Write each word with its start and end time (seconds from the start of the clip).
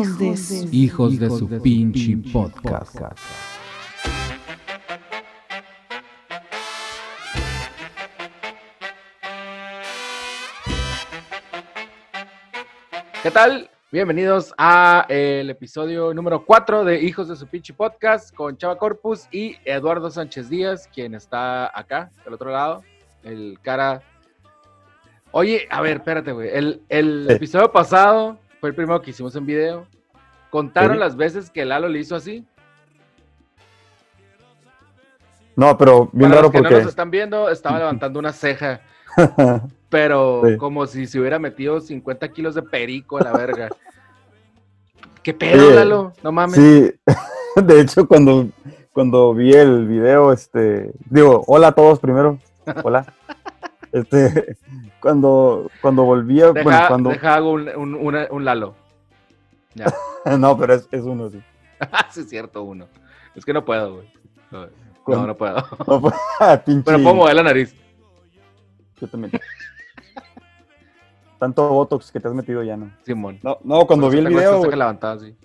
Hijos, 0.00 0.18
de 0.18 0.36
su... 0.36 0.68
Hijos 0.70 1.18
de 1.18 1.28
su 1.30 1.48
pinche 1.60 2.16
podcast. 2.32 2.96
¿Qué 13.22 13.30
tal? 13.30 13.68
Bienvenidos 13.90 14.54
a 14.58 15.06
el 15.08 15.50
episodio 15.50 16.12
número 16.14 16.44
4 16.44 16.84
de 16.84 17.00
Hijos 17.02 17.28
de 17.28 17.36
su 17.36 17.46
pinche 17.46 17.72
podcast 17.74 18.34
con 18.34 18.56
Chava 18.56 18.78
Corpus 18.78 19.26
y 19.32 19.56
Eduardo 19.64 20.10
Sánchez 20.10 20.48
Díaz, 20.48 20.88
quien 20.94 21.14
está 21.14 21.76
acá, 21.76 22.10
del 22.24 22.34
otro 22.34 22.50
lado, 22.50 22.82
el 23.24 23.58
cara... 23.62 24.02
Oye, 25.32 25.66
a 25.70 25.80
ver, 25.82 25.98
espérate, 25.98 26.32
güey. 26.32 26.48
El, 26.52 26.82
el 26.88 27.26
Sí. 27.28 27.34
episodio 27.34 27.70
pasado 27.72 28.38
fue 28.60 28.70
el 28.70 28.74
primero 28.74 29.00
que 29.02 29.10
hicimos 29.10 29.34
en 29.36 29.46
video. 29.46 29.86
¿Contaron 30.50 30.94
Sí. 30.94 30.98
las 31.00 31.16
veces 31.16 31.50
que 31.50 31.64
Lalo 31.64 31.88
le 31.88 31.98
hizo 32.00 32.16
así? 32.16 32.46
No, 35.56 35.76
pero 35.76 36.08
bien 36.12 36.30
Para 36.30 36.42
raro 36.42 36.42
los 36.44 36.52
que 36.52 36.60
no 36.60 36.70
nos 36.70 36.88
están 36.88 37.10
viendo, 37.10 37.48
estaba 37.50 37.78
levantando 37.80 38.18
una 38.20 38.32
ceja, 38.32 38.80
pero 39.88 40.42
Sí. 40.44 40.56
como 40.56 40.86
si 40.86 41.06
se 41.06 41.18
hubiera 41.20 41.38
metido 41.38 41.80
50 41.80 42.28
kilos 42.28 42.54
de 42.54 42.62
perico 42.62 43.18
a 43.18 43.22
la 43.22 43.32
verga. 43.32 43.68
¿Qué 45.22 45.34
pedo. 45.34 45.70
Lalo? 45.72 46.12
No 46.22 46.32
mames. 46.32 46.54
sí, 46.56 46.90
de 47.62 47.80
hecho, 47.80 48.06
cuando, 48.06 48.48
cuando 48.92 49.34
vi 49.34 49.52
el 49.52 49.86
video, 49.86 50.32
este. 50.32 50.92
Digo, 51.10 51.42
hola 51.46 51.68
a 51.68 51.72
todos 51.72 51.98
primero. 51.98 52.38
Hola. 52.84 53.12
Este. 53.92 54.56
Cuando, 55.00 55.70
cuando 55.80 56.02
volví 56.02 56.40
a. 56.42 56.50
Deja, 56.52 56.64
bueno, 56.64 56.84
cuando. 56.88 57.10
deja 57.10 57.34
hago 57.36 57.52
un, 57.52 57.68
un- 57.68 57.94
una- 57.94 58.26
un 58.30 58.44
Lalo. 58.44 58.74
Ya. 59.74 59.86
No, 60.38 60.58
pero 60.58 60.74
es, 60.74 60.88
es 60.90 61.04
uno, 61.04 61.30
sí. 61.30 61.40
sí, 62.10 62.20
es 62.20 62.28
cierto, 62.28 62.62
uno. 62.64 62.86
Es 63.36 63.44
que 63.44 63.52
no 63.52 63.64
puedo, 63.64 63.94
güey. 63.94 64.12
No, 64.50 64.66
No, 64.66 64.72
Cuando- 65.04 65.26
no 65.28 65.36
puedo. 65.36 65.56
No, 65.86 66.00
pues, 66.00 66.14
ah. 66.40 66.60
Pero 66.66 66.82
puedo 66.84 67.14
mover 67.14 67.36
la 67.36 67.44
nariz. 67.44 67.74
Yo 69.00 69.06
también. 69.06 69.32
Tanto 71.38 71.68
botox 71.68 72.10
que 72.10 72.18
te 72.18 72.26
has 72.26 72.34
metido 72.34 72.62
ya, 72.64 72.76
¿no? 72.76 72.90
Simón. 73.04 73.38
No, 73.44 73.58
no 73.62 73.86
cuando 73.86 74.10
vi 74.10 74.18
el 74.18 74.26
video. 74.28 74.54
ceja 74.56 74.66
güey. 74.66 74.78
levantada 74.78 75.14
así. 75.14 75.36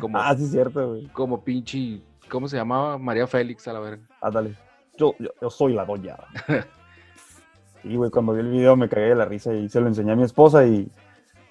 Como, 0.00 0.16
Ah, 0.16 0.34
sí, 0.36 0.46
cierto, 0.46 0.90
güey. 0.90 1.08
como 1.08 1.42
pinche. 1.42 2.00
¿Cómo 2.30 2.46
se 2.46 2.56
llamaba? 2.56 2.96
María 2.98 3.26
Félix 3.26 3.66
a 3.66 3.72
la 3.72 3.80
verga. 3.80 4.04
Ah, 4.20 4.30
dale. 4.30 4.54
Yo, 4.96 5.14
yo, 5.18 5.30
yo 5.40 5.50
soy 5.50 5.72
la 5.72 5.84
doña. 5.84 6.16
Y, 7.84 7.96
güey, 7.96 8.10
cuando 8.10 8.32
vi 8.34 8.40
el 8.40 8.50
video 8.50 8.76
me 8.76 8.88
cagué 8.88 9.08
de 9.08 9.14
la 9.16 9.24
risa 9.24 9.52
y 9.54 9.68
se 9.68 9.80
lo 9.80 9.88
enseñé 9.88 10.12
a 10.12 10.16
mi 10.16 10.22
esposa 10.22 10.64
y, 10.66 10.88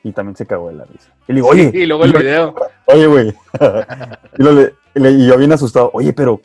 y 0.03 0.11
también 0.13 0.35
se 0.35 0.45
cagó 0.45 0.69
de 0.69 0.75
la 0.75 0.85
risa. 0.85 1.09
Y 1.27 1.33
le 1.33 1.35
digo, 1.35 1.47
oye, 1.49 1.71
Y 1.73 1.85
luego 1.85 2.05
el 2.05 2.13
video. 2.13 2.55
oye, 2.85 3.07
güey. 3.07 3.33
y, 4.95 5.27
yo 5.27 5.37
bien 5.37 5.51
asustado, 5.51 5.89
oye, 5.93 6.13
pero, 6.13 6.41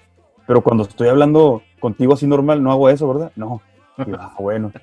pero 0.46 0.60
cuando 0.60 0.84
estoy 0.84 1.08
hablando 1.08 1.62
contigo 1.80 2.14
así 2.14 2.26
normal, 2.26 2.62
no 2.62 2.72
hago 2.72 2.88
eso, 2.88 3.06
¿verdad? 3.12 3.32
No. 3.36 3.60
Y 3.98 4.10
yo, 4.10 4.16
"Ah, 4.18 4.34
bueno. 4.38 4.72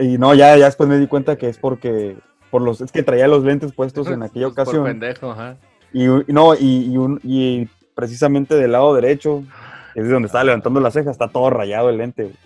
Y 0.00 0.16
no, 0.16 0.32
ya, 0.34 0.56
ya 0.56 0.66
después 0.66 0.88
me 0.88 0.96
di 0.98 1.08
cuenta 1.08 1.36
que 1.36 1.48
es 1.48 1.58
porque, 1.58 2.16
por 2.50 2.62
los, 2.62 2.80
es 2.80 2.92
que 2.92 3.02
traía 3.02 3.26
los 3.26 3.42
lentes 3.42 3.72
puestos 3.72 4.06
en 4.08 4.22
aquella 4.22 4.46
Pues, 4.46 4.54
Por 4.54 4.62
ocasión. 4.62 4.84
pendejo, 4.84 5.32
ajá. 5.32 5.56
Y, 5.92 6.06
no, 6.28 6.54
y, 6.54 6.92
y 6.92 6.96
un- 6.96 7.20
y 7.24 7.66
precisamente 7.94 8.54
del 8.54 8.72
lado 8.72 8.94
derecho, 8.94 9.42
es 9.96 10.04
de 10.04 10.12
donde 10.12 10.26
estaba 10.26 10.44
levantando 10.44 10.78
la 10.80 10.92
ceja, 10.92 11.10
está 11.10 11.26
todo 11.28 11.50
rayado 11.50 11.90
el 11.90 11.96
lente. 11.98 12.24
güey. 12.24 12.36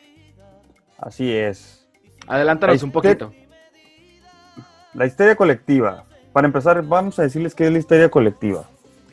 así 0.99 1.33
es. 1.33 1.89
Adelántanos 2.29 2.83
un 2.83 2.91
poquito. 2.93 3.33
La 4.95 5.07
histeria 5.07 5.37
colectiva. 5.37 6.05
Para 6.37 6.49
empezar, 6.49 6.83
vamos 6.83 7.19
a 7.19 7.23
decirles 7.23 7.55
qué 7.55 7.65
es 7.65 7.73
la 7.73 7.79
histeria 7.79 8.11
colectiva. 8.11 8.69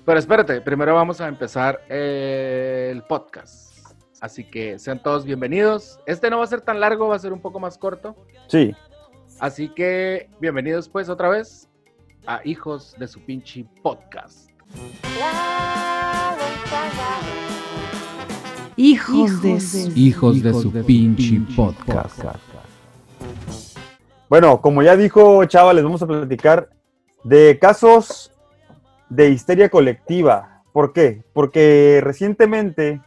Pero 0.06 0.19
espérate, 0.19 0.59
primero 0.59 0.94
vamos 0.94 1.22
a 1.22 1.29
empezar 1.29 1.79
eh, 1.88 2.89
el 2.91 3.01
podcast. 3.03 3.78
Así 4.19 4.44
que 4.44 4.78
sean 4.78 5.01
todos 5.01 5.23
bienvenidos. 5.23 6.01
Este 6.06 6.29
no 6.29 6.39
va 6.39 6.44
a 6.44 6.47
ser 6.47 6.59
tan 6.59 6.81
largo, 6.81 7.07
va 7.07 7.16
a 7.16 7.19
ser 7.19 7.31
un 7.31 7.39
poco 7.39 7.61
más 7.61 7.78
corto. 7.78 8.13
Sí, 8.47 8.75
Así 9.39 9.69
que 9.69 10.29
bienvenidos 10.41 10.89
pues 10.89 11.07
otra 11.07 11.29
vez 11.29 11.69
a 12.28 12.41
Hijos 12.44 12.94
de 13.00 13.07
su 13.07 13.22
pinche 13.22 13.66
podcast. 13.81 14.50
Hijos 18.75 19.41
de 19.41 19.61
su... 19.61 19.91
Hijos 19.95 20.44
de 20.44 20.53
su 20.53 20.73
pinche 20.84 21.40
podcast. 21.55 22.19
Bueno, 24.28 24.59
como 24.59 24.84
ya 24.84 24.97
dijo 24.97 25.45
Chava, 25.45 25.73
les 25.73 25.85
vamos 25.85 26.01
a 26.01 26.05
platicar 26.05 26.67
de 27.23 27.57
casos 27.59 28.31
de 29.09 29.29
histeria 29.29 29.69
colectiva. 29.69 30.63
¿Por 30.72 30.94
qué? 30.94 31.23
Porque 31.34 32.01
recientemente, 32.03 33.01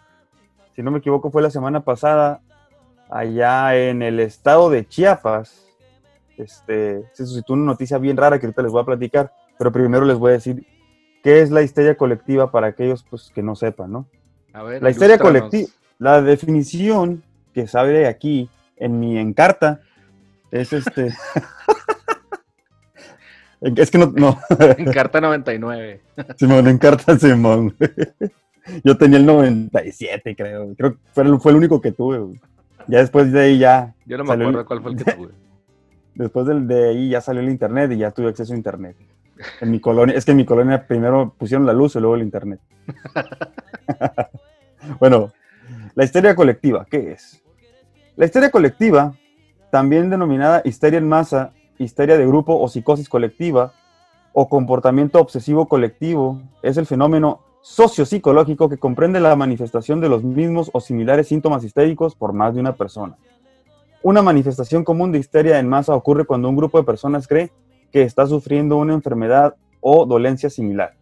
si 0.75 0.83
no 0.83 0.91
me 0.91 0.99
equivoco, 0.99 1.31
fue 1.31 1.43
la 1.43 1.51
semana 1.51 1.81
pasada, 1.81 2.41
allá 3.11 3.77
en 3.77 4.03
el 4.03 4.21
estado 4.21 4.71
de 4.71 4.87
Chiapas, 4.87 5.67
este, 6.37 7.05
se 7.13 7.27
suscitó 7.27 7.55
una 7.55 7.65
noticia 7.65 7.99
bien 7.99 8.17
rara 8.17 8.39
que 8.39 8.47
ahorita 8.47 8.63
les 8.63 8.73
voy 8.73 8.83
a 8.83 8.87
platicar, 8.87 9.33
pero 9.59 9.73
primero 9.73 10.05
les 10.05 10.19
voy 10.19 10.31
a 10.31 10.35
decir 10.35 10.67
qué 11.23 11.41
es 11.41 11.51
la 11.51 11.63
histeria 11.63 11.97
colectiva 11.97 12.51
para 12.51 12.69
aquellos 12.69 13.05
pues, 13.09 13.33
que 13.35 13.43
no 13.43 13.57
sepan, 13.57 13.93
¿no? 13.93 14.07
A 14.53 14.63
ver, 14.63 14.83
La 14.83 14.91
histeria 14.91 15.19
colectiva, 15.19 15.69
la 15.99 16.23
definición 16.23 17.23
que 17.53 17.67
sale 17.67 18.07
aquí 18.07 18.49
en 18.77 19.01
mi 19.01 19.19
encarta 19.19 19.81
es 20.51 20.73
este. 20.73 21.15
es 23.77 23.91
que 23.91 23.99
no, 23.99 24.13
no, 24.15 24.39
En 24.79 24.93
carta 24.93 25.21
99. 25.21 26.01
Simón, 26.37 26.69
encarta 26.69 27.19
Simón. 27.19 27.75
Yo 28.85 28.97
tenía 28.97 29.19
el 29.19 29.27
97, 29.27 30.37
creo. 30.37 30.75
Creo 30.77 30.93
que 30.93 30.99
fue 31.13 31.25
el, 31.25 31.41
fue 31.41 31.53
el 31.53 31.59
único 31.59 31.81
que 31.81 31.93
tuve. 31.93 32.19
güey. 32.19 32.41
Ya 32.89 32.99
después 33.01 33.33
de 33.33 33.41
ahí 33.41 33.59
ya, 33.59 33.95
Yo 34.07 34.19
no 34.19 34.25
me 34.25 34.35
el- 34.35 34.43
acuerdo 34.43 34.67
cuál 34.67 34.83
fue 34.83 34.93
el 34.93 34.97
que 35.05 35.13
tuve. 35.13 35.31
después 36.15 36.47
del- 36.47 36.67
de 36.67 36.89
ahí 36.91 37.09
ya 37.11 37.21
salió 37.21 37.43
el 37.43 37.49
internet 37.49 37.91
y 37.93 37.99
ya 37.99 38.11
tuve 38.11 38.29
acceso 38.29 38.53
a 38.53 38.57
internet. 38.57 38.97
En 39.61 39.71
mi 39.71 39.81
colonia, 39.81 40.17
es 40.17 40.25
que 40.25 40.31
en 40.31 40.39
mi 40.39 40.47
colonia 40.47 40.87
primero 40.87 41.35
pusieron 41.37 41.67
la 41.67 41.75
luz 41.75 41.95
y 41.97 42.01
luego 42.01 42.15
el 42.17 42.23
internet. 42.23 42.59
bueno, 45.01 45.33
la 45.95 46.05
histeria 46.05 46.35
colectiva, 46.35 46.87
¿qué 46.91 47.13
es? 47.13 47.43
La 48.17 48.25
histeria 48.25 48.51
colectiva, 48.51 49.15
también 49.71 50.09
denominada 50.11 50.63
histeria 50.65 50.99
en 50.99 51.09
masa, 51.09 51.53
histeria 51.79 52.17
de 52.17 52.27
grupo 52.27 52.57
o 52.57 52.69
psicosis 52.69 53.09
colectiva, 53.09 53.73
o 54.33 54.49
comportamiento 54.49 55.19
obsesivo 55.19 55.67
colectivo, 55.67 56.41
es 56.63 56.77
el 56.77 56.87
fenómeno 56.87 57.41
sociopsicológico 57.63 58.69
que 58.69 58.77
comprende 58.77 59.19
la 59.19 59.35
manifestación 59.35 60.01
de 60.01 60.09
los 60.09 60.23
mismos 60.23 60.71
o 60.73 60.81
similares 60.81 61.29
síntomas 61.29 61.65
histéricos 61.65 62.15
por 62.15 62.33
más 62.33 62.55
de 62.55 62.61
una 62.61 62.77
persona. 62.77 63.17
Una 64.03 64.23
manifestación 64.23 64.85
común 64.85 65.11
de 65.11 65.19
histeria 65.19 65.59
en 65.59 65.69
masa 65.69 65.95
ocurre 65.95 66.27
cuando 66.27 66.49
un 66.49 66.57
grupo 66.57 66.79
de 66.79 66.85
personas 66.85 67.27
cree 67.27 67.51
que 67.91 68.03
está 68.03 68.27
sufriendo 68.27 68.77
una 68.77 68.95
enfermedad 68.95 69.57
o 69.81 70.07
dolencia 70.07 70.51
similar. 70.51 70.95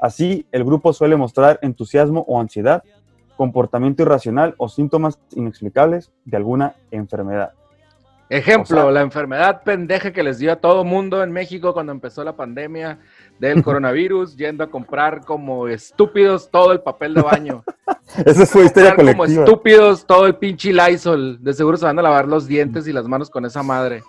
Así, 0.00 0.46
el 0.50 0.64
grupo 0.64 0.92
suele 0.92 1.16
mostrar 1.16 1.60
entusiasmo 1.62 2.24
o 2.26 2.40
ansiedad, 2.40 2.82
comportamiento 3.36 4.02
irracional 4.02 4.54
o 4.58 4.68
síntomas 4.68 5.20
inexplicables 5.36 6.12
de 6.24 6.36
alguna 6.36 6.74
enfermedad. 6.90 7.52
Ejemplo, 8.28 8.78
O 8.80 8.82
sea- 8.84 8.90
la 8.92 9.00
enfermedad 9.02 9.62
pendeja 9.62 10.10
que 10.12 10.22
les 10.22 10.38
dio 10.38 10.52
a 10.52 10.56
todo 10.56 10.84
mundo 10.84 11.22
en 11.22 11.30
México 11.32 11.72
cuando 11.74 11.92
empezó 11.92 12.24
la 12.24 12.34
pandemia 12.34 12.98
del 13.38 13.62
coronavirus, 13.64 14.36
yendo 14.36 14.64
a 14.64 14.70
comprar 14.70 15.24
como 15.24 15.68
estúpidos 15.68 16.50
todo 16.50 16.72
el 16.72 16.80
papel 16.80 17.14
de 17.14 17.22
baño. 17.22 17.62
Esa 18.24 18.46
fue 18.46 18.64
histeria 18.64 18.90
Comprar 18.94 19.14
como 19.14 19.22
colectiva. 19.24 19.44
estúpidos 19.44 20.06
todo 20.06 20.26
el 20.26 20.36
pinche 20.36 20.72
Lysol. 20.72 21.42
De 21.42 21.52
seguro 21.52 21.76
se 21.76 21.84
van 21.84 21.98
a 21.98 22.02
lavar 22.02 22.26
los 22.26 22.46
dientes 22.46 22.86
y 22.88 22.92
las 22.92 23.06
manos 23.06 23.28
con 23.30 23.44
esa 23.44 23.62
madre. 23.62 24.02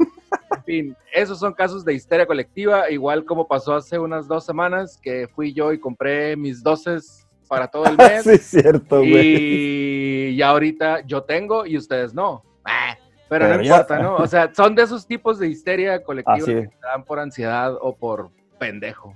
En 0.57 0.63
fin, 0.65 0.95
esos 1.13 1.39
son 1.39 1.53
casos 1.53 1.83
de 1.85 1.93
histeria 1.93 2.25
colectiva, 2.25 2.89
igual 2.91 3.25
como 3.25 3.47
pasó 3.47 3.75
hace 3.75 3.99
unas 3.99 4.27
dos 4.27 4.45
semanas 4.45 4.97
que 5.01 5.27
fui 5.33 5.53
yo 5.53 5.71
y 5.73 5.79
compré 5.79 6.35
mis 6.37 6.63
doces 6.63 7.27
para 7.47 7.67
todo 7.67 7.85
el 7.85 7.97
mes. 7.97 8.23
sí, 8.23 8.37
cierto, 8.37 8.97
güey. 8.99 10.31
y 10.31 10.35
ya 10.37 10.49
ahorita 10.49 11.01
yo 11.05 11.23
tengo 11.23 11.65
y 11.65 11.77
ustedes 11.77 12.13
no. 12.13 12.43
Ah, 12.65 12.97
Pero, 13.39 13.57
no 13.57 13.61
ya- 13.63 13.71
importa, 13.77 13.99
¿no? 13.99 14.15
O 14.15 14.27
sea, 14.27 14.53
son 14.53 14.75
de 14.75 14.83
esos 14.83 15.05
tipos 15.07 15.39
de 15.39 15.47
histeria 15.47 16.03
colectiva 16.03 16.35
Así 16.37 16.45
que 16.45 16.67
te 16.67 16.87
dan 16.87 17.03
por 17.03 17.19
ansiedad 17.19 17.73
o 17.81 17.95
por 17.95 18.29
pendejo. 18.59 19.15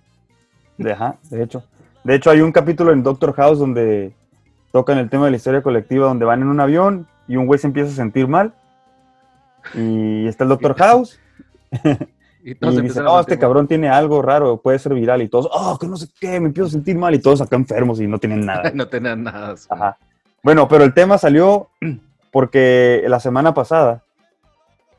De, 0.77 0.91
ajá, 0.91 1.15
de 1.29 1.43
hecho. 1.43 1.63
De 2.03 2.15
hecho, 2.15 2.29
hay 2.29 2.41
un 2.41 2.51
capítulo 2.51 2.91
en 2.93 3.03
Doctor 3.03 3.33
House 3.33 3.59
donde 3.59 4.13
tocan 4.71 4.97
el 4.97 5.09
tema 5.09 5.25
de 5.25 5.31
la 5.31 5.37
historia 5.37 5.61
colectiva, 5.61 6.07
donde 6.07 6.25
van 6.25 6.41
en 6.41 6.47
un 6.47 6.59
avión 6.59 7.07
y 7.27 7.35
un 7.35 7.45
güey 7.47 7.59
se 7.59 7.67
empieza 7.67 7.91
a 7.91 7.95
sentir 7.95 8.27
mal. 8.27 8.53
Y 9.73 10.27
está 10.27 10.43
el 10.43 10.49
Doctor 10.49 10.75
House. 10.77 11.19
Y 12.43 12.51
Y 12.51 12.53
dice, 12.53 13.01
no, 13.01 13.19
este 13.19 13.31
sentir 13.31 13.31
mal. 13.31 13.39
cabrón 13.39 13.67
tiene 13.67 13.89
algo 13.89 14.21
raro, 14.21 14.55
puede 14.61 14.79
ser 14.79 14.93
viral. 14.93 15.21
Y 15.21 15.27
todos, 15.27 15.49
oh, 15.51 15.77
que 15.77 15.85
no 15.85 15.97
sé 15.97 16.07
qué, 16.17 16.39
me 16.39 16.47
empiezo 16.47 16.67
a 16.67 16.71
sentir 16.71 16.97
mal. 16.97 17.13
Y 17.13 17.19
todos 17.19 17.41
acá 17.41 17.57
enfermos 17.57 17.99
y 17.99 18.07
no 18.07 18.19
tienen 18.19 18.45
nada. 18.45 18.71
no 18.73 18.87
tenían 18.87 19.23
nada. 19.23 19.57
sí. 19.57 19.67
Ajá. 19.69 19.97
Bueno, 20.43 20.65
pero 20.69 20.85
el 20.85 20.93
tema 20.93 21.17
salió 21.17 21.67
porque 22.31 23.03
la 23.07 23.19
semana 23.19 23.53
pasada, 23.53 24.03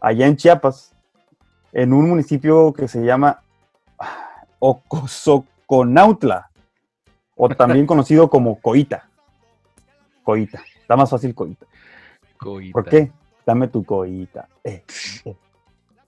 allá 0.00 0.26
en 0.26 0.36
Chiapas, 0.36 0.94
en 1.72 1.92
un 1.92 2.08
municipio 2.08 2.72
que 2.72 2.88
se 2.88 3.04
llama 3.04 3.42
ah, 3.98 4.44
Ocosoconautla, 4.58 6.50
o 7.36 7.48
también 7.48 7.86
conocido 7.86 8.28
como 8.28 8.60
Coita. 8.60 9.08
Coita. 10.22 10.62
Está 10.80 10.96
más 10.96 11.10
fácil 11.10 11.34
Coita. 11.34 11.66
Coita. 12.38 12.72
¿Por 12.72 12.84
qué? 12.88 13.12
Dame 13.46 13.68
tu 13.68 13.84
Coita. 13.84 14.48
Eh, 14.64 14.84
eh. 15.24 15.36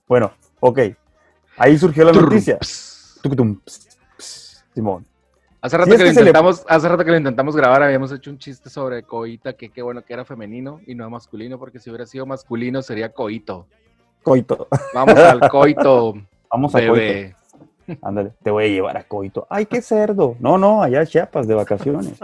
Bueno, 0.07 0.31
ok. 0.59 0.79
Ahí 1.57 1.77
surgió 1.77 2.03
la 2.05 2.11
noticia. 2.11 2.57
Simón. 4.73 5.05
Hace 5.61 5.77
rato, 5.77 5.91
Si 5.91 5.97
que 5.97 6.03
lo 6.03 6.09
que 6.09 6.13
le- 6.15 6.19
intentamos, 6.21 6.65
hace 6.67 6.89
rato 6.89 7.05
que 7.05 7.11
lo 7.11 7.17
intentamos 7.17 7.55
grabar, 7.55 7.83
habíamos 7.83 8.11
hecho 8.11 8.31
un 8.31 8.39
chiste 8.39 8.69
sobre 8.69 9.03
coita, 9.03 9.53
que 9.53 9.69
qué 9.69 9.83
bueno 9.83 10.01
que 10.03 10.13
era 10.13 10.25
femenino 10.25 10.81
y 10.87 10.95
no 10.95 11.07
masculino, 11.09 11.59
porque 11.59 11.77
si 11.77 11.91
hubiera 11.91 12.07
sido 12.07 12.25
masculino 12.25 12.81
sería 12.81 13.13
coito. 13.13 13.67
Coito. 14.23 14.67
Vamos 14.93 15.17
al 15.17 15.49
coito, 15.49 16.13
Vamos 16.51 16.75
a 16.75 16.85
Coito. 16.85 17.35
Ándale, 18.01 18.33
te 18.43 18.51
voy 18.51 18.65
a 18.65 18.67
llevar 18.67 18.97
a 18.97 19.03
Coito. 19.03 19.47
¡Ay, 19.49 19.65
qué 19.65 19.81
cerdo! 19.81 20.35
No, 20.39 20.57
no, 20.57 20.83
allá 20.83 21.01
a 21.01 21.05
Chiapas, 21.05 21.47
de 21.47 21.55
vacaciones. 21.55 22.19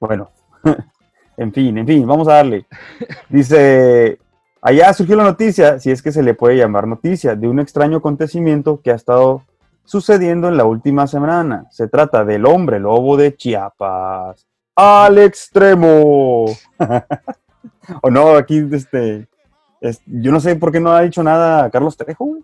Bueno, 0.00 0.30
en 1.36 1.52
fin, 1.52 1.76
en 1.78 1.86
fin, 1.86 2.06
vamos 2.06 2.28
a 2.28 2.34
darle. 2.34 2.66
Dice, 3.28 4.18
allá 4.62 4.92
surgió 4.92 5.16
la 5.16 5.24
noticia, 5.24 5.78
si 5.80 5.90
es 5.90 6.02
que 6.02 6.12
se 6.12 6.22
le 6.22 6.34
puede 6.34 6.56
llamar 6.56 6.86
noticia, 6.86 7.34
de 7.34 7.48
un 7.48 7.58
extraño 7.58 7.98
acontecimiento 7.98 8.80
que 8.80 8.92
ha 8.92 8.94
estado 8.94 9.42
sucediendo 9.84 10.48
en 10.48 10.56
la 10.56 10.64
última 10.64 11.06
semana. 11.06 11.66
Se 11.70 11.88
trata 11.88 12.24
del 12.24 12.46
hombre 12.46 12.78
lobo 12.78 13.16
de 13.16 13.36
Chiapas. 13.36 14.46
¡Al 14.76 15.18
extremo! 15.18 16.44
o 18.02 18.10
no, 18.10 18.36
aquí, 18.36 18.64
este, 18.72 19.26
es- 19.80 20.02
yo 20.06 20.32
no 20.32 20.40
sé 20.40 20.56
por 20.56 20.72
qué 20.72 20.80
no 20.80 20.92
ha 20.92 21.02
dicho 21.02 21.22
nada 21.22 21.70
Carlos 21.70 21.96
Trejo, 21.96 22.24
güey. 22.24 22.42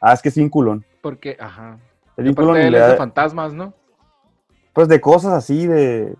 Ah, 0.00 0.12
es 0.12 0.22
que 0.22 0.28
es 0.28 0.36
bien 0.36 0.48
culón. 0.48 0.84
Porque, 1.02 1.36
ajá. 1.40 1.78
Es 2.16 2.22
bien 2.24 2.34
culón 2.34 2.56
él 2.56 2.72
le 2.72 2.78
es 2.78 2.84
de 2.84 2.90
da- 2.92 2.96
fantasmas, 2.96 3.52
¿no? 3.52 3.72
pues 4.72 4.86
de 4.86 5.00
cosas 5.00 5.32
así 5.32 5.66
de, 5.66 6.14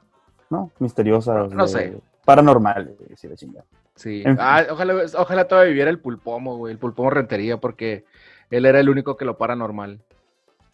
¿no? 0.50 0.72
Misteriosas. 0.80 1.52
No 1.52 1.62
de- 1.64 1.68
sé. 1.68 1.96
Paranormales, 2.24 2.94
sí, 3.14 3.28
la 3.28 3.36
chingada. 3.36 3.64
Sí. 3.94 4.22
En 4.24 4.36
fin. 4.36 4.38
Ah, 4.40 4.64
ojalá, 4.70 4.94
ojalá 5.16 5.46
todavía 5.46 5.70
viviera 5.70 5.90
el 5.90 6.00
pulpomo, 6.00 6.56
güey. 6.56 6.72
El 6.72 6.78
pulpomo 6.78 7.08
rentería 7.10 7.56
porque 7.58 8.04
él 8.50 8.66
era 8.66 8.80
el 8.80 8.88
único 8.88 9.16
que 9.16 9.24
lo 9.24 9.38
paranormal. 9.38 10.00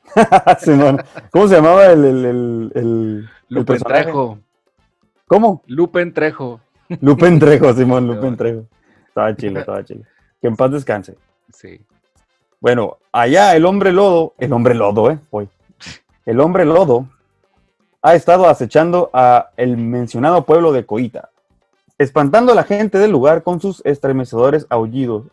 Simón. 0.60 1.02
¿Cómo 1.30 1.46
se 1.48 1.56
llamaba 1.56 1.86
el, 1.86 2.04
el, 2.04 2.24
el, 2.24 2.72
el- 2.74 3.28
Lupen? 3.48 3.78
Trejo. 3.80 4.38
¿Cómo? 5.26 5.62
Lupen 5.66 6.12
Trejo. 6.12 6.60
Lupen 7.00 7.38
Trejo, 7.38 7.72
Simón, 7.74 8.06
Lupen. 8.08 8.36
Trejo. 8.36 8.66
Estaba 9.14 9.36
chile, 9.36 9.60
estaba 9.60 9.84
chile. 9.84 10.02
Que 10.40 10.48
en 10.48 10.56
paz 10.56 10.72
descanse. 10.72 11.16
Sí. 11.52 11.80
Bueno, 12.58 12.98
allá 13.12 13.54
el 13.54 13.64
hombre 13.64 13.92
lodo, 13.92 14.34
el 14.38 14.52
hombre 14.52 14.74
lodo, 14.74 15.08
¿eh? 15.08 15.20
Hoy. 15.30 15.48
El 16.26 16.40
hombre 16.40 16.64
lodo 16.64 17.06
ha 18.02 18.16
estado 18.16 18.48
acechando 18.48 19.10
a 19.12 19.50
el 19.56 19.76
mencionado 19.76 20.44
pueblo 20.44 20.72
de 20.72 20.84
Coita, 20.84 21.30
espantando 21.96 22.50
a 22.50 22.56
la 22.56 22.64
gente 22.64 22.98
del 22.98 23.12
lugar 23.12 23.44
con 23.44 23.60
sus 23.60 23.86
estremecedores 23.86 24.66
aullidos. 24.68 25.26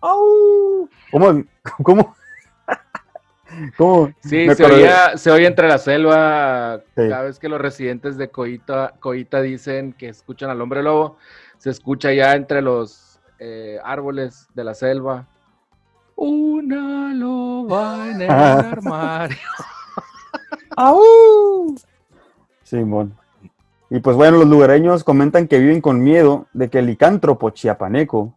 ¡Au! 0.00 0.88
¿Cómo? 1.12 1.44
¿Cómo? 1.82 2.16
¿Cómo? 3.76 4.14
Sí, 4.22 4.48
se 4.54 4.64
oía, 4.64 5.18
se 5.18 5.30
oye 5.30 5.46
entre 5.46 5.68
la 5.68 5.76
selva. 5.76 6.80
Sí. 6.96 7.06
Cada 7.06 7.24
vez 7.24 7.38
que 7.38 7.50
los 7.50 7.60
residentes 7.60 8.16
de 8.16 8.30
Coita, 8.30 8.94
Coita 8.98 9.42
dicen 9.42 9.92
que 9.92 10.08
escuchan 10.08 10.48
al 10.48 10.62
hombre 10.62 10.82
lobo, 10.82 11.18
se 11.58 11.68
escucha 11.68 12.14
ya 12.14 12.34
entre 12.34 12.62
los 12.62 13.09
eh, 13.40 13.80
árboles 13.82 14.46
de 14.54 14.64
la 14.64 14.74
selva. 14.74 15.26
Una 16.14 17.14
loba 17.14 18.10
en 18.10 18.22
el 18.22 18.30
armario. 18.30 19.38
¡Au! 20.76 21.74
Simón. 22.62 23.16
Y 23.88 24.00
pues 24.00 24.16
bueno, 24.16 24.36
los 24.36 24.46
lugareños 24.46 25.02
comentan 25.02 25.48
que 25.48 25.58
viven 25.58 25.80
con 25.80 26.04
miedo 26.04 26.46
de 26.52 26.68
que 26.68 26.78
el 26.78 26.86
licántropo 26.86 27.50
chiapaneco 27.50 28.34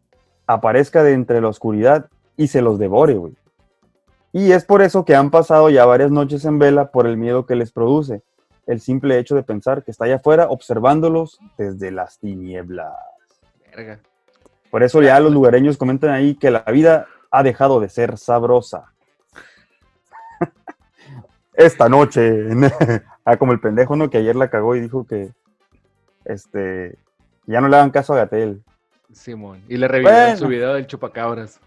aparezca 0.47 1.03
de 1.03 1.13
entre 1.13 1.41
la 1.41 1.49
oscuridad 1.49 2.09
y 2.37 2.47
se 2.47 2.61
los 2.61 2.79
devore, 2.79 3.15
güey. 3.15 3.35
Y 4.31 4.53
es 4.53 4.65
por 4.65 4.81
eso 4.81 5.05
que 5.05 5.15
han 5.15 5.29
pasado 5.29 5.69
ya 5.69 5.85
varias 5.85 6.09
noches 6.09 6.45
en 6.45 6.57
vela 6.57 6.91
por 6.91 7.05
el 7.05 7.17
miedo 7.17 7.45
que 7.45 7.55
les 7.55 7.71
produce 7.71 8.23
el 8.65 8.79
simple 8.79 9.19
hecho 9.19 9.35
de 9.35 9.43
pensar 9.43 9.83
que 9.83 9.91
está 9.91 10.05
allá 10.05 10.15
afuera 10.15 10.47
observándolos 10.49 11.37
desde 11.57 11.91
las 11.91 12.17
tinieblas. 12.19 12.93
Verga. 13.75 13.99
Por 14.73 14.81
eso 14.81 15.03
ya 15.03 15.19
los 15.19 15.31
lugareños 15.31 15.77
comentan 15.77 16.09
ahí 16.09 16.33
que 16.33 16.49
la 16.49 16.63
vida 16.63 17.05
ha 17.29 17.43
dejado 17.43 17.79
de 17.79 17.89
ser 17.89 18.17
sabrosa. 18.17 18.91
Esta 21.53 21.87
noche, 21.87 22.47
ah, 23.23 23.37
como 23.37 23.51
el 23.51 23.59
pendejo, 23.59 23.95
¿no? 23.95 24.09
Que 24.09 24.17
ayer 24.17 24.35
la 24.35 24.49
cagó 24.49 24.75
y 24.75 24.81
dijo 24.81 25.05
que, 25.05 25.31
este, 26.25 26.97
ya 27.45 27.61
no 27.61 27.67
le 27.67 27.75
hagan 27.75 27.91
caso 27.91 28.13
a 28.13 28.17
Gatel. 28.17 28.63
Simón. 29.11 29.61
Y 29.69 29.77
le 29.77 29.87
Bueno. 30.01 30.37
su 30.37 30.47
video 30.47 30.73
del 30.73 30.87
chupacabras, 30.87 31.59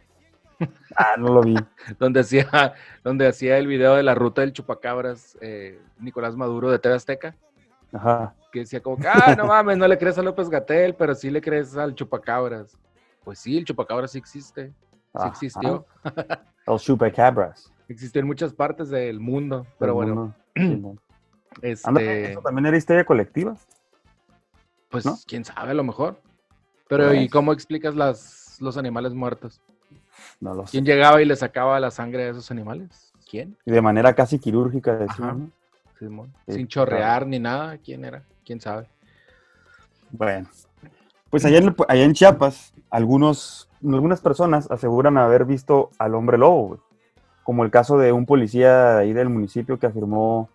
Ah, 0.97 1.15
no 1.17 1.33
lo 1.33 1.43
vi. 1.43 1.55
donde 2.01 2.19
hacía, 2.19 2.75
donde 3.05 3.29
hacía 3.29 3.57
el 3.57 3.69
video 3.69 3.95
de 3.95 4.03
la 4.03 4.17
ruta 4.17 4.41
del 4.41 4.53
chupacabras, 4.53 5.39
eh, 5.41 5.79
Nicolás 6.01 6.35
Maduro 6.35 6.73
de 6.73 6.81
TV 6.81 6.97
Azteca. 6.97 7.37
Ajá. 7.93 8.35
que 8.51 8.59
decía 8.59 8.81
como 8.81 8.97
que, 8.97 9.07
ah, 9.07 9.37
no 9.39 9.47
mames, 9.47 9.79
no 9.79 9.87
le 9.87 9.97
crees 9.97 10.19
a 10.19 10.23
López 10.23 10.51
Gatel, 10.51 10.97
pero 10.97 11.15
sí 11.15 11.31
le 11.31 11.41
crees 11.41 11.77
al 11.77 11.95
chupacabras. 11.95 12.77
Pues 13.27 13.41
sí, 13.41 13.59
el 13.59 13.65
chupacabras 13.65 14.13
sí 14.13 14.19
existe, 14.19 14.73
sí 15.21 15.27
existió, 15.27 15.85
Los 16.69 16.85
chupacabras. 16.85 17.73
existió 17.89 18.21
en 18.21 18.27
muchas 18.29 18.53
partes 18.55 18.89
del 18.89 19.19
mundo, 19.19 19.67
pero 19.81 19.99
Del 19.99 20.13
bueno, 20.15 20.35
mundo. 20.55 21.03
Este, 21.61 21.89
Anda, 21.89 22.03
¿eso 22.03 22.41
también 22.41 22.67
era 22.67 22.77
histeria 22.77 23.05
colectiva? 23.05 23.57
pues 24.91 25.05
¿no? 25.07 25.17
quién 25.27 25.45
sabe 25.45 25.73
a 25.73 25.75
lo 25.75 25.83
mejor. 25.83 26.21
Pero 26.87 27.13
¿y 27.15 27.17
Pues. 27.23 27.31
cómo 27.33 27.53
explicas 27.53 27.97
las, 27.97 28.59
los 28.61 28.77
animales 28.77 29.13
muertos? 29.13 29.61
No 30.39 30.55
lo 30.55 30.65
sé. 30.67 30.71
¿Quién 30.73 30.85
llegaba 30.85 31.21
y 31.21 31.25
le 31.25 31.35
sacaba 31.35 31.81
la 31.81 31.91
sangre 31.91 32.27
a 32.27 32.31
esos 32.31 32.49
animales? 32.53 33.13
¿Quién? 33.29 33.57
Y 33.65 33.73
de 33.73 33.83
manera 33.83 34.15
casi 34.15 34.39
quirúrgica, 34.39 34.97
decimos, 34.99 35.51
Sin 36.47 36.69
chorrear 36.69 37.27
ni 37.27 37.41
nada, 37.41 37.77
¿quién 37.79 38.05
era? 38.05 38.23
¿Quién 38.45 38.61
sabe? 38.61 38.87
Bueno, 40.11 40.49
pues 41.37 41.45
allá 41.45 41.59
en, 41.59 41.77
allá 41.87 42.03
en 42.03 42.15
Chiapas, 42.15 42.73
algunos, 42.89 43.69
algunas 43.85 44.23
personas 44.23 44.71
aseguran 44.71 45.19
haber 45.19 45.45
visto 45.45 45.91
al 45.99 46.15
hombre 46.15 46.39
lobo, 46.39 46.69
güey. 46.69 46.81
como 47.43 47.63
el 47.63 47.71
caso 47.71 47.99
de 47.99 48.11
un 48.11 48.25
policía 48.25 48.97
ahí 48.97 49.13
del 49.13 49.29
municipio 49.29 49.79
que 49.79 49.87
afirmó 49.87 50.49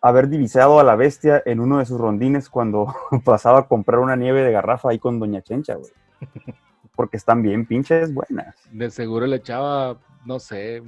haber 0.00 0.30
divisado 0.30 0.80
a 0.80 0.84
la 0.84 0.96
bestia 0.96 1.42
en 1.44 1.60
uno 1.60 1.80
de 1.80 1.84
sus 1.84 2.00
rondines 2.00 2.48
cuando 2.48 2.94
pasaba 3.26 3.58
a 3.58 3.68
comprar 3.68 4.00
una 4.00 4.16
nieve 4.16 4.42
de 4.42 4.52
garrafa 4.52 4.88
ahí 4.88 4.98
con 4.98 5.20
Doña 5.20 5.42
Chencha, 5.42 5.74
güey. 5.74 5.92
Porque 6.96 7.18
están 7.18 7.42
bien 7.42 7.66
pinches 7.66 8.14
buenas. 8.14 8.54
De 8.70 8.90
seguro 8.90 9.26
le 9.26 9.36
echaba, 9.36 9.98
no 10.24 10.40
sé, 10.40 10.82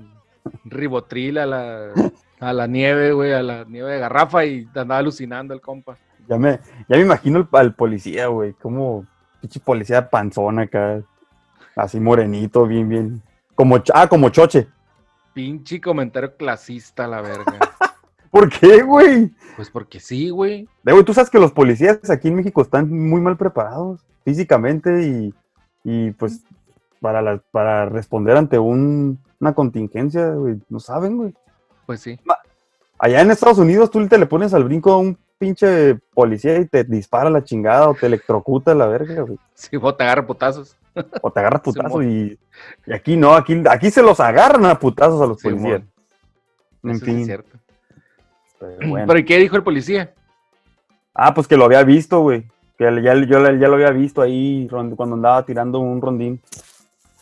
ribotril 0.64 1.36
a 1.36 1.44
la, 1.44 1.92
a 2.40 2.52
la 2.54 2.66
nieve, 2.66 3.12
güey, 3.12 3.34
a 3.34 3.42
la 3.42 3.64
nieve 3.64 3.92
de 3.92 3.98
garrafa 3.98 4.46
y 4.46 4.66
andaba 4.74 5.00
alucinando 5.00 5.52
el 5.52 5.60
compa. 5.60 5.98
Ya 6.28 6.38
me, 6.38 6.60
ya 6.88 6.96
me 6.96 7.02
imagino 7.02 7.40
al, 7.40 7.48
al 7.60 7.74
policía, 7.74 8.28
güey, 8.28 8.54
como 8.54 9.04
pinche 9.44 9.60
policía 9.60 10.08
panzona 10.08 10.62
acá, 10.62 11.02
así 11.76 12.00
morenito, 12.00 12.66
bien, 12.66 12.88
bien. 12.88 13.22
Como, 13.54 13.76
ah, 13.92 14.08
como 14.08 14.30
Choche. 14.30 14.68
Pinche 15.34 15.80
comentario 15.82 16.34
clasista, 16.34 17.06
la 17.06 17.20
verga. 17.20 17.44
¿Por 18.30 18.48
qué, 18.48 18.82
güey? 18.82 19.30
Pues 19.54 19.68
porque 19.68 20.00
sí, 20.00 20.30
güey. 20.30 20.66
Güey, 20.82 21.04
tú 21.04 21.12
sabes 21.12 21.28
que 21.28 21.38
los 21.38 21.52
policías 21.52 22.08
aquí 22.08 22.28
en 22.28 22.36
México 22.36 22.62
están 22.62 22.90
muy 22.90 23.20
mal 23.20 23.36
preparados 23.36 24.00
físicamente 24.24 25.02
y, 25.06 25.34
y, 25.84 26.10
pues 26.12 26.42
para, 27.00 27.20
la- 27.20 27.42
para 27.50 27.84
responder 27.86 28.36
ante 28.38 28.58
un- 28.58 29.18
una 29.38 29.54
contingencia, 29.54 30.30
güey, 30.30 30.56
no 30.70 30.80
saben, 30.80 31.18
güey. 31.18 31.34
Pues 31.84 32.00
sí. 32.00 32.18
Allá 32.98 33.20
en 33.20 33.30
Estados 33.30 33.58
Unidos 33.58 33.90
tú 33.90 34.08
te 34.08 34.16
le 34.16 34.24
pones 34.24 34.54
al 34.54 34.64
brinco 34.64 34.90
a 34.92 34.96
un 34.96 35.18
pinche 35.44 35.94
policía 36.14 36.58
y 36.58 36.66
te 36.66 36.84
dispara 36.84 37.28
la 37.28 37.44
chingada 37.44 37.88
o 37.90 37.94
te 37.94 38.06
electrocuta 38.06 38.74
la 38.74 38.86
verga, 38.86 39.22
güey. 39.22 39.38
Sí, 39.54 39.76
vos 39.76 39.96
te 39.96 40.04
agarra 40.04 40.26
putazos. 40.26 40.76
O 41.20 41.30
te 41.30 41.40
agarra 41.40 41.60
putazo 41.62 41.88
Simón. 42.00 42.08
y, 42.10 42.38
y 42.86 42.92
aquí 42.92 43.16
no, 43.16 43.34
aquí, 43.34 43.62
aquí 43.68 43.90
se 43.90 44.02
los 44.02 44.20
agarran 44.20 44.64
a 44.66 44.78
putazos 44.78 45.20
a 45.20 45.26
los 45.26 45.42
policías. 45.42 45.82
En 46.82 46.90
Eso 46.90 47.04
sí 47.04 47.10
es 47.10 47.16
fin, 47.16 47.24
cierto. 47.26 47.58
pero 48.58 48.88
bueno. 48.88 49.06
¿Pero 49.06 49.18
y 49.18 49.24
qué 49.24 49.38
dijo 49.38 49.56
el 49.56 49.62
policía? 49.62 50.14
Ah, 51.14 51.34
pues 51.34 51.46
que 51.46 51.56
lo 51.56 51.64
había 51.64 51.82
visto, 51.84 52.20
güey. 52.20 52.44
Que 52.78 52.84
ya, 53.02 53.14
yo 53.14 53.38
ya 53.56 53.68
lo 53.68 53.74
había 53.74 53.90
visto 53.90 54.20
ahí 54.22 54.66
cuando 54.68 55.14
andaba 55.14 55.44
tirando 55.44 55.78
un 55.78 56.00
rondín. 56.00 56.40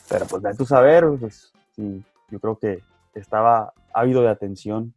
Pero 0.08 0.26
pues 0.26 0.42
ve 0.42 0.54
tú 0.54 0.64
saber, 0.64 1.06
pues 1.20 1.52
sí, 1.74 2.02
yo 2.30 2.38
creo 2.40 2.56
que 2.58 2.80
estaba 3.14 3.72
ávido 3.92 4.22
de 4.22 4.28
atención. 4.28 4.94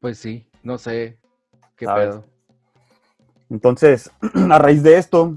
Pues 0.00 0.18
sí, 0.18 0.48
no 0.62 0.78
sé. 0.78 1.18
¿Qué 1.76 1.86
¿Sabes? 1.86 2.08
pedo? 2.08 2.24
Entonces, 3.50 4.10
a 4.50 4.58
raíz 4.58 4.82
de 4.82 4.98
esto, 4.98 5.36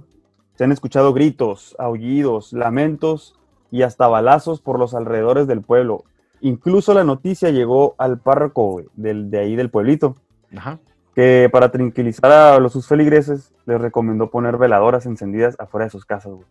se 0.55 0.63
han 0.63 0.71
escuchado 0.71 1.13
gritos, 1.13 1.75
aullidos, 1.79 2.53
lamentos 2.53 3.35
y 3.71 3.83
hasta 3.83 4.07
balazos 4.07 4.61
por 4.61 4.77
los 4.77 4.93
alrededores 4.93 5.47
del 5.47 5.61
pueblo. 5.61 6.03
Incluso 6.41 6.93
la 6.93 7.03
noticia 7.03 7.49
llegó 7.49 7.95
al 7.97 8.19
párroco 8.19 8.81
del, 8.95 9.29
de 9.29 9.39
ahí 9.39 9.55
del 9.55 9.69
pueblito, 9.69 10.15
Ajá. 10.55 10.79
que 11.15 11.49
para 11.51 11.71
tranquilizar 11.71 12.31
a 12.31 12.59
los 12.59 12.73
sus 12.73 12.87
feligreses 12.87 13.53
les 13.65 13.79
recomendó 13.79 14.29
poner 14.29 14.57
veladoras 14.57 15.05
encendidas 15.05 15.55
afuera 15.59 15.85
de 15.85 15.91
sus 15.91 16.05
casas. 16.05 16.33
güey. 16.33 16.45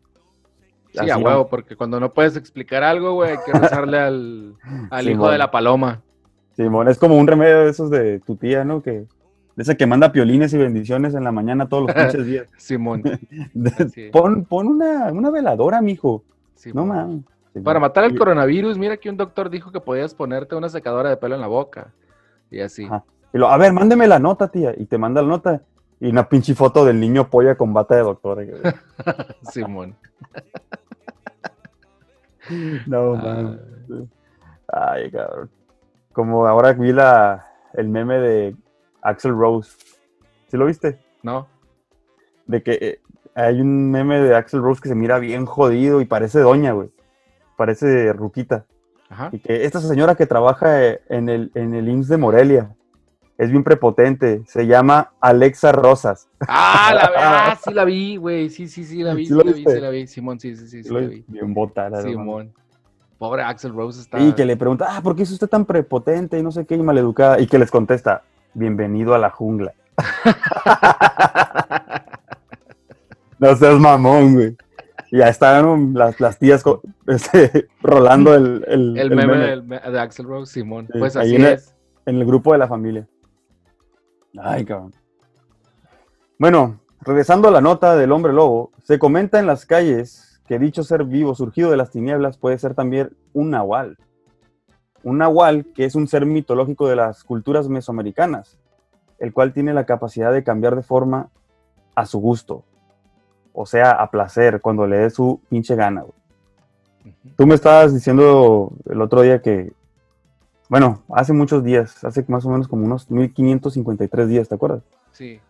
Sí, 0.92 0.98
Así 0.98 1.10
a 1.10 1.18
huevo, 1.18 1.48
porque 1.48 1.76
cuando 1.76 2.00
no 2.00 2.10
puedes 2.10 2.36
explicar 2.36 2.82
algo, 2.82 3.14
güey, 3.14 3.32
hay 3.32 3.38
que 3.44 3.52
rezarle 3.52 3.98
al, 3.98 4.54
al 4.90 5.08
hijo 5.08 5.30
de 5.30 5.38
la 5.38 5.50
paloma. 5.50 6.02
Simón, 6.56 6.88
es 6.88 6.98
como 6.98 7.16
un 7.16 7.26
remedio 7.28 7.60
de 7.60 7.70
esos 7.70 7.90
de 7.90 8.18
tu 8.20 8.34
tía, 8.36 8.64
¿no? 8.64 8.82
Que, 8.82 9.06
de 9.56 9.62
esa 9.62 9.74
que 9.74 9.86
manda 9.86 10.12
piolines 10.12 10.52
y 10.54 10.58
bendiciones 10.58 11.14
en 11.14 11.24
la 11.24 11.32
mañana 11.32 11.68
todos 11.68 11.86
los 11.86 11.94
pinches 11.94 12.24
días. 12.26 12.48
Simón. 12.56 13.02
Pon 14.12 14.44
pon 14.44 14.66
una, 14.68 15.12
una 15.12 15.30
veladora, 15.30 15.80
mijo. 15.80 16.22
Simón. 16.54 16.88
No 16.88 16.94
mames. 16.94 17.24
Para 17.64 17.80
matar 17.80 18.04
el 18.04 18.16
coronavirus, 18.16 18.78
mira 18.78 18.96
que 18.96 19.10
un 19.10 19.16
doctor 19.16 19.50
dijo 19.50 19.72
que 19.72 19.80
podías 19.80 20.14
ponerte 20.14 20.54
una 20.54 20.68
secadora 20.68 21.10
de 21.10 21.16
pelo 21.16 21.34
en 21.34 21.40
la 21.40 21.48
boca. 21.48 21.92
Y 22.50 22.60
así. 22.60 22.84
Ajá. 22.86 23.02
Y 23.32 23.38
lo, 23.38 23.48
a 23.48 23.56
ver, 23.58 23.72
mándeme 23.72 24.06
la 24.06 24.18
nota, 24.20 24.48
tía. 24.48 24.72
Y 24.76 24.86
te 24.86 24.98
manda 24.98 25.20
la 25.22 25.28
nota. 25.28 25.62
Y 25.98 26.08
una 26.10 26.28
pinche 26.28 26.54
foto 26.54 26.84
del 26.84 26.98
niño 27.00 27.28
polla 27.28 27.56
con 27.56 27.72
bata 27.74 27.96
de 27.96 28.02
doctor. 28.02 28.46
Simón. 29.52 29.96
No, 32.86 33.14
Ah. 33.14 33.22
mames. 33.22 33.60
Ay, 34.68 35.10
cabrón. 35.10 35.50
Como 36.12 36.46
ahora 36.46 36.72
vi 36.72 36.92
la, 36.92 37.46
el 37.74 37.88
meme 37.88 38.18
de 38.18 38.56
Axel 39.02 39.32
Rose. 39.32 39.72
¿Sí 40.48 40.56
lo 40.56 40.66
viste? 40.66 40.98
¿No? 41.22 41.46
De 42.46 42.62
que 42.62 42.72
eh, 42.80 43.00
hay 43.34 43.60
un 43.60 43.90
meme 43.90 44.20
de 44.20 44.34
Axel 44.34 44.62
Rose 44.62 44.80
que 44.80 44.88
se 44.88 44.94
mira 44.94 45.18
bien 45.18 45.46
jodido 45.46 46.00
y 46.00 46.04
parece 46.04 46.40
doña, 46.40 46.72
güey. 46.72 46.90
Parece 47.56 48.12
ruquita. 48.12 48.66
Ajá. 49.08 49.30
Y 49.32 49.38
que 49.38 49.64
esta 49.64 49.80
señora 49.80 50.14
que 50.14 50.26
trabaja 50.26 50.84
eh, 50.84 51.00
en 51.08 51.28
el, 51.28 51.50
en 51.54 51.74
el 51.74 51.88
IMSS 51.88 52.08
de 52.08 52.16
Morelia 52.16 52.76
es 53.40 53.50
bien 53.50 53.64
prepotente. 53.64 54.42
Se 54.46 54.66
llama 54.66 55.12
Alexa 55.18 55.72
Rosas. 55.72 56.28
Ah, 56.46 56.92
la 56.94 57.10
ah, 57.16 57.58
sí 57.62 57.72
la 57.72 57.84
vi, 57.84 58.16
güey. 58.16 58.50
Sí, 58.50 58.68
sí, 58.68 58.84
sí 58.84 59.02
la 59.02 59.14
vi, 59.14 59.26
¿Sí 59.26 59.32
la 59.32 59.42
vi, 59.44 59.64
sí 59.64 59.80
la 59.80 59.90
vi. 59.90 60.06
Simón, 60.06 60.38
sí, 60.38 60.54
sí, 60.54 60.68
sí, 60.68 60.82
sí 60.84 60.92
la 60.92 61.00
vi. 61.00 61.24
bien 61.26 61.54
botada. 61.54 62.02
Simón. 62.02 62.52
Pobre 63.16 63.42
Axel 63.42 63.72
Rose 63.72 64.00
está. 64.02 64.18
Y 64.18 64.32
que 64.34 64.44
le 64.44 64.56
pregunta, 64.56 64.88
ah, 64.90 65.02
¿por 65.02 65.16
qué 65.16 65.22
es 65.22 65.30
usted 65.30 65.46
tan 65.46 65.64
prepotente 65.64 66.38
y 66.38 66.42
no 66.42 66.52
sé 66.52 66.66
qué 66.66 66.74
y 66.74 66.82
maleducada? 66.82 67.40
Y 67.40 67.46
que 67.46 67.58
les 67.58 67.70
contesta, 67.70 68.22
bienvenido 68.54 69.14
a 69.14 69.18
la 69.18 69.30
jungla. 69.30 69.72
No 73.38 73.56
seas 73.56 73.78
mamón, 73.80 74.34
güey. 74.34 74.56
Ya 75.10 75.28
estaban 75.28 75.94
las, 75.94 76.20
las 76.20 76.38
tías 76.38 76.62
este, 77.06 77.68
rolando 77.82 78.34
el, 78.34 78.64
el, 78.68 78.98
El 78.98 79.12
el 79.12 79.16
meme, 79.16 79.80
de 79.80 79.98
Axel 79.98 80.26
Rose, 80.26 80.52
Simón. 80.52 80.86
Sí, 80.92 80.98
pues 80.98 81.16
así 81.16 81.36
en 81.36 81.44
el- 81.46 81.52
es. 81.54 81.74
en 82.06 82.16
el 82.16 82.26
grupo 82.26 82.52
de 82.52 82.58
la 82.58 82.68
familia. 82.68 83.08
Ay, 84.38 84.64
cabrón. 84.66 84.94
Bueno, 86.38 86.80
regresando 87.00 87.48
a 87.48 87.50
la 87.50 87.60
nota 87.62 87.96
del 87.96 88.12
hombre 88.12 88.32
lobo, 88.32 88.70
se 88.84 88.98
comenta 88.98 89.40
en 89.40 89.46
las 89.46 89.64
calles 89.66 90.40
que 90.46 90.58
dicho 90.58 90.82
ser 90.84 91.04
vivo 91.04 91.34
surgido 91.34 91.70
de 91.70 91.76
las 91.78 91.90
tinieblas 91.90 92.36
puede 92.36 92.58
ser 92.58 92.74
también 92.74 93.16
un 93.32 93.50
nahual. 93.50 93.96
Un 95.02 95.18
nahual 95.18 95.66
que 95.74 95.84
es 95.84 95.94
un 95.94 96.08
ser 96.08 96.26
mitológico 96.26 96.88
de 96.88 96.96
las 96.96 97.24
culturas 97.24 97.68
mesoamericanas, 97.68 98.58
el 99.18 99.32
cual 99.32 99.52
tiene 99.52 99.72
la 99.74 99.86
capacidad 99.86 100.32
de 100.32 100.44
cambiar 100.44 100.76
de 100.76 100.82
forma 100.82 101.28
a 101.94 102.06
su 102.06 102.18
gusto. 102.18 102.64
O 103.52 103.66
sea, 103.66 103.90
a 103.90 104.10
placer, 104.10 104.60
cuando 104.60 104.86
le 104.86 104.98
dé 104.98 105.10
su 105.10 105.40
pinche 105.48 105.74
gana. 105.74 106.02
güey. 106.02 106.20
Tú 107.36 107.46
me 107.46 107.54
estabas 107.54 107.94
diciendo 107.94 108.72
el 108.88 109.00
otro 109.00 109.22
día 109.22 109.40
que, 109.40 109.72
bueno, 110.68 111.02
hace 111.14 111.32
muchos 111.32 111.64
días, 111.64 112.04
hace 112.04 112.24
más 112.28 112.44
o 112.44 112.50
menos 112.50 112.68
como 112.68 112.84
unos 112.84 113.10
1553 113.10 114.28
días, 114.28 114.48
¿te 114.48 114.54
acuerdas? 114.54 114.82
Sí. 115.12 115.40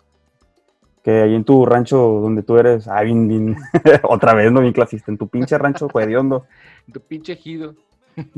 Que 1.03 1.23
ahí 1.23 1.35
en 1.35 1.45
tu 1.45 1.67
rancho 1.67 1.97
donde 1.97 2.43
tú 2.43 2.57
eres, 2.59 2.87
ah, 2.89 3.03
bien, 3.03 3.27
bien, 3.27 3.57
otra 4.03 4.35
vez, 4.35 4.51
no 4.53 4.61
bien 4.61 4.73
clasista, 4.73 5.11
en 5.11 5.19
tu 5.19 5.29
pinche 5.29 5.59
rancho 5.59 5.89
hediondo, 6.01 6.47
Tu 6.93 7.01
pinche 7.01 7.33
ejido. 7.33 7.75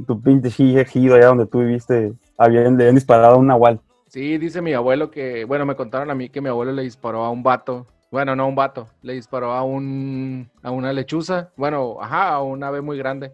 Tu 0.06 0.20
pinche 0.20 0.50
ji- 0.50 0.78
ejido 0.78 1.14
allá 1.16 1.26
donde 1.26 1.46
tú 1.46 1.60
viviste, 1.60 2.12
habían, 2.36 2.76
le 2.76 2.84
habían 2.84 2.94
disparado 2.94 3.34
a 3.34 3.38
un 3.38 3.46
nahual. 3.46 3.80
Sí, 4.08 4.36
dice 4.38 4.60
mi 4.60 4.72
abuelo 4.74 5.10
que, 5.10 5.44
bueno, 5.44 5.64
me 5.64 5.74
contaron 5.74 6.10
a 6.10 6.14
mí 6.14 6.28
que 6.28 6.40
mi 6.40 6.48
abuelo 6.48 6.72
le 6.72 6.82
disparó 6.82 7.24
a 7.24 7.30
un 7.30 7.42
vato. 7.42 7.86
Bueno, 8.10 8.36
no 8.36 8.42
a 8.42 8.46
un 8.46 8.54
vato, 8.54 8.88
le 9.00 9.14
disparó 9.14 9.52
a 9.52 9.62
un 9.62 10.50
a 10.62 10.70
una 10.70 10.92
lechuza, 10.92 11.50
bueno, 11.56 11.96
ajá, 11.98 12.28
a 12.28 12.42
un 12.42 12.62
ave 12.62 12.82
muy 12.82 12.98
grande, 12.98 13.32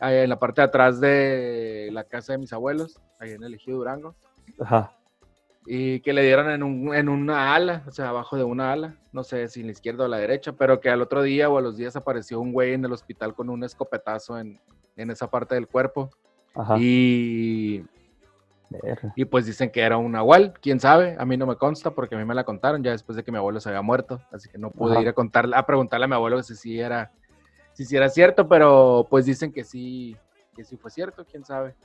en 0.00 0.28
la 0.28 0.38
parte 0.38 0.60
de 0.60 0.66
atrás 0.66 1.00
de 1.00 1.88
la 1.90 2.04
casa 2.04 2.34
de 2.34 2.38
mis 2.38 2.52
abuelos, 2.52 3.00
ahí 3.18 3.32
en 3.32 3.42
el 3.42 3.54
ejido 3.54 3.78
Durango, 3.78 4.14
Ajá. 4.60 4.92
y 5.66 5.98
que 5.98 6.12
le 6.12 6.22
dieron 6.22 6.48
en, 6.48 6.62
un, 6.62 6.94
en 6.94 7.08
una 7.08 7.56
ala, 7.56 7.82
o 7.88 7.90
sea, 7.90 8.10
abajo 8.10 8.36
de 8.36 8.44
una 8.44 8.72
ala, 8.72 8.94
no 9.10 9.24
sé 9.24 9.48
si 9.48 9.62
en 9.62 9.66
la 9.66 9.72
izquierda 9.72 10.04
o 10.04 10.08
la 10.08 10.18
derecha, 10.18 10.52
pero 10.52 10.80
que 10.80 10.90
al 10.90 11.02
otro 11.02 11.20
día 11.22 11.50
o 11.50 11.58
a 11.58 11.60
los 11.60 11.76
días 11.76 11.96
apareció 11.96 12.38
un 12.38 12.52
güey 12.52 12.74
en 12.74 12.84
el 12.84 12.92
hospital 12.92 13.34
con 13.34 13.50
un 13.50 13.64
escopetazo 13.64 14.38
en, 14.38 14.60
en 14.96 15.10
esa 15.10 15.30
parte 15.30 15.54
del 15.54 15.68
cuerpo. 15.68 16.10
Ajá. 16.54 16.76
Y. 16.78 17.84
Y 19.14 19.24
pues 19.26 19.46
dicen 19.46 19.70
que 19.70 19.82
era 19.82 19.98
un 19.98 20.12
nahual, 20.12 20.54
quién 20.60 20.80
sabe, 20.80 21.14
a 21.18 21.24
mí 21.24 21.36
no 21.36 21.46
me 21.46 21.54
consta 21.54 21.92
porque 21.92 22.16
a 22.16 22.18
mí 22.18 22.24
me 22.24 22.34
la 22.34 22.42
contaron 22.42 22.82
ya 22.82 22.90
después 22.90 23.14
de 23.14 23.22
que 23.22 23.30
mi 23.30 23.38
abuelo 23.38 23.60
se 23.60 23.68
había 23.68 23.82
muerto, 23.82 24.20
así 24.32 24.48
que 24.48 24.58
no 24.58 24.70
pude 24.70 24.94
Ajá. 24.94 25.02
ir 25.02 25.08
a 25.08 25.12
contar, 25.12 25.48
a 25.54 25.64
preguntarle 25.64 26.06
a 26.06 26.08
mi 26.08 26.14
abuelo 26.14 26.42
si 26.42 26.56
sí 26.56 26.80
era, 26.80 27.12
si 27.72 27.84
sí 27.84 27.96
era 27.96 28.08
cierto, 28.08 28.48
pero 28.48 29.06
pues 29.08 29.26
dicen 29.26 29.52
que 29.52 29.62
sí, 29.62 30.16
que 30.56 30.64
sí 30.64 30.76
fue 30.76 30.90
cierto, 30.90 31.24
quién 31.24 31.44
sabe, 31.44 31.76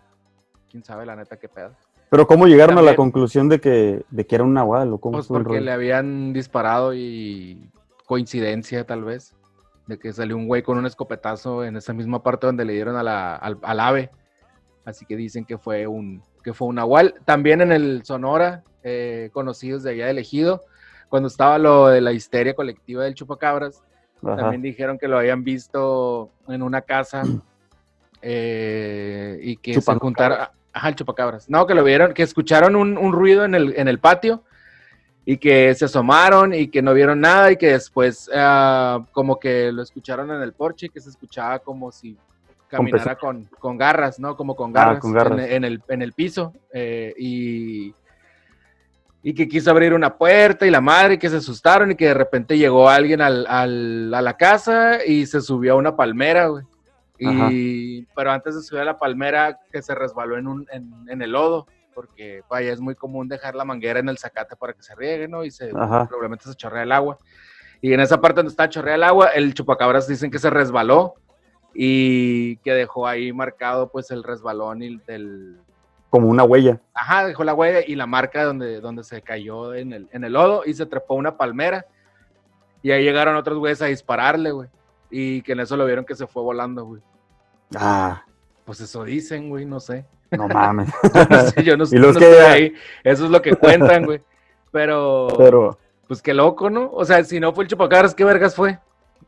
quién 0.69 0.83
sabe 0.83 1.05
la 1.05 1.15
neta 1.15 1.37
qué 1.37 1.47
pedo. 1.47 1.75
Pero 2.09 2.25
¿cómo 2.25 2.47
llegaron 2.47 2.77
a 2.79 2.81
la 2.81 2.95
conclusión 2.95 3.49
de 3.49 3.59
que, 3.59 4.03
de 4.09 4.25
que 4.25 4.35
era 4.35 4.43
un 4.43 4.55
nahual? 4.55 4.91
¿O 4.93 4.97
cómo 4.97 5.17
Pues 5.17 5.27
porque 5.27 5.61
le 5.61 5.71
habían 5.71 6.33
disparado 6.33 6.95
y 6.95 7.69
coincidencia 8.07 8.83
tal 8.85 9.03
vez, 9.03 9.35
de 9.89 9.97
que 9.97 10.13
salió 10.13 10.37
un 10.37 10.47
güey 10.47 10.61
con 10.61 10.77
un 10.77 10.85
escopetazo 10.85 11.65
en 11.65 11.75
esa 11.75 11.93
misma 11.93 12.21
parte 12.21 12.45
donde 12.45 12.63
le 12.63 12.73
dieron 12.73 12.95
a 12.95 13.01
la, 13.01 13.35
al, 13.35 13.57
al 13.63 13.79
ave, 13.79 14.11
así 14.85 15.03
que 15.03 15.15
dicen 15.15 15.45
que 15.45 15.57
fue 15.57 15.87
un, 15.87 16.21
que 16.43 16.53
fue 16.53 16.67
un 16.67 16.75
nahual. 16.75 17.15
También 17.25 17.59
en 17.61 17.71
el 17.71 18.03
Sonora, 18.05 18.63
eh, 18.83 19.31
conocidos 19.33 19.81
de 19.81 19.91
allá 19.91 20.05
del 20.05 20.19
ejido, 20.19 20.63
cuando 21.09 21.27
estaba 21.27 21.57
lo 21.57 21.87
de 21.87 22.01
la 22.01 22.11
histeria 22.11 22.53
colectiva 22.53 23.03
del 23.03 23.15
chupacabras, 23.15 23.81
Ajá. 24.23 24.35
también 24.35 24.61
dijeron 24.61 24.99
que 24.99 25.07
lo 25.07 25.17
habían 25.17 25.43
visto 25.43 26.29
en 26.47 26.61
una 26.61 26.81
casa 26.81 27.23
eh, 28.21 29.39
y 29.41 29.57
que 29.57 29.81
se 29.81 29.95
juntaron. 29.95 30.37
Ajá, 30.71 30.89
el 30.89 30.95
chupacabras. 30.95 31.49
No, 31.49 31.65
que 31.65 31.73
lo 31.73 31.83
vieron, 31.83 32.13
que 32.13 32.21
escucharon 32.21 32.75
un, 32.75 32.95
un 32.95 33.11
ruido 33.11 33.43
en 33.43 33.55
el, 33.55 33.73
en 33.75 33.87
el 33.87 33.97
patio 33.97 34.43
y 35.31 35.37
que 35.37 35.75
se 35.75 35.85
asomaron 35.85 36.55
y 36.55 36.69
que 36.69 36.81
no 36.81 36.91
vieron 36.91 37.19
nada 37.21 37.51
y 37.51 37.57
que 37.57 37.73
después 37.73 38.27
ah, 38.33 39.05
como 39.11 39.37
que 39.39 39.71
lo 39.71 39.83
escucharon 39.83 40.31
en 40.31 40.41
el 40.41 40.53
porche 40.53 40.87
y 40.87 40.89
que 40.89 40.99
se 40.99 41.11
escuchaba 41.11 41.59
como 41.59 41.91
si 41.91 42.17
caminara 42.67 43.15
con, 43.15 43.43
con 43.59 43.77
garras, 43.77 44.19
¿no? 44.19 44.35
Como 44.35 44.55
con 44.55 44.71
Ah, 44.71 44.85
garras, 44.85 44.99
con 45.01 45.11
garras. 45.13 45.39
En, 45.39 45.51
en 45.51 45.63
el, 45.65 45.83
en 45.87 46.01
el 46.01 46.13
piso 46.13 46.53
eh, 46.73 47.13
y, 47.15 47.93
y 49.21 49.33
que 49.35 49.47
quiso 49.47 49.69
abrir 49.69 49.93
una 49.93 50.17
puerta 50.17 50.65
y 50.65 50.71
la 50.71 50.81
madre 50.81 51.19
que 51.19 51.29
se 51.29 51.37
asustaron 51.37 51.91
y 51.91 51.95
que 51.95 52.07
de 52.07 52.13
repente 52.15 52.57
llegó 52.57 52.89
alguien 52.89 53.21
al, 53.21 53.45
al- 53.47 54.11
a 54.11 54.21
la 54.23 54.35
casa 54.35 55.05
y 55.05 55.27
se 55.27 55.41
subió 55.41 55.73
a 55.73 55.77
una 55.77 55.95
palmera, 55.95 56.47
güey. 56.47 56.63
Y, 57.19 58.03
pero 58.15 58.31
antes 58.31 58.55
de 58.55 58.63
subir 58.63 58.81
a 58.81 58.85
la 58.85 58.97
palmera, 58.97 59.59
que 59.71 59.81
se 59.83 59.93
resbaló 59.93 60.37
en, 60.39 60.47
un, 60.47 60.65
en 60.71 61.21
el 61.21 61.31
lodo, 61.33 61.67
porque 61.99 62.43
vaya, 62.49 62.71
es 62.71 62.79
muy 62.79 62.95
común 62.95 63.27
dejar 63.27 63.55
la 63.55 63.65
manguera 63.65 63.99
en 63.99 64.07
el 64.07 64.17
zacate 64.17 64.55
para 64.55 64.71
que 64.71 64.81
se 64.81 64.95
riegue, 64.95 65.27
¿no? 65.27 65.43
Y 65.43 65.51
se, 65.51 65.69
Ajá. 65.75 66.07
probablemente 66.07 66.45
se 66.45 66.55
chorrea 66.55 66.83
el 66.83 66.93
agua. 66.93 67.17
Y 67.81 67.91
en 67.91 67.99
esa 67.99 68.21
parte 68.21 68.37
donde 68.37 68.51
está 68.51 68.69
chorrea 68.69 68.95
el 68.95 69.03
agua, 69.03 69.27
el 69.35 69.53
chupacabras 69.53 70.07
dicen 70.07 70.31
que 70.31 70.39
se 70.39 70.49
resbaló 70.49 71.15
y 71.73 72.55
que 72.57 72.73
dejó 72.73 73.05
ahí 73.05 73.33
marcado 73.33 73.89
pues 73.91 74.11
el 74.11 74.23
resbalón 74.23 74.81
y 74.81 74.95
del... 75.05 75.59
Como 76.09 76.29
una 76.29 76.45
huella. 76.45 76.79
Ajá, 76.93 77.27
dejó 77.27 77.43
la 77.43 77.53
huella 77.53 77.81
y 77.85 77.95
la 77.95 78.07
marca 78.07 78.45
donde, 78.45 78.79
donde 78.79 79.03
se 79.03 79.21
cayó 79.21 79.73
en 79.73 79.91
el, 79.91 80.07
en 80.13 80.23
el 80.23 80.31
lodo 80.31 80.63
y 80.65 80.73
se 80.73 80.85
trepó 80.85 81.15
una 81.15 81.35
palmera. 81.35 81.85
Y 82.81 82.91
ahí 82.91 83.03
llegaron 83.03 83.35
otros 83.35 83.57
güeyes 83.57 83.81
a 83.81 83.87
dispararle, 83.87 84.51
güey. 84.51 84.69
Y 85.11 85.41
que 85.41 85.51
en 85.51 85.59
eso 85.59 85.75
lo 85.75 85.85
vieron 85.85 86.05
que 86.05 86.15
se 86.15 86.27
fue 86.27 86.43
volando, 86.43 86.85
güey. 86.85 87.01
Ah, 87.75 88.23
Pues 88.63 88.79
eso 88.79 89.03
dicen, 89.03 89.49
güey, 89.49 89.65
no 89.65 89.81
sé. 89.81 90.05
No 90.31 90.47
mames. 90.47 90.89
No 91.29 91.41
sé, 91.49 91.63
yo 91.63 91.77
no, 91.77 91.85
Y 91.91 91.97
los 91.97 92.13
no 92.15 92.19
que- 92.19 92.31
estoy 92.31 92.45
ahí. 92.45 92.73
Eso 93.03 93.25
es 93.25 93.31
lo 93.31 93.41
que 93.41 93.55
cuentan, 93.55 94.05
güey. 94.05 94.21
Pero, 94.71 95.27
Pero, 95.37 95.77
pues 96.07 96.21
qué 96.21 96.33
loco, 96.33 96.69
¿no? 96.69 96.89
O 96.91 97.03
sea, 97.05 97.23
si 97.23 97.39
no 97.39 97.53
fue 97.53 97.63
el 97.63 97.69
chupacabras, 97.69 98.13
¿qué 98.13 98.23
vergas 98.23 98.55
fue? 98.55 98.77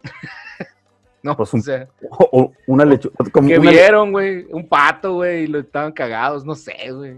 no, 1.23 1.35
Pues 1.37 1.53
un- 1.53 1.59
o 1.59 1.63
sea, 1.63 1.87
o- 2.09 2.29
o 2.31 2.53
una 2.67 2.85
lechuga. 2.85 3.15
Como 3.31 3.47
que 3.47 3.59
vieron, 3.59 4.11
güey, 4.11 4.45
un 4.51 4.67
pato, 4.67 5.13
güey, 5.15 5.43
y 5.43 5.47
lo 5.47 5.59
estaban 5.59 5.91
cagados, 5.91 6.45
no 6.45 6.55
sé, 6.55 6.91
güey. 6.91 7.17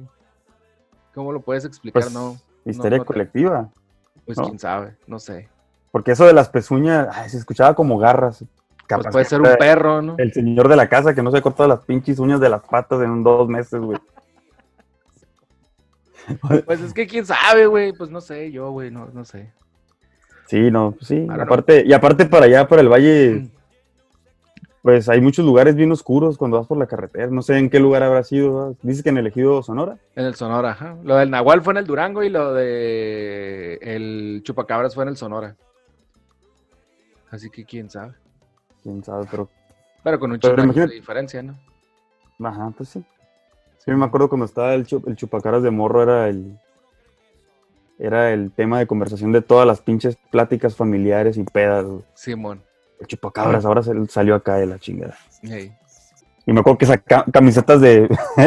¿Cómo 1.13 1.31
lo 1.31 1.41
puedes 1.41 1.63
explicar? 1.65 2.01
pues, 2.03 2.13
no, 2.13 2.37
histeria 2.65 2.97
no 2.97 3.03
te- 3.03 3.07
colectiva. 3.07 3.69
pues 4.25 4.37
¿no? 4.37 4.45
quién 4.45 4.59
sabe, 4.59 4.95
no 5.07 5.19
sé. 5.19 5.47
Porque 5.91 6.11
eso 6.11 6.25
de 6.25 6.33
las 6.33 6.49
pezuñas, 6.49 7.07
ay, 7.11 7.29
se 7.29 7.37
escuchaba 7.37 7.75
como 7.75 7.97
garras. 7.99 8.43
Pues 8.85 8.99
Capaz 9.01 9.11
puede 9.11 9.25
ser 9.25 9.41
un 9.41 9.47
perro, 9.57 10.01
¿no? 10.01 10.15
El 10.17 10.33
señor 10.33 10.67
de 10.67 10.75
la 10.75 10.87
casa 10.89 11.15
que 11.15 11.23
no 11.23 11.31
se 11.31 11.41
corta 11.41 11.67
las 11.67 11.85
pinches 11.85 12.19
uñas 12.19 12.39
de 12.41 12.49
las 12.49 12.61
patas 12.63 13.01
en 13.01 13.09
un 13.11 13.23
dos 13.23 13.47
meses, 13.47 13.79
güey. 13.81 13.97
Pues 16.65 16.81
es 16.81 16.93
que 16.93 17.05
quién 17.07 17.25
sabe, 17.25 17.65
güey, 17.65 17.91
pues 17.93 18.09
no 18.09 18.21
sé, 18.21 18.51
yo, 18.51 18.71
güey, 18.71 18.89
no, 18.91 19.07
no 19.13 19.25
sé. 19.25 19.51
Sí, 20.47 20.69
no, 20.71 20.91
pues 20.91 21.07
sí. 21.07 21.27
Aparte, 21.29 21.83
y 21.85 21.93
aparte 21.93 22.25
para 22.25 22.45
allá, 22.45 22.67
para 22.67 22.81
el 22.81 22.87
Mm. 22.87 22.91
valle, 22.91 23.47
pues 24.81 25.07
hay 25.09 25.19
muchos 25.21 25.45
lugares 25.45 25.75
bien 25.75 25.91
oscuros 25.91 26.37
cuando 26.37 26.57
vas 26.57 26.67
por 26.67 26.77
la 26.77 26.87
carretera. 26.87 27.27
No 27.27 27.41
sé 27.41 27.57
en 27.57 27.69
qué 27.69 27.79
lugar 27.79 28.03
habrá 28.03 28.23
sido. 28.23 28.75
Dices 28.81 29.01
que 29.03 29.09
en 29.09 29.17
el 29.17 29.27
ejido 29.27 29.63
Sonora. 29.63 29.97
En 30.15 30.25
el 30.25 30.35
Sonora, 30.35 30.71
ajá. 30.71 30.97
Lo 31.03 31.15
del 31.15 31.29
Nahual 31.29 31.61
fue 31.61 31.71
en 31.73 31.77
el 31.77 31.87
Durango 31.87 32.21
y 32.23 32.29
lo 32.29 32.53
de 32.53 33.75
el 33.81 34.41
Chupacabras 34.43 34.93
fue 34.95 35.03
en 35.03 35.09
el 35.09 35.17
Sonora. 35.17 35.55
Así 37.31 37.49
que 37.49 37.63
quién 37.65 37.89
sabe. 37.89 38.13
Quién 38.83 39.03
sabe, 39.03 39.25
pero. 39.31 39.49
Pero 40.03 40.19
con 40.19 40.31
un 40.31 40.39
chingo 40.39 40.73
de 40.73 40.87
diferencia, 40.87 41.41
¿no? 41.41 41.57
Ajá, 42.43 42.71
pues 42.75 42.89
sí. 42.89 43.03
Sí, 43.77 43.91
me 43.91 44.05
acuerdo 44.05 44.29
cuando 44.29 44.45
estaba 44.45 44.73
el, 44.73 44.85
chup- 44.85 45.07
el 45.07 45.15
chupacaras 45.15 45.63
de 45.63 45.71
morro, 45.71 46.03
era 46.03 46.27
el. 46.29 46.57
Era 47.99 48.31
el 48.31 48.51
tema 48.51 48.79
de 48.79 48.87
conversación 48.87 49.31
de 49.31 49.41
todas 49.41 49.67
las 49.67 49.79
pinches 49.81 50.17
pláticas 50.31 50.75
familiares 50.75 51.37
y 51.37 51.43
pedas. 51.43 51.85
güey. 51.85 52.03
Simón. 52.15 52.61
El 52.99 53.07
chupacabras 53.07 53.65
ahora 53.65 53.83
se 53.83 53.93
salió 54.07 54.35
acá 54.35 54.55
de 54.55 54.65
la 54.65 54.79
chingada. 54.79 55.15
Y 56.45 56.51
me 56.53 56.59
acuerdo 56.59 56.77
que 56.77 56.85
saca 56.85 57.25
camisetas 57.31 57.79
de. 57.81 58.07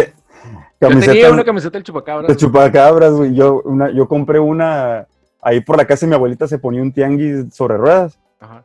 Yo 0.79 0.89
tenía 0.89 1.01
camisetas 1.07 1.33
una 1.33 1.45
camiseta 1.45 1.73
del 1.79 1.85
Chupacabras. 1.85 2.29
de 2.29 2.37
chupacabras, 2.37 3.13
güey. 3.15 3.35
Yo, 3.35 3.63
una, 3.65 3.91
yo 3.91 4.07
compré 4.07 4.39
una. 4.39 5.07
Ahí 5.41 5.61
por 5.61 5.77
la 5.79 5.87
casa 5.87 6.05
de 6.05 6.11
mi 6.11 6.15
abuelita 6.17 6.47
se 6.47 6.59
ponía 6.59 6.83
un 6.83 6.93
tianguis 6.93 7.55
sobre 7.55 7.79
ruedas. 7.79 8.19
Ajá. 8.39 8.63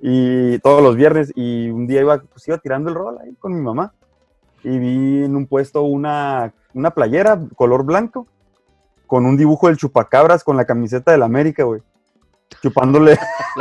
Y 0.00 0.58
todos 0.60 0.82
los 0.82 0.96
viernes 0.96 1.32
y 1.34 1.70
un 1.70 1.86
día 1.86 2.00
iba, 2.00 2.18
pues 2.18 2.46
iba 2.48 2.58
tirando 2.58 2.88
el 2.90 2.94
rol 2.94 3.18
ahí 3.20 3.34
con 3.36 3.54
mi 3.54 3.60
mamá 3.60 3.92
y 4.62 4.78
vi 4.78 5.24
en 5.24 5.36
un 5.36 5.46
puesto 5.46 5.82
una, 5.82 6.52
una 6.74 6.90
playera 6.90 7.40
color 7.56 7.84
blanco 7.84 8.26
con 9.06 9.26
un 9.26 9.36
dibujo 9.36 9.68
del 9.68 9.76
chupacabras 9.76 10.44
con 10.44 10.56
la 10.56 10.64
camiseta 10.64 11.12
del 11.12 11.22
América, 11.22 11.64
güey. 11.64 11.80
Chupándole, 12.62 13.18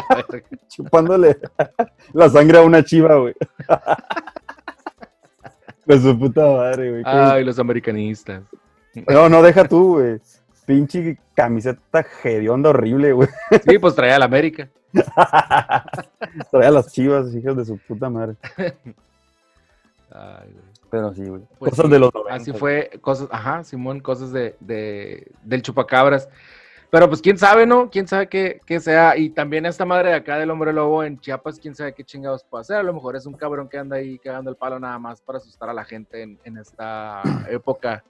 La 0.09 0.25
chupándole 0.67 1.38
la 2.13 2.29
sangre 2.29 2.57
a 2.57 2.62
una 2.62 2.83
chiva, 2.83 3.15
güey. 3.15 3.33
De 5.85 6.01
su 6.01 6.17
puta 6.19 6.45
madre, 6.45 6.91
güey. 6.91 7.03
Ay, 7.05 7.43
los 7.45 7.59
americanistas. 7.59 8.43
No, 9.07 9.29
no, 9.29 9.41
deja 9.41 9.67
tú, 9.67 9.95
güey. 9.95 10.19
Pinche 10.65 11.17
camiseta 11.33 12.05
hedionda 12.23 12.71
horrible, 12.71 13.13
güey. 13.13 13.29
Sí, 13.65 13.79
pues 13.79 13.95
traía 13.95 14.19
la 14.19 14.25
América. 14.25 14.69
Traía 16.51 16.71
las 16.71 16.91
chivas, 16.91 17.33
hijas 17.33 17.55
de 17.57 17.65
su 17.65 17.77
puta 17.77 18.10
madre. 18.10 18.36
Ay, 20.12 20.51
güey. 20.51 20.65
Pero 20.89 21.13
sí, 21.13 21.25
güey. 21.25 21.41
Pues 21.60 21.71
Cosas 21.71 21.86
sí, 21.88 21.91
de 21.91 21.99
los 21.99 22.13
90. 22.13 22.36
Así 22.36 22.53
fue, 22.53 22.91
cosas, 23.01 23.27
ajá, 23.31 23.63
Simón, 23.63 23.99
cosas 23.99 24.31
de, 24.31 24.55
de- 24.60 25.31
del 25.43 25.62
chupacabras. 25.62 26.29
Pero 26.89 27.10
pues 27.10 27.21
quién 27.21 27.38
sabe, 27.38 27.65
¿no? 27.65 27.89
Quién 27.89 28.07
sabe 28.07 28.27
qué, 28.29 28.62
qué 28.65 28.79
sea. 28.79 29.17
Y 29.17 29.29
también 29.31 29.65
esta 29.65 29.83
madre 29.83 30.10
de 30.10 30.15
acá 30.15 30.38
del 30.38 30.49
hombre 30.49 30.71
lobo 30.71 31.03
en 31.03 31.19
Chiapas, 31.19 31.60
quién 31.60 31.75
sabe 31.75 31.93
qué 31.93 32.05
chingados 32.05 32.45
puede 32.45 32.62
hacer. 32.62 32.77
A 32.77 32.83
lo 32.83 32.93
mejor 32.93 33.17
es 33.17 33.25
un 33.25 33.33
cabrón 33.33 33.67
que 33.67 33.77
anda 33.77 33.97
ahí 33.97 34.17
cagando 34.19 34.49
el 34.49 34.55
palo 34.55 34.79
nada 34.79 34.97
más 34.97 35.19
para 35.19 35.39
asustar 35.39 35.69
a 35.69 35.73
la 35.73 35.83
gente 35.83 36.21
en, 36.21 36.39
en 36.45 36.57
esta 36.57 37.21
época 37.49 38.05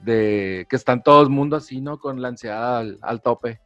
de 0.00 0.66
que 0.70 0.76
están 0.76 1.02
todo 1.02 1.20
el 1.22 1.28
mundo 1.28 1.56
así, 1.56 1.82
¿no? 1.82 1.98
Con 1.98 2.22
la 2.22 2.28
ansiedad 2.28 2.78
al, 2.78 2.98
al 3.02 3.20
tope. 3.20 3.60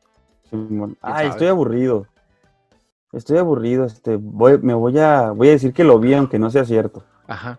Simón. 0.51 0.97
¿Quién 1.01 1.13
Ay, 1.15 1.15
sabe? 1.27 1.29
estoy 1.29 1.47
aburrido. 1.47 2.07
Estoy 3.13 3.39
aburrido. 3.39 3.85
Este, 3.85 4.17
voy, 4.17 4.59
me 4.59 4.75
voy 4.75 4.99
a, 4.99 5.31
voy 5.31 5.49
a 5.49 5.53
decir 5.53 5.73
que 5.73 5.85
lo 5.85 5.99
vi, 5.99 6.15
aunque 6.15 6.39
no 6.39 6.51
sea 6.51 6.65
cierto. 6.65 7.05
Ajá. 7.27 7.59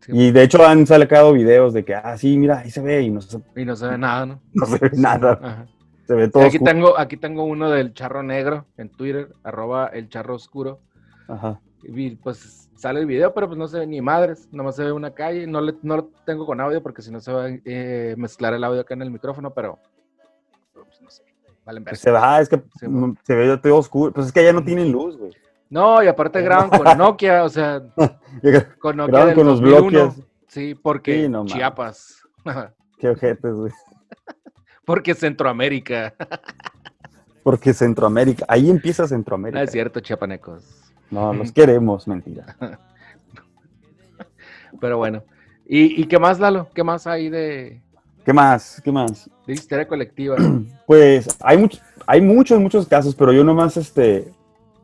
Sí. 0.00 0.12
Y 0.14 0.30
de 0.32 0.42
hecho 0.42 0.64
han 0.64 0.86
sacado 0.86 1.32
videos 1.32 1.72
de 1.72 1.84
que, 1.84 1.94
ah, 1.94 2.16
sí, 2.18 2.36
mira, 2.36 2.58
ahí 2.58 2.70
se 2.70 2.82
ve 2.82 3.02
y 3.02 3.10
no 3.10 3.22
se, 3.22 3.40
Y 3.56 3.64
no 3.64 3.74
se 3.74 3.88
ve 3.88 3.96
nada, 3.96 4.26
¿no? 4.26 4.40
no 4.52 4.66
se 4.66 4.78
ve 4.78 4.90
nada. 4.94 5.38
Ajá. 5.42 5.66
Se 6.06 6.14
ve 6.14 6.28
todo 6.28 6.42
Aquí 6.42 6.56
oscuro. 6.56 6.72
tengo, 6.72 6.98
aquí 6.98 7.16
tengo 7.16 7.44
uno 7.44 7.70
del 7.70 7.94
charro 7.94 8.22
negro 8.22 8.66
en 8.76 8.90
Twitter, 8.90 9.32
arroba 9.42 9.86
el 9.86 10.08
charro 10.10 10.34
oscuro. 10.34 10.80
Ajá. 11.28 11.60
Y 11.82 12.16
pues 12.16 12.68
sale 12.76 13.00
el 13.00 13.06
video, 13.06 13.32
pero 13.32 13.46
pues 13.46 13.58
no 13.58 13.66
se 13.66 13.78
ve 13.78 13.86
ni 13.86 14.02
madres, 14.02 14.48
nomás 14.52 14.76
se 14.76 14.84
ve 14.84 14.92
una 14.92 15.12
calle, 15.12 15.46
no, 15.46 15.62
le, 15.62 15.74
no 15.82 15.96
lo 15.96 16.10
tengo 16.26 16.44
con 16.44 16.60
audio 16.60 16.82
porque 16.82 17.00
si 17.00 17.10
no 17.10 17.20
se 17.20 17.32
va 17.32 17.46
a 17.46 17.48
eh, 17.64 18.14
mezclar 18.18 18.52
el 18.52 18.64
audio 18.64 18.82
acá 18.82 18.92
en 18.92 19.02
el 19.02 19.10
micrófono, 19.10 19.54
pero 19.54 19.78
valen 21.64 21.84
Pues 21.84 22.00
se 22.00 22.10
ah, 22.10 22.40
es 22.40 22.48
que 22.48 22.62
Sí, 22.78 22.88
mm, 22.88 23.16
se 23.22 23.34
ve 23.34 23.56
todo 23.58 23.76
oscuro. 23.76 24.12
Pues 24.12 24.26
es 24.28 24.32
que 24.32 24.40
allá 24.40 24.52
no 24.52 24.64
tienen 24.64 24.92
luz, 24.92 25.16
güey. 25.16 25.32
No, 25.70 26.02
y 26.02 26.06
aparte 26.06 26.40
graban 26.42 26.68
con 26.70 26.98
Nokia, 26.98 27.44
o 27.44 27.48
sea, 27.48 27.82
con 28.78 28.96
Nokia 28.96 29.12
Graban 29.12 29.34
con 29.34 29.46
los 29.46 29.60
2001. 29.60 29.88
bloques. 29.90 30.24
Sí, 30.48 30.74
porque 30.74 31.22
Sí, 31.22 31.28
no. 31.28 31.44
Chiapas, 31.46 32.22
Qué 32.98 33.08
ojetes, 33.08 33.54
güey. 33.54 33.72
porque 34.84 35.14
Centroamérica, 35.14 36.14
Porque 37.42 37.72
Centroamérica, 37.74 38.44
ahí 38.48 38.70
empieza 38.70 39.02
no 39.02 39.08
Centroamérica. 39.08 39.62
es 39.62 39.70
cierto, 39.72 40.00
chiapanecos. 40.00 40.92
No, 41.10 41.32
los 41.34 41.52
queremos, 41.52 42.06
mentira. 42.08 42.56
Pero 44.80 44.96
bueno, 44.98 45.22
¿y, 45.66 46.00
y 46.02 46.06
qué 46.06 46.18
más, 46.18 46.40
Lalo? 46.40 46.68
¿Qué 46.74 46.82
más 46.82 47.06
hay 47.06 47.28
de, 47.28 47.82
¿Qué 48.24 48.32
más? 48.32 48.80
¿Qué 48.82 48.90
más? 48.92 49.28
De 49.46 49.52
histeria 49.52 49.86
colectiva? 49.86 50.36
Pues 50.86 51.28
hay, 51.40 51.56
much- 51.56 51.80
hay 52.06 52.20
muchos, 52.20 52.60
muchos 52.60 52.86
casos, 52.86 53.14
pero 53.14 53.32
yo 53.32 53.42
nomás 53.42 53.76
este, 53.78 54.30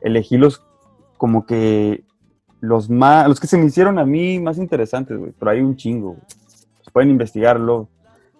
elegí 0.01 0.38
los 0.38 0.64
como 1.18 1.44
que 1.44 2.05
los 2.61 2.88
más, 2.88 3.29
los 3.29 3.38
que 3.38 3.46
se 3.46 3.59
me 3.59 3.66
hicieron 3.66 3.99
a 3.99 4.07
mí 4.07 4.38
más 4.38 4.57
interesantes, 4.59 5.18
güey. 5.18 5.33
Pero 5.38 5.51
hay 5.51 5.61
un 5.61 5.77
chingo. 5.77 6.16
Pues 6.77 6.90
pueden 6.92 7.11
investigarlo. 7.11 7.88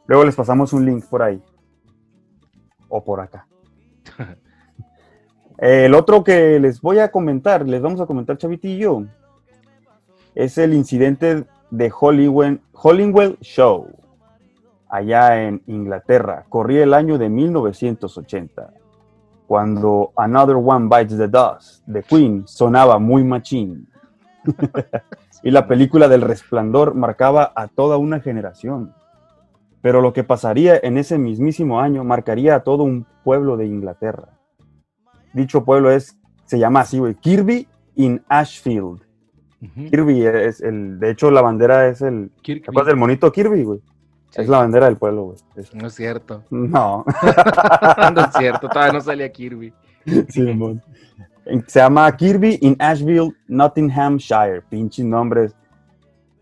Luego 0.07 0.25
les 0.25 0.35
pasamos 0.35 0.73
un 0.73 0.87
link 0.87 1.05
por 1.05 1.23
ahí. 1.23 1.43
O 2.89 3.05
por 3.05 3.21
acá. 3.21 3.47
El 5.59 5.95
otro 5.95 6.25
que 6.25 6.59
les 6.59 6.81
voy 6.81 6.99
a 7.01 7.11
comentar, 7.11 7.69
les 7.69 7.83
vamos 7.83 8.01
a 8.01 8.07
comentar, 8.07 8.39
Chaviti 8.39 8.69
y 8.73 8.79
yo, 8.79 9.05
es 10.35 10.57
el 10.57 10.73
incidente 10.73 11.45
de 11.71 11.91
Hollywell, 11.91 12.63
Hollywell 12.73 13.37
Show 13.43 13.89
allá 14.91 15.43
en 15.47 15.63
Inglaterra. 15.67 16.45
Corría 16.49 16.83
el 16.83 16.95
año 16.95 17.19
de 17.19 17.29
1980, 17.29 18.73
cuando 19.47 20.13
Another 20.17 20.57
One 20.57 20.89
Bites 20.89 21.17
the 21.17 21.29
Dust 21.29 21.87
de 21.87 22.03
Queen 22.03 22.45
sonaba 22.47 22.99
muy 22.99 23.25
machín. 23.25 23.89
y 25.43 25.51
la 25.51 25.67
película 25.67 26.09
del 26.09 26.23
resplandor 26.23 26.95
marcaba 26.95 27.53
a 27.55 27.69
toda 27.69 27.97
una 27.97 28.21
generación. 28.21 28.95
Pero 29.83 30.03
lo 30.03 30.13
que 30.13 30.25
pasaría 30.25 30.79
en 30.83 30.99
ese 30.99 31.19
mismísimo 31.19 31.81
año 31.81 32.05
marcaría 32.05 32.57
a 32.57 32.61
todo 32.61 32.83
un 32.83 33.07
pueblo 33.25 33.57
de 33.57 33.67
Inglaterra. 33.67 34.29
Dicho 35.33 35.65
pueblo 35.65 35.91
es, 35.91 36.19
se 36.45 36.59
llama 36.59 36.81
así, 36.81 36.99
güey, 36.99 37.15
Kirby 37.15 37.67
in 37.97 38.23
Ashfield. 38.29 39.03
Kirby 39.91 40.25
es 40.25 40.61
el, 40.61 40.99
de 40.99 41.11
hecho 41.11 41.31
la 41.31 41.43
bandera 41.43 41.89
es 41.89 42.01
el. 42.01 42.31
¿te 42.43 42.63
acuerdas 42.67 42.87
del 42.87 42.97
monito 42.97 43.31
Kirby, 43.31 43.63
güey? 43.65 43.81
Sí. 44.31 44.43
Es 44.43 44.49
la 44.49 44.59
bandera 44.59 44.87
del 44.87 44.97
pueblo, 44.97 45.25
güey. 45.25 45.39
No 45.75 45.87
es 45.89 45.95
cierto. 45.95 46.43
No. 46.51 47.05
no 48.15 48.21
es 48.25 48.33
cierto, 48.39 48.69
todavía 48.69 48.93
no 48.93 49.01
salía 49.01 49.31
Kirby. 49.31 49.73
Simón. 50.29 50.83
En- 51.45 51.65
Se 51.69 51.81
llama 51.81 52.17
Kirby 52.17 52.59
in 52.63 52.77
Asheville, 52.79 53.33
Nottinghamshire. 53.49 54.63
Pinches 54.69 55.05
nombres, 55.05 55.55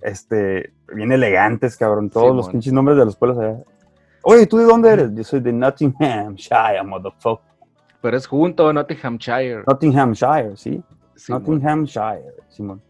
este, 0.02 0.72
bien 0.94 1.12
elegantes, 1.12 1.76
cabrón. 1.76 2.10
Todos 2.10 2.34
los 2.36 2.48
pinches 2.48 2.72
nombres 2.72 2.98
de 2.98 3.04
los 3.04 3.16
pueblos 3.16 3.38
allá. 3.38 3.58
Oye, 4.22 4.46
¿tú 4.46 4.58
de 4.58 4.64
dónde 4.64 4.90
eres? 4.90 5.14
Yo 5.14 5.24
soy 5.24 5.40
de 5.40 5.52
Nottinghamshire, 5.52 6.82
motherfucker. 6.84 7.46
Pero 8.02 8.16
es 8.16 8.26
junto, 8.26 8.70
Nottinghamshire. 8.72 9.62
Nottinghamshire, 9.66 10.56
sí. 10.56 10.82
Nottinghamshire, 11.28 12.22
Simón. 12.48 12.80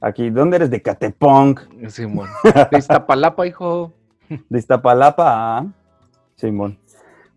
Aquí, 0.00 0.24
¿de 0.24 0.30
dónde 0.30 0.56
eres? 0.56 0.70
De 0.70 0.82
Catepunk, 0.82 1.60
Simón. 1.88 2.28
De 2.70 2.78
Iztapalapa, 2.78 3.46
hijo. 3.46 3.92
de 4.48 4.58
Iztapalapa. 4.58 5.58
ah. 5.58 5.66
Simón. 6.36 6.78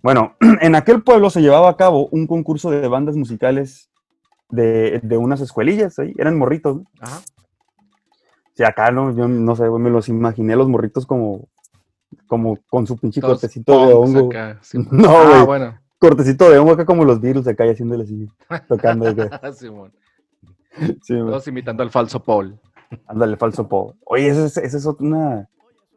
Bueno, 0.02 0.36
en 0.62 0.76
aquel 0.76 1.02
pueblo 1.04 1.30
se 1.30 1.42
llevaba 1.42 1.70
a 1.70 1.78
cabo 1.78 2.08
un 2.12 2.28
concurso 2.28 2.70
de 2.72 2.88
bandas 2.88 3.16
musicales 3.16 3.90
de, 4.50 5.00
de 5.04 5.18
unas 5.18 5.42
escuelillas 5.42 6.00
ahí. 6.00 6.14
Eran 6.18 6.38
morritos, 6.38 6.78
¿no? 6.78 6.84
Ajá. 7.00 7.22
Sí, 8.56 8.64
acá 8.64 8.92
no, 8.92 9.16
yo 9.16 9.28
no 9.30 9.56
sé, 9.56 9.70
me 9.70 9.90
los 9.90 10.10
imaginé 10.10 10.56
los 10.58 10.68
morritos 10.68 11.06
como, 11.06 11.48
como 12.28 12.58
con 12.70 12.86
su 12.86 12.98
pinche 12.98 13.22
Todos 13.22 13.40
cortecito 13.40 13.88
de 13.88 13.94
hongo. 13.94 14.28
acá. 14.30 14.60
No, 14.92 15.10
Ah, 15.18 15.26
güey, 15.30 15.46
bueno. 15.46 15.80
cortecito 15.98 16.50
de 16.50 16.58
hongo 16.60 16.74
acá 16.74 16.86
como 16.86 17.06
los 17.06 17.22
virus 17.22 17.48
acá 17.48 17.66
y 17.66 17.70
haciéndole 17.70 18.04
así, 18.04 18.28
tocando. 18.68 19.06
Simón. 19.54 19.94
Sí. 21.02 21.14
Todos 21.18 21.48
imitando 21.48 21.84
al 21.84 21.90
falso 21.90 22.22
Paul. 22.24 22.58
Ándale, 23.08 23.38
falso 23.38 23.68
po. 23.68 23.96
Oye, 24.06 24.28
esa 24.30 24.46
es, 24.46 24.58
esa 24.58 24.78
es 24.78 24.86
una 24.86 25.50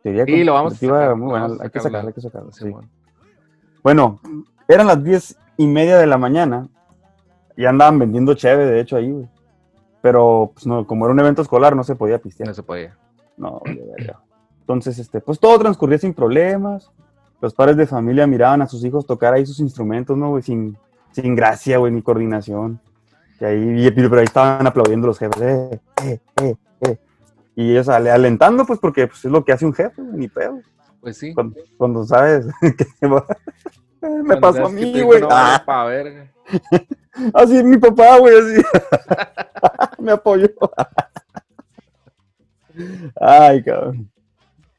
teoría 0.03 0.25
Sí, 0.25 0.45
lo 0.45 0.55
vamos 0.55 0.75
a 0.75 0.77
sacar, 0.77 1.17
muy 1.17 1.29
buena. 1.31 1.47
Hay 1.47 1.71
que 1.71 1.81
sacar 1.81 1.83
sacarla, 1.83 2.03
la- 2.03 2.09
hay 2.09 2.15
que 2.15 2.21
sacarla. 2.21 2.53
sí. 2.53 2.75
Bueno, 3.83 4.21
eran 4.69 4.87
las 4.87 5.03
diez 5.03 5.37
y 5.57 5.67
media 5.67 5.99
de 5.99 6.07
la 6.07 6.19
mañana 6.19 6.69
y 7.57 7.65
andaban 7.67 7.99
vendiendo 7.99 8.35
cheve, 8.35 8.65
de 8.67 8.81
hecho, 8.81 8.97
ahí, 8.97 9.11
güey. 9.11 9.29
Pero, 10.01 10.51
pues, 10.55 10.67
no, 10.67 10.87
como 10.87 11.05
era 11.05 11.13
un 11.13 11.21
evento 11.21 11.43
escolar, 11.43 11.77
no 11.77 11.85
se 11.85 11.95
podía 11.95 12.19
pistear. 12.19 12.49
No 12.49 12.55
se 12.55 12.63
podía. 12.63 12.97
No. 13.37 13.61
Entonces, 14.61 14.99
este, 14.99 15.21
pues 15.21 15.39
todo 15.41 15.59
transcurría 15.59 15.99
sin 15.99 16.15
problemas. 16.15 16.91
Los 17.41 17.55
padres 17.55 17.77
de 17.77 17.87
familia 17.87 18.27
miraban 18.27 18.63
a 18.63 18.67
sus 18.69 18.85
hijos 18.85 19.07
tocar 19.07 19.35
ahí 19.35 19.45
sus 19.45 19.59
instrumentos, 19.61 20.17
¿no, 20.17 20.31
güey? 20.31 20.43
Sin, 20.43 20.77
sin 21.11 21.35
gracia, 21.35 21.79
güey, 21.79 21.93
ni 21.93 22.03
coordinación. 22.03 22.81
Y 23.41 23.45
ahí, 23.45 23.91
pero 23.91 24.19
ahí 24.19 24.25
estaban 24.25 24.67
aplaudiendo 24.67 25.09
los 25.09 25.19
jefes. 25.19 25.43
Eh, 25.43 25.81
eh, 26.05 26.21
eh, 26.43 26.55
Y 27.55 27.71
ellos 27.73 27.89
ale- 27.89 28.11
alentando, 28.11 28.65
pues, 28.65 28.79
porque 28.79 29.07
pues, 29.07 29.25
es 29.25 29.31
lo 29.31 29.45
que 29.45 29.53
hace 29.53 29.67
un 29.67 29.75
jefe, 29.75 30.01
ni 30.03 30.29
pedo. 30.29 30.61
Pues 31.01 31.19
sí. 31.19 31.35
Cuando, 31.35 31.57
cuando 31.77 32.05
sabes 32.05 32.47
que 33.01 33.07
va- 33.07 33.27
me 34.01 34.09
Cuando 34.09 34.41
pasó 34.41 34.67
a 34.67 34.69
mí, 34.71 35.01
güey. 35.03 35.23
Ah, 35.31 35.63
pa' 35.65 35.85
verga. 35.85 36.33
así 37.35 37.63
mi 37.63 37.77
papá, 37.79 38.19
güey, 38.19 38.35
así. 38.39 38.63
me 40.03 40.13
apoyó. 40.13 40.49
Ay, 43.21 43.63
cabrón. 43.63 44.11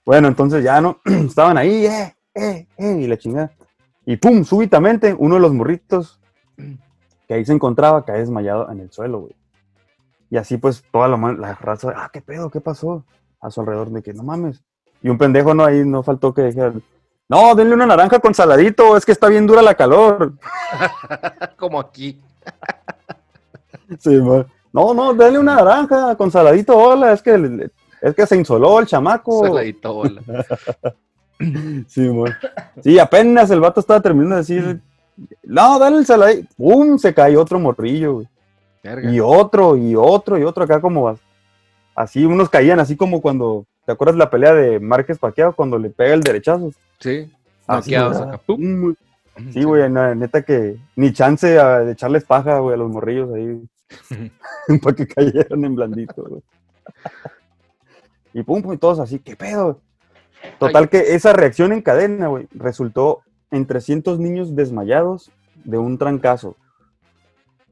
Bueno, 0.05 0.27
entonces 0.27 0.63
ya 0.63 0.81
no, 0.81 0.99
estaban 1.05 1.57
ahí, 1.57 1.85
eh, 1.85 2.15
eh, 2.35 2.67
eh, 2.77 2.97
y 2.99 3.07
la 3.07 3.17
chingada. 3.17 3.51
Y 4.05 4.17
pum, 4.17 4.43
súbitamente, 4.43 5.15
uno 5.17 5.35
de 5.35 5.41
los 5.41 5.53
morritos 5.53 6.19
que 7.27 7.33
ahí 7.33 7.45
se 7.45 7.53
encontraba 7.53 8.03
cae 8.03 8.19
desmayado 8.19 8.69
en 8.69 8.81
el 8.81 8.91
suelo, 8.91 9.21
güey. 9.21 9.35
Y 10.33 10.37
así 10.37 10.57
pues 10.57 10.83
toda 10.91 11.07
la, 11.07 11.15
la 11.33 11.53
raza, 11.53 11.93
ah, 11.95 12.09
qué 12.11 12.19
pedo, 12.19 12.49
qué 12.49 12.59
pasó, 12.59 13.05
a 13.39 13.51
su 13.51 13.61
alrededor 13.61 13.91
de 13.91 14.01
que 14.01 14.15
no 14.15 14.23
mames. 14.23 14.63
Y 15.03 15.09
un 15.09 15.19
pendejo 15.19 15.53
no 15.53 15.63
ahí 15.63 15.85
no 15.85 16.01
faltó 16.01 16.33
que 16.33 16.41
dijera, 16.45 16.73
no, 17.29 17.53
denle 17.53 17.75
una 17.75 17.85
naranja 17.85 18.17
con 18.17 18.33
saladito, 18.33 18.97
es 18.97 19.05
que 19.05 19.11
está 19.11 19.27
bien 19.27 19.45
dura 19.45 19.61
la 19.61 19.75
calor. 19.75 20.33
Como 21.55 21.79
aquí. 21.79 22.19
Sí, 23.99 24.17
mo- 24.17 24.43
no, 24.71 24.95
no, 24.95 25.13
denle 25.13 25.37
una 25.37 25.53
naranja 25.57 26.15
con 26.15 26.31
saladito, 26.31 26.75
hola, 26.75 27.13
es 27.13 27.21
que 27.21 27.69
es 28.01 28.15
que 28.15 28.25
se 28.25 28.35
insoló 28.35 28.79
el 28.79 28.87
chamaco. 28.87 29.45
Saladito, 29.45 29.93
bola. 29.93 30.21
Sí, 31.87 32.09
mo- 32.09 32.25
sí, 32.81 32.97
apenas 32.97 33.51
el 33.51 33.59
vato 33.59 33.81
estaba 33.81 34.01
terminando 34.01 34.33
de 34.37 34.41
decir, 34.41 34.81
no, 35.43 35.77
dale 35.77 35.97
el 35.97 36.05
saladito. 36.07 36.47
¡Pum! 36.57 36.97
Se 36.97 37.13
cayó 37.13 37.39
otro 37.41 37.59
morrillo, 37.59 38.13
güey. 38.15 38.27
Verga. 38.83 39.09
Y 39.09 39.19
otro, 39.19 39.77
y 39.77 39.95
otro, 39.95 40.37
y 40.37 40.43
otro 40.43 40.63
acá 40.65 40.81
como 40.81 41.07
as- 41.07 41.21
así, 41.95 42.25
unos 42.25 42.49
caían 42.49 42.79
así 42.79 42.95
como 42.97 43.21
cuando, 43.21 43.65
¿te 43.85 43.91
acuerdas 43.93 44.17
la 44.17 44.29
pelea 44.29 44.53
de 44.53 44.79
Márquez 44.79 45.17
Paqueado 45.17 45.53
cuando 45.55 45.77
le 45.79 45.89
pega 45.89 46.13
el 46.13 46.21
derechazo? 46.21 46.71
Sí. 46.99 47.31
¿verdad? 47.67 48.29
acá. 48.29 48.37
¡Pum! 48.45 48.59
Mm, 48.61 48.95
Sí, 49.51 49.63
güey, 49.63 49.89
neta 49.89 50.43
que 50.43 50.77
ni 50.95 51.11
chance 51.11 51.47
de 51.47 51.91
echarles 51.91 52.23
paja, 52.23 52.59
güey, 52.59 52.75
a 52.75 52.77
los 52.77 52.91
morrillos 52.91 53.33
ahí. 53.33 53.61
para 54.83 54.95
que 54.95 55.07
cayeran 55.07 55.65
en 55.65 55.75
blandito, 55.75 56.23
güey. 56.23 56.41
y 58.33 58.43
pum, 58.43 58.61
pum, 58.61 58.73
y 58.73 58.77
todos 58.77 58.99
así, 58.99 59.19
¿qué 59.19 59.35
pedo? 59.35 59.79
Total 60.59 60.83
Ay. 60.83 60.89
que 60.89 61.15
esa 61.15 61.33
reacción 61.33 61.71
en 61.71 61.81
cadena, 61.81 62.27
güey, 62.27 62.47
resultó 62.51 63.21
en 63.51 63.65
300 63.65 64.19
niños 64.19 64.55
desmayados 64.55 65.31
de 65.63 65.77
un 65.77 65.97
trancazo. 65.97 66.55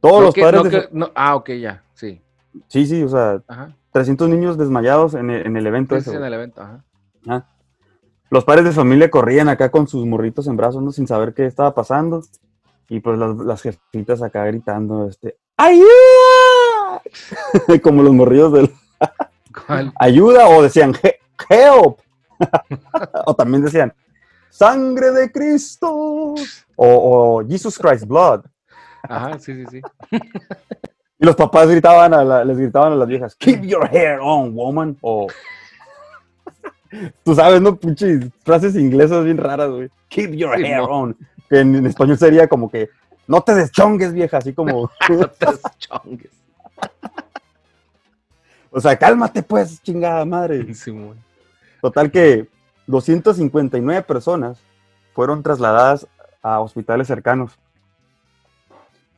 Todos 0.01 0.15
No 0.19 0.21
los 0.25 0.33
que- 0.33 0.41
padres 0.41 0.63
no 0.63 0.69
de... 0.69 0.81
que- 0.81 0.89
no- 0.91 1.11
ah, 1.15 1.35
ok, 1.35 1.49
ya. 1.51 1.83
Sí. 1.93 2.21
Sí, 2.67 2.85
sí, 2.85 3.01
o 3.03 3.07
sea, 3.09 3.41
Ajá. 3.47 3.75
300 3.93 4.27
niños 4.29 4.57
desmayados 4.57 5.13
en 5.13 5.29
el, 5.29 5.45
en 5.47 5.55
el 5.57 5.65
evento 5.67 5.95
ese, 5.95 6.15
en 6.15 6.23
el 6.23 6.33
evento. 6.33 6.61
Ajá. 6.61 6.83
Los 8.29 8.45
padres 8.45 8.65
de 8.65 8.71
familia 8.71 9.09
corrían 9.11 9.49
acá 9.49 9.69
con 9.71 9.87
sus 9.87 10.05
morritos 10.05 10.47
en 10.47 10.55
brazos, 10.57 10.81
¿no? 10.81 10.91
Sin 10.91 11.05
saber 11.07 11.33
qué 11.33 11.45
estaba 11.45 11.73
pasando. 11.73 12.23
Y 12.89 12.99
pues 12.99 13.17
las, 13.17 13.35
las 13.37 13.61
jefitas 13.61 14.21
acá 14.21 14.45
gritando, 14.45 15.07
este, 15.07 15.37
¡ayuda! 15.57 17.01
Como 17.83 18.03
los 18.03 18.13
morrillos 18.13 18.53
del 18.53 18.71
¿Cuál? 19.67 19.93
ayuda, 19.99 20.47
o 20.49 20.61
decían, 20.63 20.93
"He- 21.03 21.19
help. 21.49 21.99
o 23.25 23.33
también 23.35 23.63
decían, 23.63 23.93
sangre 24.49 25.11
de 25.11 25.31
Cristo. 25.31 25.89
O, 25.93 26.35
o 26.75 27.47
Jesus 27.47 27.77
Christ 27.77 28.05
blood. 28.05 28.41
Ajá, 29.03 29.39
sí, 29.39 29.53
sí, 29.55 29.65
sí. 29.69 29.81
Y 31.19 31.25
los 31.25 31.35
papás 31.35 31.69
gritaban 31.69 32.15
a 32.15 32.23
la- 32.23 32.43
les 32.43 32.57
gritaban 32.57 32.93
a 32.93 32.95
las 32.95 33.07
viejas, 33.07 33.35
keep 33.35 33.61
your 33.61 33.87
hair 33.87 34.17
on, 34.19 34.55
woman. 34.55 34.97
O 35.01 35.27
tú 37.23 37.35
sabes, 37.35 37.61
¿no? 37.61 37.75
Pinches 37.75 38.25
frases 38.43 38.75
inglesas 38.75 39.23
bien 39.23 39.37
raras, 39.37 39.69
güey. 39.69 39.89
Keep 40.09 40.31
your 40.31 40.57
Sí, 40.57 40.63
hair 40.65 40.79
on. 40.81 41.15
Que 41.47 41.59
en, 41.59 41.75
en 41.75 41.85
español 41.85 42.17
sería 42.17 42.47
como 42.47 42.71
que 42.71 42.89
no 43.27 43.39
te 43.41 43.53
deschongues, 43.53 44.13
vieja, 44.13 44.37
así 44.37 44.51
como, 44.51 44.89
No 45.09 45.27
te 45.27 45.45
chongues. 45.77 46.31
o 48.71 48.79
sea, 48.81 48.97
cálmate 48.97 49.43
pues, 49.43 49.81
chingada 49.83 50.25
madre. 50.25 50.73
Simón. 50.73 51.17
Total 51.81 52.09
que 52.11 52.47
259 52.87 54.01
personas 54.03 54.57
fueron 55.13 55.43
trasladadas 55.43 56.07
a 56.41 56.59
hospitales 56.61 57.07
cercanos. 57.07 57.57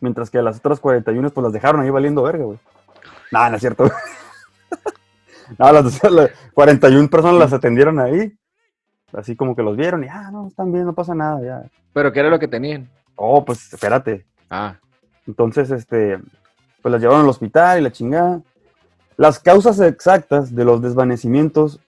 Mientras 0.04 0.30
que 0.30 0.42
las 0.42 0.58
otras 0.58 0.82
41 0.82 1.30
pues 1.30 1.44
las 1.46 1.54
dejaron 1.54 1.80
ahí 1.80 1.90
valiendo 1.90 2.24
verga, 2.24 2.44
güey. 2.44 2.60
No, 3.32 3.50
no 3.50 3.56
es 3.56 3.62
cierto. 3.62 3.86
no, 5.58 5.72
las, 5.72 6.04
las 6.12 6.30
41 6.54 7.10
personas 7.10 7.40
las 7.40 7.54
atendieron 7.54 8.02
ahí. 8.02 8.38
Así 9.14 9.38
como 9.38 9.56
que 9.56 9.64
los 9.64 9.78
vieron 9.78 10.04
y, 10.04 10.08
ah, 10.10 10.30
no, 10.30 10.50
están 10.50 10.74
bien, 10.74 10.86
no 10.86 10.92
pasa 10.94 11.16
nada, 11.16 11.42
ya. 11.42 11.70
Pero 11.94 12.12
¿qué 12.12 12.20
era 12.20 12.30
lo 12.30 12.38
que 12.38 12.50
tenían? 12.50 12.90
Oh, 13.16 13.46
pues 13.46 13.72
espérate. 13.72 14.26
Ah, 14.50 14.76
Entonces, 15.26 15.72
este, 15.72 16.20
pues 16.82 16.92
las 16.92 17.00
llevaron 17.00 17.22
al 17.22 17.30
hospital 17.30 17.80
y 17.80 17.84
la 17.84 17.92
chingada. 17.94 18.42
Las 19.16 19.40
causas 19.40 19.80
exactas 19.80 20.54
de 20.54 20.66
los 20.66 20.82
desvanecimientos 20.82 21.80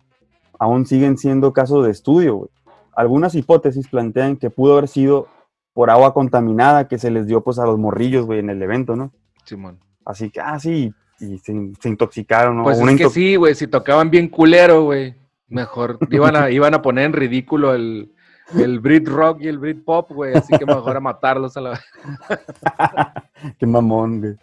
aún 0.58 0.86
siguen 0.86 1.17
siendo 1.17 1.51
caso 1.51 1.82
de 1.82 1.91
estudio. 1.91 2.36
güey. 2.36 2.49
Algunas 2.95 3.36
hipótesis 3.36 3.89
plantean 3.89 4.38
que 4.38 4.49
pudo 4.49 4.78
haber 4.78 4.88
sido 4.88 5.28
por 5.76 5.90
agua 5.90 6.14
contaminada 6.14 6.88
que 6.88 6.98
se 6.98 7.12
les 7.12 7.28
dio 7.28 7.42
pues 7.42 7.60
a 7.60 7.66
los 7.66 7.78
morrillos, 7.78 8.26
güey, 8.26 8.40
en 8.40 8.50
el 8.50 8.62
evento, 8.62 8.96
¿no? 8.96 9.12
Simón. 9.44 9.78
Así 10.06 10.30
que, 10.30 10.40
ah, 10.40 10.58
sí, 10.58 10.94
y 11.20 11.38
se, 11.40 11.54
se 11.82 11.90
intoxicaron, 11.90 12.56
¿no? 12.56 12.64
Pues 12.64 12.80
Una 12.80 12.94
es 12.94 12.98
que 12.98 13.10
sí, 13.10 13.36
güey, 13.36 13.56
si 13.56 13.68
tocaban 13.68 14.10
bien 14.10 14.30
culero, 14.30 14.84
güey. 14.86 15.16
Mejor 15.50 16.00
iban 16.10 16.36
a, 16.38 16.50
iban 16.50 16.74
a 16.74 16.82
poner 16.82 17.08
en 17.08 17.14
ridículo 17.14 17.74
el, 17.76 18.10
el 18.58 18.80
Brit 18.80 19.06
Rock 19.06 19.42
y 19.42 19.50
el 19.50 19.60
Brit 19.60 19.84
Pop, 19.84 20.10
güey. 20.12 20.34
Así 20.34 20.58
que 20.58 20.66
mejor 20.66 20.96
a 20.96 21.02
matarlos 21.02 21.58
a 21.58 21.62
la 21.62 21.82
Qué 23.60 23.66
mamón, 23.66 24.22
güey. 24.22 24.36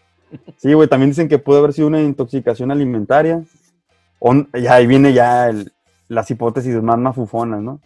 Sí, 0.59 0.75
güey, 0.75 0.87
también 0.89 1.11
dicen 1.11 1.29
que 1.29 1.39
puede 1.39 1.61
haber 1.61 1.73
sido 1.73 1.89
una 1.89 2.03
intoxicación 2.03 2.71
alimentaria. 2.71 3.43
On- 4.19 4.51
y 4.53 4.67
ahí 4.67 4.87
viene 4.87 5.15
ya 5.15 5.49
el- 5.49 5.73
las 6.09 6.31
hipótesis 6.31 6.75
más 6.83 6.99
mafufonas, 6.99 7.63
¿no? 7.63 7.81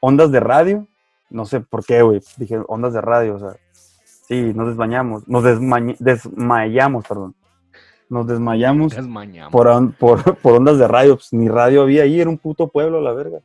Ondas 0.00 0.30
de 0.30 0.38
radio, 0.38 0.86
no 1.34 1.44
sé 1.44 1.60
por 1.60 1.84
qué, 1.84 2.02
güey. 2.02 2.20
Dije 2.36 2.60
ondas 2.68 2.92
de 2.94 3.00
radio, 3.00 3.34
o 3.34 3.38
sea, 3.38 3.56
sí, 3.72 4.52
nos 4.54 4.68
desmayamos, 4.68 5.26
nos 5.28 5.42
desmayamos, 5.98 7.04
perdón. 7.06 7.34
Nos 8.08 8.26
desmayamos 8.26 8.94
desmañamos. 8.94 9.50
por, 9.52 9.66
on- 9.66 9.92
por, 9.92 10.36
por 10.38 10.54
ondas 10.54 10.78
de 10.78 10.86
radio, 10.86 11.16
pues 11.16 11.32
ni 11.32 11.48
radio 11.48 11.82
había 11.82 12.04
ahí, 12.04 12.20
era 12.20 12.30
un 12.30 12.38
puto 12.38 12.68
pueblo, 12.68 13.00
la 13.00 13.12
verga. 13.12 13.40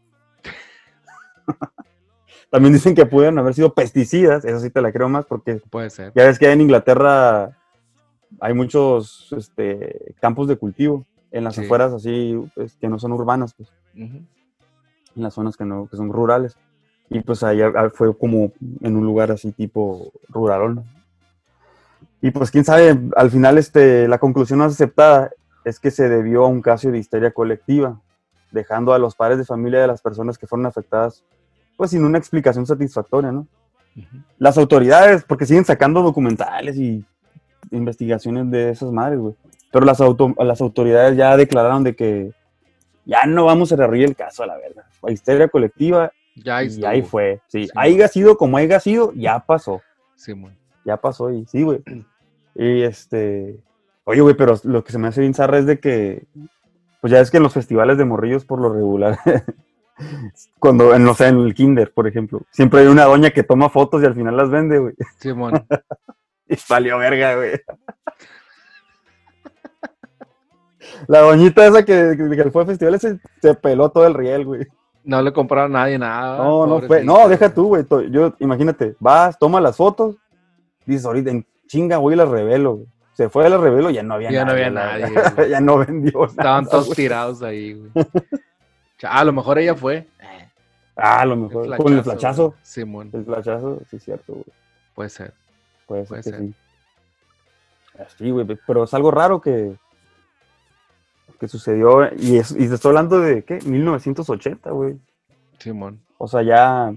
También 2.52 2.74
dicen 2.74 2.96
que 2.96 3.06
pudieron 3.06 3.38
haber 3.40 3.54
sido 3.54 3.74
pesticidas, 3.74 4.44
eso 4.46 4.60
sí 4.60 4.70
te 4.70 4.82
la 4.82 4.92
creo 4.92 5.08
más, 5.10 5.26
porque 5.26 5.62
Puede 5.70 5.90
ser. 5.90 6.12
ya 6.16 6.26
ves 6.26 6.40
que 6.40 6.52
en 6.52 6.62
Inglaterra 6.62 7.56
hay 8.40 8.54
muchos 8.54 9.32
este, 9.38 10.14
campos 10.20 10.48
de 10.48 10.58
cultivo 10.58 11.06
en 11.32 11.44
las 11.44 11.56
Sí. 11.56 11.66
afueras 11.66 11.94
así, 11.94 12.40
pues, 12.56 12.76
que 12.76 12.88
no 12.88 12.98
son 13.00 13.12
urbanas, 13.12 13.54
pues, 13.54 13.72
en 13.96 14.28
las 15.16 15.34
zonas 15.34 15.56
que, 15.58 15.66
no, 15.66 15.88
que 15.88 15.96
son 15.98 16.12
rurales. 16.12 16.58
Y 17.10 17.22
pues 17.22 17.44
ahí 17.44 17.62
ah, 17.62 17.90
fue 17.94 18.16
como 18.16 18.52
en 18.82 18.96
un 18.96 19.06
lugar 19.06 19.32
así 19.32 19.52
tipo 19.52 20.12
ruralón. 20.28 20.84
Y 22.22 22.32
pues 22.32 22.52
quién 22.52 22.66
sabe, 22.66 23.00
al 23.16 23.32
final 23.32 23.58
este, 23.58 24.08
la 24.08 24.18
conclusión 24.20 24.60
más 24.60 24.74
aceptada 24.74 25.32
es 25.64 25.80
que 25.80 25.90
se 25.92 26.10
debió 26.10 26.46
a 26.46 26.48
un 26.48 26.62
caso 26.62 26.92
de 26.92 26.98
histeria 27.00 27.32
colectiva, 27.32 28.00
dejando 28.52 28.94
a 28.94 29.00
los 29.00 29.16
padres 29.16 29.38
de 29.38 29.46
familia 29.46 29.82
de 29.82 29.88
las 29.88 30.02
personas 30.02 30.38
que 30.38 30.48
fueron 30.48 30.66
afectadas 30.66 31.24
pues 31.78 31.92
sin 31.92 32.04
una 32.04 32.18
explicación 32.18 32.66
satisfactoria, 32.66 33.32
¿no? 33.32 33.48
Las 34.38 34.58
autoridades, 34.58 35.24
porque 35.24 35.46
siguen 35.46 35.64
sacando 35.66 36.02
documentales 36.02 36.76
y 36.78 37.06
investigaciones 37.72 38.52
de 38.52 38.72
esas 38.72 38.92
madres, 38.92 39.20
güey. 39.20 39.36
Pero 39.72 39.86
las, 39.86 40.02
auto- 40.02 40.36
las 40.44 40.60
autoridades 40.62 41.16
ya 41.16 41.38
declararon 41.38 41.84
de 41.84 41.96
que 41.96 42.34
ya 43.06 43.26
no 43.26 43.46
vamos 43.46 43.72
a 43.72 43.78
reabrir 43.78 44.06
el 44.06 44.16
caso 44.16 44.44
a 44.44 44.48
la 44.48 44.58
verdad. 44.58 44.84
Fue 45.00 45.14
histeria 45.14 45.48
colectiva 45.48 46.12
Ya 46.44 46.64
y 46.64 46.84
ahí 46.86 47.02
fue. 47.02 47.42
Sí, 47.48 47.66
Sí. 47.66 47.72
haya 47.76 48.08
sido 48.08 48.38
como 48.38 48.58
haya 48.58 48.80
sido, 48.80 49.14
ya 49.14 49.40
pasó. 49.40 49.82
Simón. 50.16 50.56
Ya 50.86 50.98
pasó 50.98 51.32
y 51.32 51.46
sí, 51.46 51.64
güey. 51.64 51.82
Y 52.56 52.84
este. 52.84 53.60
Oye, 54.04 54.22
güey, 54.22 54.36
pero 54.36 54.56
lo 54.64 54.84
que 54.84 54.92
se 54.92 54.98
me 54.98 55.08
hace 55.08 55.22
bien 55.22 55.34
zarra 55.34 55.60
es 55.60 55.66
de 55.66 55.80
que. 55.80 56.26
Pues 57.02 57.12
ya 57.12 57.20
es 57.20 57.32
que 57.32 57.38
en 57.38 57.44
los 57.44 57.54
festivales 57.54 57.98
de 57.98 58.06
morrillos, 58.06 58.46
por 58.46 58.60
lo 58.60 58.74
regular. 58.74 59.18
cuando, 60.60 60.94
en, 60.94 61.04
no 61.04 61.14
sé, 61.14 61.28
en 61.28 61.40
el 61.40 61.54
kinder, 61.54 61.94
por 61.94 62.08
ejemplo. 62.08 62.42
Siempre 62.52 62.82
hay 62.82 62.88
una 62.88 63.06
doña 63.06 63.32
que 63.32 63.44
toma 63.44 63.70
fotos 63.70 64.02
y 64.02 64.06
al 64.06 64.16
final 64.16 64.36
las 64.36 64.50
vende, 64.50 64.80
güey. 64.80 64.94
Simón. 65.18 65.66
Y 66.52 66.58
valió 66.68 66.98
verga, 66.98 67.36
güey. 67.36 67.52
La 71.08 71.20
doñita 71.20 71.68
esa 71.68 71.86
que, 71.86 72.16
que 72.18 72.52
fue 72.52 72.64
al 72.64 72.68
festival 72.68 72.96
ese 72.96 73.20
se 73.40 73.54
peló 73.54 73.92
todo 73.92 74.08
el 74.08 74.16
riel, 74.16 74.46
güey. 74.46 74.66
No 75.10 75.22
le 75.24 75.34
compraron 75.34 75.76
a 75.76 75.80
nadie 75.80 75.98
nada. 75.98 76.38
No, 76.38 76.68
no 76.68 76.82
fue. 76.82 77.04
No, 77.04 77.28
deja 77.28 77.52
tú, 77.52 77.70
güey. 77.70 77.84
Yo, 78.12 78.36
imagínate, 78.40 78.96
vas, 79.00 79.40
toma 79.40 79.60
las 79.60 79.76
fotos, 79.76 80.16
dices 80.86 81.04
ahorita 81.06 81.32
en 81.32 81.46
chinga, 81.68 81.98
voy 81.98 82.14
y 82.14 82.18
las 82.18 82.30
revelo, 82.30 82.76
güey. 82.76 82.88
Se 83.14 83.28
fue 83.28 83.46
a 83.46 83.50
la 83.50 83.58
revelo, 83.58 83.90
ya 83.90 84.04
no 84.04 84.14
había 84.14 84.30
Ya 84.32 84.46
no 84.46 84.52
nadie. 84.52 84.66
había 84.66 84.80
nadie, 85.10 85.34
güey. 85.36 85.50
ya 85.50 85.60
no 85.60 85.78
vendió 85.80 86.12
nada. 86.20 86.28
Estaban 86.30 86.66
todos 86.68 86.86
güey. 86.86 86.96
tirados 86.96 87.42
ahí, 87.42 87.74
güey. 87.74 87.92
A 89.04 89.24
lo 89.24 89.34
mejor 89.34 89.58
ella 89.58 89.76
fue. 89.76 90.08
Ah, 90.96 91.22
a 91.22 91.26
lo 91.26 91.34
El 91.36 91.40
mejor. 91.40 91.78
Con 91.78 91.94
el 91.94 92.04
flachazo. 92.04 92.50
güey. 92.50 92.60
Simón, 92.62 93.10
El 93.14 93.24
flachazo, 93.26 93.80
sí, 93.90 93.98
cierto, 94.00 94.34
güey. 94.34 94.46
puede 94.94 95.10
ser. 95.10 95.34
Puede 95.88 96.02
ser 96.06 96.08
Puede 96.10 96.22
que 96.24 96.30
ser. 96.30 96.40
sí. 96.40 96.54
Sí, 98.18 98.30
güey, 98.32 98.46
pero 98.68 98.84
es 98.84 98.94
algo 98.94 99.10
raro 99.10 99.42
que, 99.42 99.76
que 101.40 101.48
sucedió. 101.48 102.10
Y, 102.18 102.38
es, 102.38 102.52
y 102.52 102.68
te 102.68 102.76
estoy 102.76 102.90
hablando 102.90 103.20
de, 103.20 103.44
¿qué? 103.44 103.60
1980, 103.66 104.72
güey. 104.72 104.98
Simón. 105.58 106.00
O 106.18 106.28
sea, 106.28 106.42
ya 106.44 106.94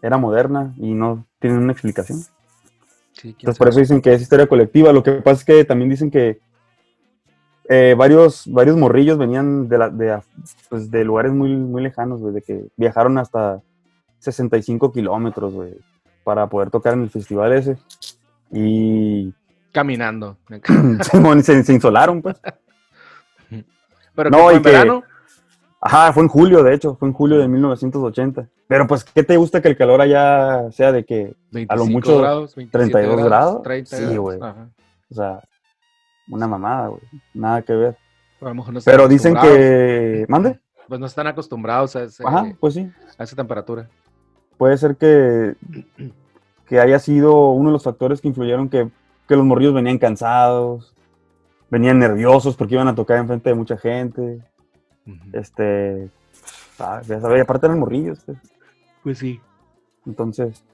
era 0.00 0.16
moderna 0.16 0.74
y 0.76 0.94
no 0.94 1.26
tienen 1.40 1.60
una 1.60 1.72
explicación. 1.72 2.20
Sí, 3.12 3.30
Entonces, 3.30 3.58
por 3.58 3.68
eso 3.68 3.80
dicen 3.80 4.00
que 4.00 4.14
es 4.14 4.22
historia 4.22 4.46
colectiva. 4.46 4.92
Lo 4.92 5.02
que 5.02 5.12
pasa 5.12 5.40
es 5.40 5.44
que 5.44 5.64
también 5.64 5.90
dicen 5.90 6.10
que 6.10 6.40
eh, 7.68 7.94
varios, 7.98 8.44
varios 8.46 8.76
morrillos 8.76 9.18
venían 9.18 9.68
de, 9.68 9.78
la, 9.78 9.90
de, 9.90 10.20
pues, 10.68 10.90
de 10.90 11.04
lugares 11.04 11.32
muy, 11.32 11.54
muy 11.54 11.82
lejanos, 11.82 12.20
güey, 12.20 12.34
de 12.34 12.42
que 12.42 12.68
viajaron 12.76 13.18
hasta 13.18 13.60
65 14.20 14.92
kilómetros, 14.92 15.52
güey, 15.52 15.76
para 16.22 16.46
poder 16.46 16.70
tocar 16.70 16.94
en 16.94 17.02
el 17.02 17.10
festival 17.10 17.52
ese. 17.52 17.76
Y 18.52 19.34
Caminando. 19.72 20.38
Simón, 21.10 21.42
se, 21.44 21.62
se 21.64 21.72
insolaron, 21.72 22.22
pues. 22.22 22.40
Pero 24.14 24.30
No, 24.30 24.50
y 24.52 24.56
en 24.56 24.62
que- 24.62 24.70
verano. 24.70 25.02
Ajá, 25.80 26.12
fue 26.12 26.24
en 26.24 26.28
julio, 26.28 26.64
de 26.64 26.74
hecho, 26.74 26.96
fue 26.96 27.06
en 27.06 27.14
julio 27.14 27.38
de 27.38 27.46
1980. 27.46 28.48
Pero 28.66 28.86
pues, 28.88 29.04
¿qué 29.04 29.22
te 29.22 29.36
gusta 29.36 29.62
que 29.62 29.68
el 29.68 29.76
calor 29.76 30.00
allá 30.00 30.70
sea 30.72 30.90
de 30.90 31.04
que, 31.04 31.34
25 31.52 31.86
mucho 31.92 32.18
grados, 32.18 32.56
27 32.56 32.90
32 32.90 33.24
grados. 33.24 33.62
30 33.62 33.96
Sí, 33.96 34.02
grados. 34.02 34.18
güey. 34.18 34.38
O 34.40 35.14
sea, 35.14 35.40
una 36.28 36.48
mamada, 36.48 36.88
güey, 36.88 37.00
nada 37.32 37.62
que 37.62 37.72
ver. 37.74 37.96
A 38.40 38.46
lo 38.46 38.54
mejor 38.56 38.72
no 38.72 38.78
están 38.80 38.92
Pero 38.92 39.06
dicen 39.08 39.34
que, 39.36 40.26
mande. 40.28 40.58
Pues 40.88 40.98
no 40.98 41.06
están 41.06 41.28
acostumbrados 41.28 41.94
a, 41.94 42.02
ese- 42.02 42.24
Ajá, 42.26 42.46
pues 42.58 42.74
sí. 42.74 42.90
a 43.16 43.22
esa 43.22 43.36
temperatura. 43.36 43.88
Puede 44.56 44.76
ser 44.78 44.96
que, 44.96 45.54
que 46.66 46.80
haya 46.80 46.98
sido 46.98 47.50
uno 47.52 47.68
de 47.68 47.74
los 47.74 47.84
factores 47.84 48.20
que 48.20 48.26
influyeron 48.28 48.68
que, 48.68 48.88
que 49.28 49.36
los 49.36 49.44
morrillos 49.44 49.74
venían 49.74 49.98
cansados, 49.98 50.92
venían 51.70 51.98
nerviosos 51.98 52.56
porque 52.56 52.74
iban 52.74 52.88
a 52.88 52.94
tocar 52.94 53.18
enfrente 53.18 53.50
de 53.50 53.54
mucha 53.54 53.76
gente. 53.76 54.40
Este, 55.32 56.10
ah, 56.78 57.00
ya 57.06 57.20
sabes, 57.20 57.42
aparte 57.42 57.66
eran 57.66 57.78
morrillos, 57.78 58.20
pues. 58.24 58.38
Pues 59.02 59.18
sí. 59.18 59.40
entonces 60.06 60.64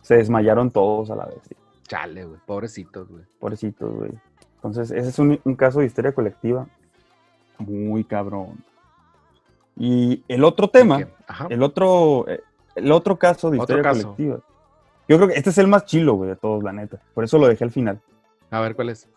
se 0.00 0.16
desmayaron 0.16 0.70
todos 0.70 1.10
a 1.10 1.16
la 1.16 1.26
vez. 1.26 1.38
sí. 1.48 1.54
Chale, 1.86 2.24
güey. 2.24 2.40
Pobrecitos, 2.46 3.08
güey. 3.08 3.24
Pobrecitos, 3.38 3.92
güey. 3.94 4.10
Entonces, 4.56 4.90
ese 4.90 5.08
es 5.10 5.18
un, 5.18 5.38
un 5.44 5.54
caso 5.54 5.80
de 5.80 5.86
histeria 5.86 6.14
colectiva 6.14 6.66
muy 7.58 8.04
cabrón. 8.04 8.64
Y 9.76 10.24
el 10.28 10.44
otro 10.44 10.68
tema, 10.68 11.00
el 11.50 11.62
otro, 11.62 12.26
eh, 12.28 12.40
el 12.74 12.90
otro 12.92 13.18
caso 13.18 13.50
de 13.50 13.58
Otro 13.58 13.76
histeria 13.76 13.82
caso. 13.82 14.02
colectiva. 14.14 14.40
Yo 15.08 15.16
creo 15.16 15.28
que 15.28 15.34
este 15.34 15.50
es 15.50 15.58
el 15.58 15.66
más 15.68 15.84
chilo, 15.84 16.14
güey, 16.14 16.30
de 16.30 16.36
todos, 16.36 16.62
la 16.62 16.72
neta. 16.72 17.00
Por 17.12 17.24
eso 17.24 17.38
lo 17.38 17.46
dejé 17.48 17.64
al 17.64 17.70
final. 17.70 18.00
A 18.54 18.60
ver, 18.60 18.76
¿cuál 18.76 18.90
es? 18.90 19.08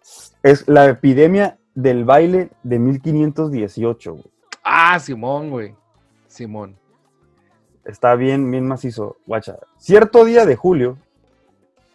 Es 0.42 0.68
la 0.68 0.86
epidemia 0.88 1.60
del 1.76 2.06
baile 2.06 2.50
de 2.64 2.80
1518, 2.80 4.12
güey. 4.14 4.26
Ah, 4.64 4.98
Simón, 5.00 5.52
güey. 5.52 5.76
Simón. 6.28 6.76
Está 7.86 8.16
bien, 8.16 8.50
bien 8.50 8.68
macizo. 8.68 9.18
Guacha. 9.28 9.58
Cierto 9.78 10.26
día 10.26 10.46
de 10.48 10.56
julio, 10.56 10.98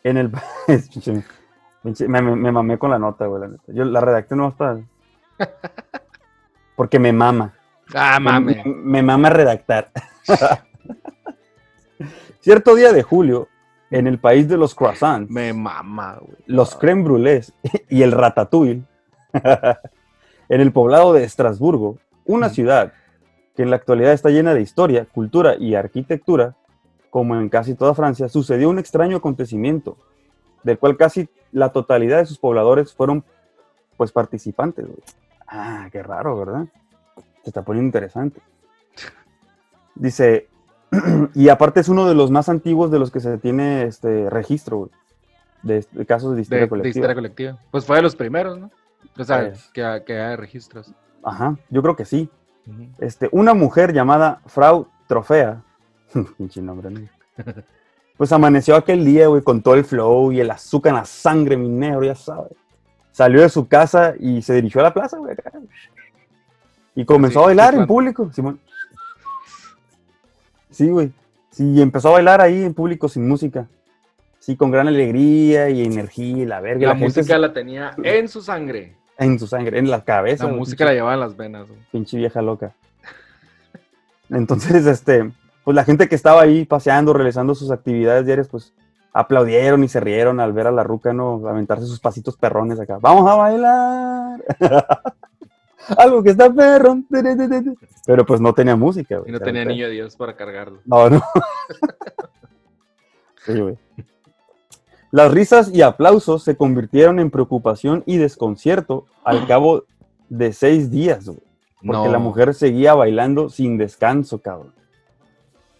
en 0.04 0.18
el... 0.18 0.30
Me, 1.82 2.22
me- 2.22 2.36
me 2.36 2.52
mamé 2.52 2.78
con 2.78 2.92
la 2.92 2.98
nota, 3.00 3.26
güey, 3.26 3.40
la 3.42 3.48
neta. 3.48 3.64
Yo 3.66 3.84
la 3.84 4.00
redacté 4.00 4.36
nomás 4.36 4.54
para... 4.54 4.78
Porque 6.76 7.00
me 7.00 7.12
mama. 7.12 7.54
Ah, 7.92 8.20
Me- 8.20 8.30
mame. 8.30 8.62
Me, 8.64 8.72
me 8.76 9.02
mama 9.02 9.30
redactar. 9.30 9.90
Cierto 12.40 12.76
día 12.76 12.92
de 12.92 13.02
julio, 13.02 13.48
en 13.92 14.06
el 14.06 14.18
país 14.18 14.48
de 14.48 14.56
los 14.56 14.74
croissants, 14.74 15.30
Me 15.30 15.52
mama, 15.52 16.18
güey. 16.20 16.36
los 16.46 16.74
creme 16.74 17.04
brûlés 17.04 17.52
y 17.88 18.02
el 18.02 18.12
ratatouille, 18.12 18.82
en 20.48 20.60
el 20.60 20.72
poblado 20.72 21.12
de 21.12 21.24
Estrasburgo, 21.24 21.98
una 22.24 22.48
ciudad 22.48 22.92
que 23.54 23.62
en 23.62 23.70
la 23.70 23.76
actualidad 23.76 24.12
está 24.12 24.30
llena 24.30 24.54
de 24.54 24.62
historia, 24.62 25.04
cultura 25.04 25.56
y 25.58 25.74
arquitectura, 25.74 26.56
como 27.10 27.36
en 27.36 27.48
casi 27.50 27.74
toda 27.74 27.94
Francia, 27.94 28.28
sucedió 28.28 28.70
un 28.70 28.78
extraño 28.78 29.18
acontecimiento, 29.18 29.96
del 30.62 30.78
cual 30.78 30.96
casi 30.96 31.28
la 31.50 31.70
totalidad 31.70 32.18
de 32.18 32.26
sus 32.26 32.38
pobladores 32.38 32.94
fueron 32.94 33.24
pues 33.98 34.10
participantes. 34.10 34.86
güey. 34.86 34.98
Ah, 35.46 35.88
qué 35.92 36.02
raro, 36.02 36.38
¿verdad? 36.38 36.64
Se 37.42 37.50
está 37.50 37.62
poniendo 37.62 37.88
interesante. 37.88 38.40
Dice, 39.94 40.48
y 41.34 41.48
aparte 41.48 41.80
es 41.80 41.88
uno 41.88 42.06
de 42.08 42.14
los 42.14 42.30
más 42.30 42.48
antiguos 42.48 42.90
de 42.90 42.98
los 42.98 43.10
que 43.10 43.20
se 43.20 43.38
tiene 43.38 43.84
este 43.84 44.28
registro, 44.30 44.78
güey, 44.78 44.90
de, 45.62 45.86
de 45.90 46.06
casos 46.06 46.36
de 46.36 46.42
historia 46.42 46.68
colectiva. 46.68 47.58
Pues 47.70 47.86
fue 47.86 47.96
de 47.96 48.02
los 48.02 48.14
primeros, 48.14 48.58
¿no? 48.58 48.70
O 49.18 49.24
sea, 49.24 49.52
que, 49.72 50.02
que 50.06 50.20
hay 50.20 50.36
registros. 50.36 50.92
Ajá, 51.22 51.56
yo 51.70 51.82
creo 51.82 51.96
que 51.96 52.04
sí. 52.04 52.28
Este, 52.98 53.28
una 53.32 53.54
mujer 53.54 53.92
llamada 53.92 54.40
Frau 54.46 54.86
Trofea, 55.06 55.62
pinche 56.38 56.62
nombre, 56.62 56.90
¿no? 56.90 57.00
pues 58.16 58.32
amaneció 58.32 58.76
aquel 58.76 59.04
día, 59.04 59.26
güey, 59.26 59.42
con 59.42 59.62
todo 59.62 59.74
el 59.74 59.84
flow 59.84 60.32
y 60.32 60.40
el 60.40 60.50
azúcar 60.50 60.90
en 60.90 60.96
la 60.96 61.04
sangre, 61.04 61.56
mi 61.56 61.68
negro, 61.68 62.04
ya 62.04 62.14
sabes. 62.14 62.52
Salió 63.10 63.42
de 63.42 63.48
su 63.48 63.68
casa 63.68 64.14
y 64.18 64.40
se 64.42 64.54
dirigió 64.54 64.80
a 64.80 64.84
la 64.84 64.94
plaza, 64.94 65.18
güey. 65.18 65.36
Y 66.94 67.04
comenzó 67.04 67.40
a 67.40 67.46
bailar 67.46 67.74
en 67.74 67.86
público, 67.86 68.30
Simón. 68.32 68.60
Sí, 70.72 70.88
güey. 70.90 71.12
Sí, 71.50 71.80
empezó 71.80 72.08
a 72.08 72.12
bailar 72.12 72.40
ahí 72.40 72.64
en 72.64 72.74
público 72.74 73.08
sin 73.08 73.28
música. 73.28 73.66
Sí, 74.38 74.56
con 74.56 74.70
gran 74.72 74.88
alegría 74.88 75.70
y 75.70 75.84
energía 75.84 76.38
y 76.42 76.46
la 76.46 76.60
verga. 76.60 76.88
La, 76.88 76.94
La, 76.94 76.98
música 76.98 77.38
la 77.38 77.52
tenía 77.52 77.92
en 78.02 78.26
su 78.28 78.42
sangre. 78.42 78.96
en 79.18 79.38
su 79.38 79.46
sangre, 79.46 79.78
en 79.78 79.88
la 79.90 80.02
cabeza. 80.02 80.44
La 80.44 80.50
güey, 80.50 80.58
música 80.58 80.84
la 80.84 80.94
llevaba 80.94 81.14
en 81.14 81.20
las 81.20 81.36
venas, 81.36 81.68
güey. 81.68 81.78
pinche 81.92 82.16
vieja 82.16 82.42
loca. 82.42 82.72
Entonces, 84.30 84.86
este, 84.86 85.30
pues 85.62 85.74
la 85.74 85.84
gente 85.84 86.08
que 86.08 86.14
estaba 86.16 86.42
ahí 86.42 86.64
paseando, 86.64 87.12
realizando 87.12 87.54
sus 87.54 87.70
actividades 87.70 88.26
diarias, 88.26 88.48
pues 88.48 88.72
aplaudieron 89.12 89.84
y 89.84 89.88
se 89.88 90.00
rieron 90.00 90.40
al 90.40 90.52
ver 90.54 90.66
a 90.66 90.72
la 90.72 90.82
ruca, 90.82 91.12
¿no? 91.12 91.46
Aventarse 91.46 91.86
sus 91.86 92.00
pasitos 92.00 92.36
perrones 92.36 92.80
acá. 92.80 92.98
¡Vamos 93.00 93.30
a 93.30 93.34
bailar! 93.34 94.42
Algo 95.96 96.22
que 96.22 96.30
está 96.30 96.52
perrón. 96.52 97.06
Pero 98.06 98.24
pues 98.26 98.40
no 98.40 98.52
tenía 98.52 98.76
música, 98.76 99.18
güey. 99.18 99.30
Y 99.30 99.32
no 99.32 99.40
tenía 99.40 99.64
niño 99.64 99.86
de 99.86 99.92
Dios 99.92 100.16
para 100.16 100.36
cargarlo. 100.36 100.80
no, 100.84 101.10
no. 101.10 101.22
Sí, 103.44 103.58
güey. 103.60 103.76
Las 105.10 105.32
risas 105.32 105.68
y 105.74 105.82
aplausos 105.82 106.44
se 106.44 106.56
convirtieron 106.56 107.18
en 107.18 107.30
preocupación 107.30 108.02
y 108.06 108.16
desconcierto 108.16 109.06
al 109.24 109.46
cabo 109.48 109.84
de 110.28 110.52
seis 110.52 110.90
días, 110.90 111.26
güey. 111.26 111.40
Porque 111.84 112.06
No. 112.06 112.12
la 112.12 112.18
mujer 112.18 112.54
seguía 112.54 112.94
bailando 112.94 113.48
sin 113.50 113.76
descanso, 113.76 114.38
cabrón. 114.40 114.72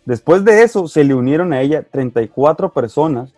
Después 0.04 0.44
de 0.44 0.64
eso, 0.64 0.88
se 0.88 1.04
le 1.04 1.14
unieron 1.14 1.52
a 1.52 1.60
ella 1.60 1.84
34 1.88 2.72
personas 2.72 3.32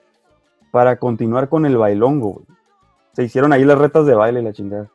para 0.72 0.96
continuar 0.96 1.50
con 1.50 1.66
el 1.66 1.76
bailongo, 1.76 2.30
güey. 2.32 2.46
Se 3.12 3.22
hicieron 3.22 3.52
ahí 3.52 3.64
las 3.64 3.78
retas 3.78 4.06
de 4.06 4.14
baile 4.14 4.40
y 4.40 4.44
la 4.44 4.52
chingada. 4.54 4.88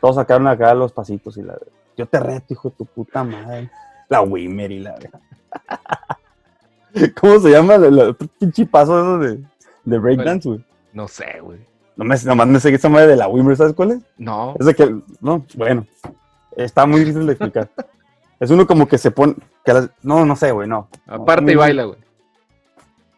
Todos 0.00 0.16
sacaron 0.16 0.46
acá 0.48 0.74
los 0.74 0.92
pasitos 0.92 1.36
y 1.38 1.42
la... 1.42 1.56
Yo 1.96 2.06
te 2.06 2.18
reto, 2.20 2.52
hijo 2.52 2.70
de 2.70 2.76
tu 2.76 2.84
puta 2.86 3.24
madre. 3.24 3.70
La 4.08 4.20
Wimmer 4.22 4.70
y 4.72 4.80
la... 4.80 4.94
¿Cómo 7.20 7.38
se 7.40 7.50
llama? 7.50 7.74
El, 7.74 8.14
pinche 8.38 8.66
paso 8.66 8.98
eso 8.98 9.18
de, 9.18 9.42
de 9.84 9.98
breakdance, 9.98 10.48
güey. 10.48 10.64
No 10.92 11.08
sé, 11.08 11.40
güey. 11.40 11.58
No 11.96 12.04
me, 12.04 12.16
nomás 12.24 12.46
me 12.46 12.60
sé 12.60 12.70
que 12.70 12.76
esa 12.76 12.88
madre 12.88 13.08
de 13.08 13.16
la 13.16 13.28
Wimmer, 13.28 13.56
¿sabes 13.56 13.74
cuál 13.74 13.92
es? 13.92 13.98
No. 14.18 14.54
Es 14.58 14.66
de 14.66 14.74
que, 14.74 14.94
no, 15.20 15.44
bueno, 15.56 15.86
está 16.56 16.86
muy 16.86 17.00
difícil 17.00 17.26
de 17.26 17.32
explicar. 17.32 17.68
Es 18.38 18.50
uno 18.50 18.66
como 18.66 18.86
que 18.86 18.98
se 18.98 19.10
pone, 19.10 19.34
que 19.64 19.72
las- 19.72 19.90
no, 20.02 20.24
no 20.26 20.36
sé, 20.36 20.52
güey, 20.52 20.68
no. 20.68 20.88
Aparte 21.06 21.52
y 21.52 21.56
baila, 21.56 21.84
güey. 21.84 21.98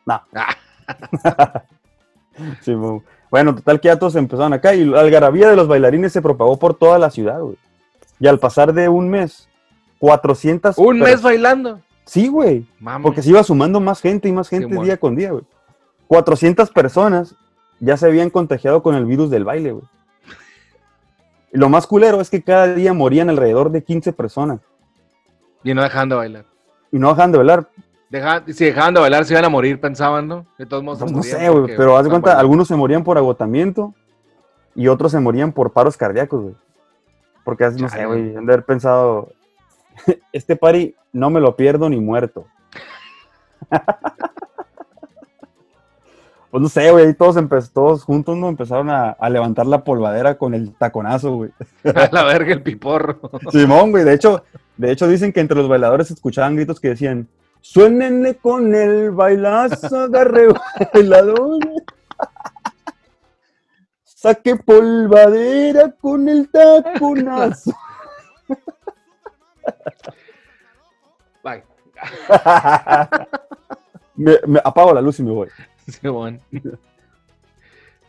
No. 0.06 0.22
Ah, 0.34 0.54
Sí, 2.62 2.72
bu- 2.72 3.02
bueno, 3.30 3.54
total 3.54 3.80
que 3.80 3.88
ya 3.88 3.98
todos 3.98 4.16
empezaron 4.16 4.52
acá 4.52 4.74
y 4.74 4.84
la 4.84 5.00
algarabía 5.00 5.48
de 5.48 5.56
los 5.56 5.68
bailarines 5.68 6.12
se 6.12 6.22
propagó 6.22 6.58
por 6.58 6.74
toda 6.74 6.98
la 6.98 7.10
ciudad, 7.10 7.40
güey. 7.40 7.56
Y 8.20 8.26
al 8.26 8.38
pasar 8.38 8.72
de 8.72 8.88
un 8.88 9.08
mes, 9.08 9.48
400... 9.98 10.78
un 10.78 10.98
mes 10.98 11.22
bailando. 11.22 11.80
Sí, 12.04 12.28
güey, 12.28 12.66
porque 13.02 13.22
se 13.22 13.30
iba 13.30 13.42
sumando 13.42 13.80
más 13.80 14.00
gente 14.00 14.28
y 14.28 14.32
más 14.32 14.48
gente 14.48 14.74
día 14.82 14.96
con 14.96 15.14
día, 15.14 15.32
güey. 15.32 15.44
400 16.06 16.70
personas 16.70 17.34
ya 17.80 17.96
se 17.96 18.06
habían 18.06 18.30
contagiado 18.30 18.82
con 18.82 18.94
el 18.94 19.04
virus 19.04 19.30
del 19.30 19.44
baile, 19.44 19.72
güey. 19.72 19.84
Y 21.52 21.58
lo 21.58 21.68
más 21.68 21.86
culero 21.86 22.20
es 22.20 22.30
que 22.30 22.42
cada 22.42 22.74
día 22.74 22.92
morían 22.92 23.28
alrededor 23.30 23.70
de 23.70 23.82
15 23.82 24.12
personas. 24.12 24.60
Y 25.62 25.74
no 25.74 25.82
dejaban 25.82 26.08
de 26.08 26.14
bailar. 26.14 26.44
Y 26.90 26.98
no 26.98 27.10
dejan 27.10 27.32
de 27.32 27.38
bailar. 27.38 27.68
Deja- 28.10 28.42
si 28.46 28.64
dejaban 28.64 28.94
de 28.94 29.00
bailar, 29.00 29.24
se 29.24 29.34
iban 29.34 29.44
a 29.44 29.48
morir, 29.50 29.80
pensaban, 29.80 30.26
¿no? 30.28 30.46
De 30.58 30.64
todos 30.66 30.82
modos, 30.82 30.98
Pues 31.00 31.12
no 31.12 31.22
sé, 31.22 31.48
güey, 31.50 31.76
pero 31.76 31.96
haz 31.96 32.04
de 32.04 32.10
cuenta, 32.10 32.28
bailando. 32.30 32.40
algunos 32.40 32.68
se 32.68 32.74
morían 32.76 33.04
por 33.04 33.18
agotamiento 33.18 33.94
y 34.74 34.88
otros 34.88 35.12
se 35.12 35.20
morían 35.20 35.52
por 35.52 35.72
paros 35.72 35.96
cardíacos, 35.96 36.42
güey. 36.42 36.54
Porque, 37.44 37.64
haz- 37.64 37.78
no 37.80 37.88
sé, 37.88 38.06
güey, 38.06 38.34
han 38.36 38.46
de 38.46 38.52
haber 38.54 38.64
pensado, 38.64 39.30
este 40.32 40.56
party 40.56 40.94
no 41.12 41.28
me 41.30 41.40
lo 41.40 41.54
pierdo 41.56 41.88
ni 41.90 42.00
muerto. 42.00 42.46
pues 46.50 46.62
no 46.62 46.68
sé, 46.70 46.90
güey, 46.90 47.06
ahí 47.06 47.14
todos, 47.14 47.36
todos 47.72 48.04
juntos, 48.04 48.36
¿no? 48.36 48.48
Empezaron 48.48 48.88
a, 48.88 49.10
a 49.10 49.28
levantar 49.28 49.66
la 49.66 49.84
polvadera 49.84 50.36
con 50.38 50.54
el 50.54 50.72
taconazo, 50.74 51.36
güey. 51.36 51.50
A 51.94 52.08
la 52.10 52.24
verga 52.24 52.52
el 52.54 52.62
piporro. 52.62 53.20
Simón, 53.52 53.90
güey, 53.90 54.04
de 54.04 54.14
hecho, 54.14 54.44
de 54.78 54.90
hecho 54.92 55.06
dicen 55.08 55.30
que 55.32 55.40
entre 55.40 55.58
los 55.58 55.68
bailadores 55.68 56.10
escuchaban 56.10 56.56
gritos 56.56 56.80
que 56.80 56.88
decían, 56.88 57.28
suénenle 57.60 58.36
con 58.36 58.74
el 58.74 59.10
bailazo, 59.10 60.00
agarre 60.00 60.48
bailador. 60.92 61.58
Saque 64.04 64.56
polvadera 64.56 65.92
con 65.92 66.28
el 66.28 66.50
taconazo. 66.50 67.72
Bye. 71.44 71.62
me, 74.16 74.38
me 74.46 74.60
apago 74.64 74.92
la 74.92 75.00
luz 75.00 75.20
y 75.20 75.22
me 75.22 75.32
voy. 75.32 75.48
Sí, 75.86 76.08
bueno. 76.08 76.38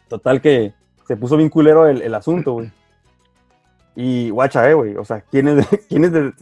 Total 0.08 0.42
que 0.42 0.74
se 1.08 1.16
puso 1.16 1.38
bien 1.38 1.50
culero 1.50 1.88
el, 1.88 2.02
el 2.02 2.16
asunto, 2.16 2.54
güey. 2.54 2.72
Y 3.96 4.30
guacha, 4.32 4.70
eh, 4.70 4.74
güey. 4.74 4.96
O 4.98 5.06
sea, 5.06 5.22
¿quiénes, 5.22 5.68
quiénes, 5.90 6.12
de- 6.12 6.34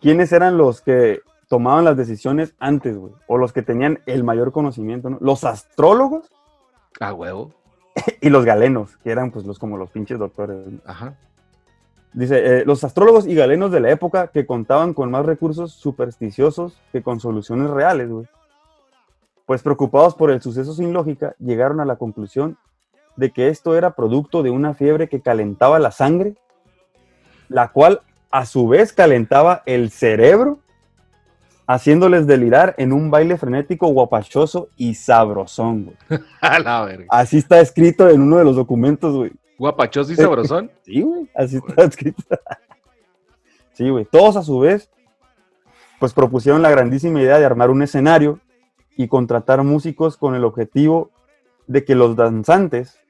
¿quiénes 0.00 0.32
eran 0.32 0.56
los 0.58 0.80
que 0.80 1.20
tomaban 1.52 1.84
las 1.84 1.98
decisiones 1.98 2.54
antes, 2.58 2.96
güey? 2.96 3.12
O 3.26 3.36
los 3.36 3.52
que 3.52 3.60
tenían 3.60 4.00
el 4.06 4.24
mayor 4.24 4.52
conocimiento, 4.52 5.10
¿no? 5.10 5.18
Los 5.20 5.44
astrólogos 5.44 6.32
A 6.98 7.12
huevo. 7.12 7.52
y 8.22 8.30
los 8.30 8.46
galenos, 8.46 8.96
que 8.96 9.10
eran 9.10 9.30
pues 9.30 9.44
los 9.44 9.58
como 9.58 9.76
los 9.76 9.90
pinches 9.90 10.18
doctores. 10.18 10.66
¿no? 10.66 10.80
Ajá. 10.86 11.14
Dice, 12.14 12.60
eh, 12.60 12.64
los 12.64 12.82
astrólogos 12.84 13.26
y 13.26 13.34
galenos 13.34 13.70
de 13.70 13.80
la 13.80 13.90
época 13.90 14.28
que 14.28 14.46
contaban 14.46 14.94
con 14.94 15.10
más 15.10 15.26
recursos 15.26 15.74
supersticiosos 15.74 16.80
que 16.90 17.02
con 17.02 17.20
soluciones 17.20 17.68
reales, 17.68 18.08
güey. 18.08 18.26
Pues 19.44 19.62
preocupados 19.62 20.14
por 20.14 20.30
el 20.30 20.40
suceso 20.40 20.72
sin 20.72 20.94
lógica, 20.94 21.34
llegaron 21.38 21.80
a 21.80 21.84
la 21.84 21.96
conclusión 21.96 22.56
de 23.16 23.30
que 23.30 23.48
esto 23.48 23.76
era 23.76 23.90
producto 23.90 24.42
de 24.42 24.48
una 24.48 24.72
fiebre 24.72 25.06
que 25.06 25.20
calentaba 25.20 25.78
la 25.78 25.90
sangre, 25.90 26.34
la 27.50 27.72
cual 27.72 28.00
a 28.30 28.46
su 28.46 28.68
vez 28.68 28.94
calentaba 28.94 29.62
el 29.66 29.90
cerebro, 29.90 30.61
haciéndoles 31.72 32.26
delirar 32.26 32.74
en 32.76 32.92
un 32.92 33.10
baile 33.10 33.38
frenético, 33.38 33.88
guapachoso 33.88 34.68
y 34.76 34.94
sabrosón, 34.94 35.84
güey. 35.84 36.20
A 36.40 36.58
la 36.58 36.84
verga. 36.84 37.06
Así 37.08 37.38
está 37.38 37.60
escrito 37.60 38.08
en 38.10 38.20
uno 38.20 38.36
de 38.36 38.44
los 38.44 38.56
documentos, 38.56 39.14
güey. 39.16 39.32
Guapachoso 39.58 40.12
y 40.12 40.16
sabrosón. 40.16 40.70
Sí, 40.82 41.00
güey, 41.00 41.30
así 41.34 41.56
está 41.56 41.84
escrito. 41.84 42.22
Sí, 43.74 43.88
güey. 43.88 44.04
Todos 44.04 44.36
a 44.36 44.42
su 44.42 44.58
vez, 44.58 44.90
pues 45.98 46.12
propusieron 46.12 46.60
la 46.60 46.70
grandísima 46.70 47.22
idea 47.22 47.38
de 47.38 47.46
armar 47.46 47.70
un 47.70 47.82
escenario 47.82 48.38
y 48.98 49.08
contratar 49.08 49.62
músicos 49.64 50.18
con 50.18 50.34
el 50.34 50.44
objetivo 50.44 51.10
de 51.66 51.82
que 51.82 51.94
los 51.94 52.14
danzantes 52.14 53.00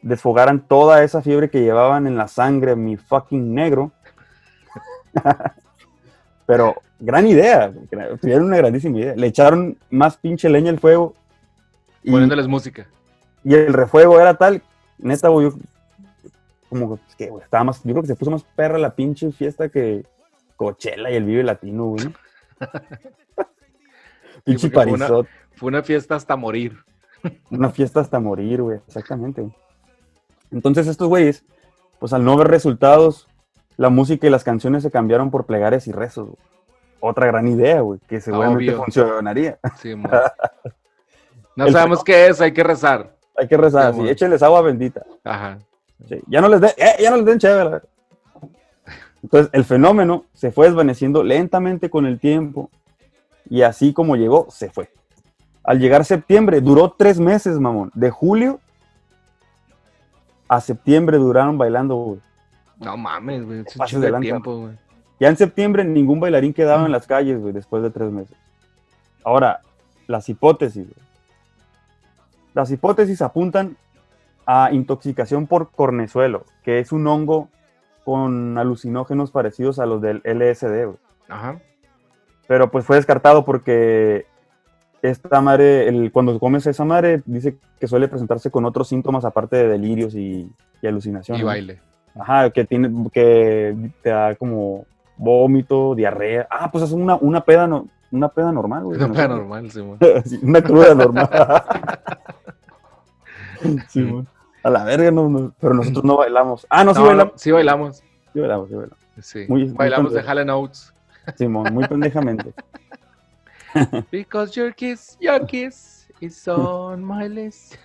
desfogaran 0.00 0.66
toda 0.66 1.04
esa 1.04 1.20
fiebre 1.20 1.50
que 1.50 1.60
llevaban 1.60 2.06
en 2.06 2.16
la 2.16 2.26
sangre, 2.26 2.74
mi 2.74 2.96
fucking 2.96 3.52
negro. 3.54 3.92
Pero 6.48 6.76
gran 6.98 7.26
idea, 7.26 7.70
tuvieron 8.22 8.46
una 8.46 8.56
grandísima 8.56 8.98
idea. 8.98 9.14
Le 9.14 9.26
echaron 9.26 9.76
más 9.90 10.16
pinche 10.16 10.48
leña 10.48 10.70
al 10.70 10.78
fuego. 10.80 11.14
Y, 12.02 12.10
Poniéndoles 12.10 12.48
música. 12.48 12.88
y 13.44 13.52
el 13.54 13.74
refuego 13.74 14.18
era 14.18 14.32
tal, 14.38 14.62
neta, 14.96 15.28
güey, 15.28 15.50
como 16.70 16.98
que, 17.18 17.28
güey, 17.28 17.44
estaba 17.44 17.64
más, 17.64 17.82
yo 17.84 17.90
creo 17.92 18.00
que 18.02 18.06
se 18.08 18.16
puso 18.16 18.30
más 18.30 18.44
perra 18.56 18.78
la 18.78 18.94
pinche 18.94 19.30
fiesta 19.30 19.68
que 19.68 20.06
Coachella 20.56 21.10
y 21.10 21.16
el 21.16 21.24
Vive 21.24 21.42
Latino, 21.44 21.84
güey. 21.84 22.08
pinche 24.44 24.70
porque 24.70 24.90
fue 24.96 25.06
una- 25.06 25.28
Fue 25.54 25.68
una 25.68 25.82
fiesta 25.82 26.14
hasta 26.14 26.34
morir. 26.36 26.78
una 27.50 27.68
fiesta 27.70 28.00
hasta 28.00 28.20
morir, 28.20 28.62
güey, 28.62 28.78
exactamente. 28.86 29.46
Entonces 30.50 30.86
estos 30.86 31.08
güeyes, 31.08 31.44
pues 31.98 32.12
al 32.14 32.24
no 32.24 32.36
ver 32.38 32.48
resultados, 32.48 33.28
la 33.78 33.88
música 33.88 34.26
y 34.26 34.30
las 34.30 34.44
canciones 34.44 34.82
se 34.82 34.90
cambiaron 34.90 35.30
por 35.30 35.46
plegarias 35.46 35.86
y 35.86 35.92
rezos, 35.92 36.26
güey. 36.26 36.38
Otra 37.00 37.26
gran 37.26 37.46
idea, 37.46 37.80
güey, 37.80 38.00
que 38.08 38.20
seguramente 38.20 38.74
Obvio. 38.74 38.84
funcionaría. 38.84 39.58
Sí. 39.80 39.94
No 41.56 41.66
El 41.66 41.72
sabemos 41.72 42.04
qué 42.04 42.28
es, 42.28 42.40
hay 42.40 42.52
que 42.52 42.62
rezar. 42.62 43.16
Hay 43.36 43.48
que 43.48 43.56
rezar, 43.56 43.92
Sí, 43.92 44.08
échenles 44.08 44.44
agua 44.44 44.62
bendita. 44.62 45.02
Ajá. 45.24 45.58
Sí, 46.08 46.22
ya 46.28 46.40
no 46.40 46.48
les 46.48 46.60
den, 46.60 46.70
eh, 46.76 46.94
ya 47.02 47.10
no 47.10 47.16
les 47.16 47.26
den 47.26 47.38
chévere. 47.40 47.80
Entonces, 49.24 49.50
el 49.52 49.64
fenómeno 49.64 50.26
se 50.34 50.52
fue 50.52 50.66
desvaneciendo 50.66 51.24
lentamente 51.24 51.90
con 51.90 52.06
el 52.06 52.20
tiempo 52.20 52.70
y 53.50 53.62
así 53.62 53.92
como 53.92 54.14
llegó, 54.14 54.46
se 54.50 54.70
fue. 54.70 54.88
Al 55.64 55.80
llegar 55.80 56.04
septiembre, 56.04 56.60
duró 56.60 56.94
tres 56.96 57.18
meses, 57.18 57.58
mamón. 57.58 57.90
De 57.92 58.10
julio 58.10 58.60
a 60.48 60.60
septiembre 60.60 61.18
duraron 61.18 61.58
bailando, 61.58 61.96
güey. 61.96 62.20
No 62.78 62.96
mames, 62.96 63.44
güey. 63.44 63.64
Es 63.66 63.92
un 63.92 64.00
de 64.00 64.12
tiempo, 64.20 64.56
güey. 64.56 64.78
Ya 65.20 65.28
en 65.28 65.36
septiembre 65.36 65.84
ningún 65.84 66.20
bailarín 66.20 66.54
quedaba 66.54 66.86
en 66.86 66.92
las 66.92 67.06
calles, 67.06 67.40
güey, 67.40 67.52
después 67.52 67.82
de 67.82 67.90
tres 67.90 68.10
meses. 68.10 68.36
Ahora, 69.24 69.60
las 70.06 70.28
hipótesis, 70.28 70.84
güey. 70.84 71.06
Las 72.54 72.70
hipótesis 72.70 73.20
apuntan 73.22 73.76
a 74.46 74.70
intoxicación 74.72 75.46
por 75.46 75.70
cornezuelo, 75.70 76.44
que 76.62 76.78
es 76.78 76.92
un 76.92 77.06
hongo 77.06 77.48
con 78.04 78.56
alucinógenos 78.56 79.30
parecidos 79.30 79.78
a 79.78 79.86
los 79.86 80.00
del 80.00 80.22
LSD, 80.24 80.86
güey. 80.86 80.98
Ajá. 81.28 81.60
Pero 82.46 82.70
pues 82.70 82.86
fue 82.86 82.96
descartado 82.96 83.44
porque 83.44 84.26
esta 85.02 85.40
madre, 85.40 85.88
el, 85.88 86.10
cuando 86.10 86.38
comes 86.40 86.66
esa 86.66 86.84
madre, 86.84 87.22
dice 87.26 87.58
que 87.78 87.86
suele 87.86 88.08
presentarse 88.08 88.50
con 88.50 88.64
otros 88.64 88.88
síntomas 88.88 89.24
aparte 89.24 89.56
de 89.56 89.68
delirios 89.68 90.14
y, 90.14 90.50
y 90.80 90.86
alucinación. 90.86 91.38
Y 91.38 91.42
baile. 91.42 91.80
Ajá, 92.18 92.50
que 92.50 92.64
tiene, 92.64 92.90
que 93.12 93.90
te 94.02 94.10
da 94.10 94.34
como 94.36 94.84
vómito, 95.16 95.94
diarrea. 95.94 96.46
Ah, 96.50 96.70
pues 96.70 96.84
es 96.84 96.92
una, 96.92 97.16
una 97.16 97.40
peda 97.42 97.66
no, 97.66 97.88
una 98.10 98.28
peda 98.28 98.52
normal, 98.52 98.84
güey. 98.84 98.98
Fue 98.98 99.14
sé. 99.14 99.28
normal, 99.28 99.70
Simón. 99.70 99.98
Sí, 100.24 100.38
una 100.42 100.62
cruda 100.62 100.94
normal. 100.94 101.28
A 104.62 104.70
la 104.70 104.84
verga, 104.84 105.10
no, 105.10 105.28
no, 105.28 105.52
pero 105.60 105.74
nosotros 105.74 106.04
no 106.04 106.16
bailamos. 106.16 106.66
Ah, 106.70 106.84
no, 106.84 106.92
sí 106.92 106.98
No, 107.00 107.04
no, 107.04 107.08
bailamos. 107.08 107.32
sí 107.40 107.50
bailamos. 107.50 107.96
Sí 108.32 108.40
bailamos, 108.40 108.68
sí 108.68 108.74
bailamos. 108.74 108.98
Sí. 109.20 109.44
Muy- 109.48 109.64
muy 109.66 109.74
bailamos 109.74 110.12
de. 110.12 110.20
Hall 110.22 110.50
Oates. 110.50 110.94
Simón, 111.36 111.74
muy 111.74 111.86
pendejamente. 111.86 112.52
Because 114.10 114.52
your 114.58 114.72
kiss, 114.74 115.16
your 115.20 115.44
kiss 115.46 115.98
It's 116.20 116.48
on 116.48 117.04
my 117.04 117.28
list. 117.28 117.76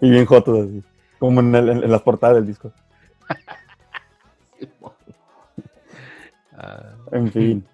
Y 0.00 0.10
bien 0.10 0.26
jotos 0.26 0.66
así. 0.66 0.82
Como 1.22 1.38
en, 1.38 1.54
el- 1.54 1.68
en 1.84 1.88
las 1.92 2.02
portadas 2.02 2.34
del 2.34 2.46
disco. 2.48 2.72
Ah, 6.56 6.94
En 7.12 7.30
fin. 7.30 7.64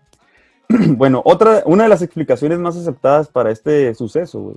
Bueno, 0.98 1.22
otra, 1.24 1.62
una 1.64 1.84
de 1.84 1.88
las 1.88 2.02
explicaciones 2.02 2.58
más 2.58 2.76
aceptadas 2.76 3.28
para 3.28 3.50
este 3.50 3.94
suceso, 3.94 4.38
güey, 4.40 4.56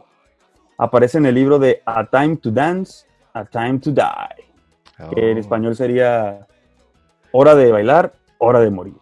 aparece 0.78 1.20
en 1.20 1.26
el 1.26 1.36
libro 1.36 1.58
de 1.58 1.82
A 1.86 2.06
Time 2.06 2.36
to 2.36 2.52
Dance, 2.52 3.06
A 3.34 3.46
Time 3.46 3.80
to 3.80 3.92
Die, 3.92 5.08
que 5.16 5.32
en 5.32 5.38
oh. 5.38 5.40
español 5.40 5.74
sería 5.78 6.46
Hora 7.32 7.56
de 7.56 7.72
bailar, 7.72 8.12
hora 8.40 8.60
de 8.60 8.70
morir. 8.72 8.96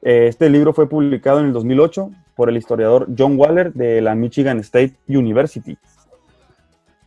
Eh, 0.00 0.28
Este 0.28 0.48
libro 0.48 0.72
fue 0.72 0.88
publicado 0.88 1.40
en 1.40 1.46
el 1.46 1.52
2008 1.52 2.10
por 2.34 2.48
el 2.48 2.56
historiador 2.56 3.06
John 3.18 3.38
Waller 3.38 3.74
de 3.74 4.00
la 4.00 4.14
Michigan 4.14 4.60
State 4.60 4.94
University. 5.06 5.76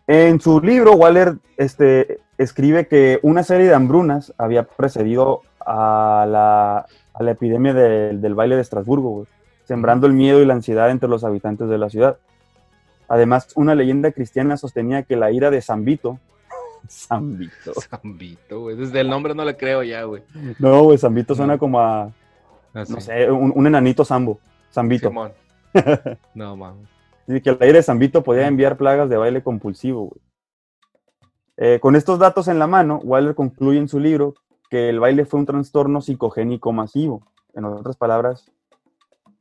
En 0.08 0.40
su 0.40 0.62
libro, 0.62 0.94
Waller 0.94 1.36
este, 1.58 2.20
escribe 2.38 2.88
que 2.88 3.20
una 3.24 3.44
serie 3.44 3.68
de 3.68 3.74
hambrunas 3.76 4.34
había 4.38 4.64
precedido 4.64 5.42
a 5.66 6.26
la, 6.30 6.86
a 7.14 7.24
la 7.24 7.32
epidemia 7.32 7.74
del- 7.74 8.22
del 8.22 8.34
baile 8.36 8.56
de 8.56 8.62
Estrasburgo, 8.62 9.10
güey, 9.10 9.28
sembrando 9.66 10.08
el 10.08 10.14
miedo 10.14 10.42
y 10.42 10.46
la 10.46 10.54
ansiedad 10.54 10.90
entre 10.92 11.10
los 11.10 11.24
habitantes 11.26 11.68
de 11.68 11.78
la 11.78 11.90
ciudad. 11.90 12.18
Además, 13.10 13.50
una 13.56 13.76
leyenda 13.76 14.12
cristiana 14.12 14.56
sostenía 14.58 15.04
que 15.04 15.16
la 15.18 15.32
ira 15.32 15.50
de 15.52 15.62
Zambito, 15.62 16.20
Zambito, 16.90 17.74
Zambito, 17.90 18.62
güey. 18.62 18.78
Desde 18.78 19.02
el 19.02 19.10
nombre 19.10 19.36
no 19.36 19.44
le 19.44 19.58
creo 19.58 19.84
ya, 19.84 20.04
güey. 20.04 20.24
no, 20.60 20.84
güey, 20.84 20.98
Zambito 20.98 21.36
suena 21.36 21.54
No. 21.54 21.60
como 21.60 21.80
a, 21.82 22.12
Así. 22.74 22.94
no 22.94 23.02
sé, 23.02 23.30
un, 23.30 23.52
un 23.54 23.68
enanito 23.68 24.06
Zambo, 24.06 24.40
Zambito. 24.72 25.10
Simón. 25.10 25.32
No, 26.34 26.56
mames. 26.56 26.88
Que 27.28 27.50
el 27.50 27.58
aire 27.60 27.80
de 27.80 27.84
Zambito 27.84 28.24
podía 28.24 28.48
enviar 28.48 28.78
plagas 28.78 29.10
de 29.10 29.18
baile 29.18 29.44
compulsivo. 29.44 30.06
güey. 30.06 30.22
Eh, 31.58 31.80
con 31.80 31.96
estos 31.96 32.20
datos 32.20 32.48
en 32.48 32.60
la 32.60 32.68
mano, 32.68 33.00
Waller 33.04 33.36
concluye 33.36 33.80
en 33.80 33.88
su 33.88 34.00
libro 34.00 34.36
que 34.70 34.90
el 34.90 35.00
baile 35.00 35.26
fue 35.26 35.40
un 35.40 35.46
trastorno 35.46 36.02
psicogénico 36.02 36.72
masivo. 36.72 37.24
En 37.54 37.66
otras 37.66 37.98
palabras, 37.98 38.52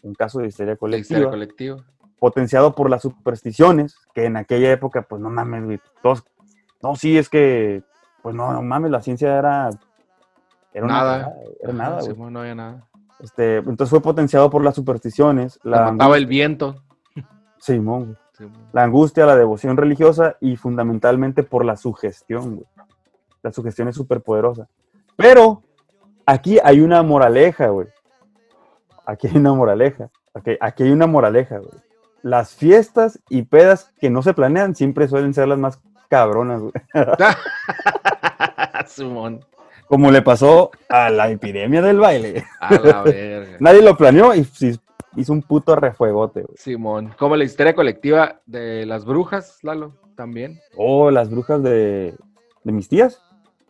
un 0.02 0.14
caso 0.14 0.40
de 0.40 0.48
histeria 0.48 0.76
colectiva, 0.76 1.18
historia 1.18 1.30
colectiva. 1.30 1.76
potenciado 2.18 2.74
por 2.74 2.88
las 2.88 3.02
supersticiones, 3.02 3.96
que 4.14 4.24
en 4.24 4.36
aquella 4.36 4.72
época, 4.72 5.02
pues 5.02 5.20
no 5.20 5.28
mames, 5.28 5.64
güey, 5.64 5.80
todos, 6.02 6.24
no, 6.82 6.96
sí, 6.96 7.18
es 7.18 7.28
que, 7.28 7.82
pues 8.22 8.34
no, 8.34 8.52
no 8.52 8.62
mames, 8.62 8.90
la 8.90 9.02
ciencia 9.02 9.36
era, 9.36 9.68
era 10.72 10.86
Nada. 10.86 11.34
era 11.60 11.72
nada, 11.72 12.00
no 12.16 12.40
había 12.40 12.54
nada. 12.54 12.88
Este, 13.20 13.56
entonces 13.56 13.90
fue 13.90 14.00
potenciado 14.00 14.48
por 14.48 14.64
las 14.64 14.74
supersticiones, 14.74 15.58
La 15.62 15.94
el 16.16 16.26
viento. 16.26 16.82
Simón, 17.66 18.16
la 18.72 18.82
angustia, 18.84 19.26
la 19.26 19.34
devoción 19.36 19.76
religiosa 19.76 20.36
y 20.40 20.56
fundamentalmente 20.56 21.42
por 21.42 21.64
la 21.64 21.76
sugestión. 21.76 22.56
güey. 22.56 22.66
La 23.42 23.50
sugestión 23.52 23.88
es 23.88 23.96
súper 23.96 24.20
poderosa. 24.20 24.68
Pero 25.16 25.62
aquí 26.26 26.58
hay 26.62 26.80
una 26.80 27.02
moraleja, 27.02 27.68
güey. 27.68 27.88
Aquí 29.04 29.26
hay 29.28 29.36
una 29.36 29.52
moraleja. 29.54 30.10
Aquí, 30.34 30.56
aquí 30.60 30.82
hay 30.84 30.90
una 30.92 31.06
moraleja, 31.06 31.58
güey. 31.58 31.72
Las 32.22 32.54
fiestas 32.54 33.20
y 33.30 33.42
pedas 33.42 33.92
que 34.00 34.10
no 34.10 34.22
se 34.22 34.34
planean 34.34 34.74
siempre 34.74 35.08
suelen 35.08 35.32
ser 35.34 35.48
las 35.48 35.58
más 35.58 35.80
cabronas, 36.08 36.60
güey. 36.60 36.72
Simón. 38.86 39.44
Como 39.88 40.10
le 40.10 40.22
pasó 40.22 40.70
a 40.88 41.10
la 41.10 41.30
epidemia 41.30 41.80
del 41.82 41.98
baile. 42.00 42.44
A 42.60 42.74
la 42.74 43.02
verga. 43.02 43.56
Nadie 43.60 43.82
lo 43.82 43.96
planeó 43.96 44.34
y 44.34 44.44
sí- 44.44 44.78
hizo 45.16 45.32
un 45.32 45.42
puto 45.42 45.74
refuegote, 45.76 46.42
güey. 46.42 46.56
Simón. 46.56 47.14
Como 47.18 47.36
la 47.36 47.44
historia 47.44 47.74
colectiva 47.74 48.40
de 48.46 48.86
las 48.86 49.04
brujas, 49.04 49.58
Lalo, 49.62 49.92
también. 50.16 50.60
Oh, 50.76 51.10
las 51.10 51.30
brujas 51.30 51.62
de, 51.62 52.14
de 52.64 52.72
mis 52.72 52.88
tías. 52.88 53.20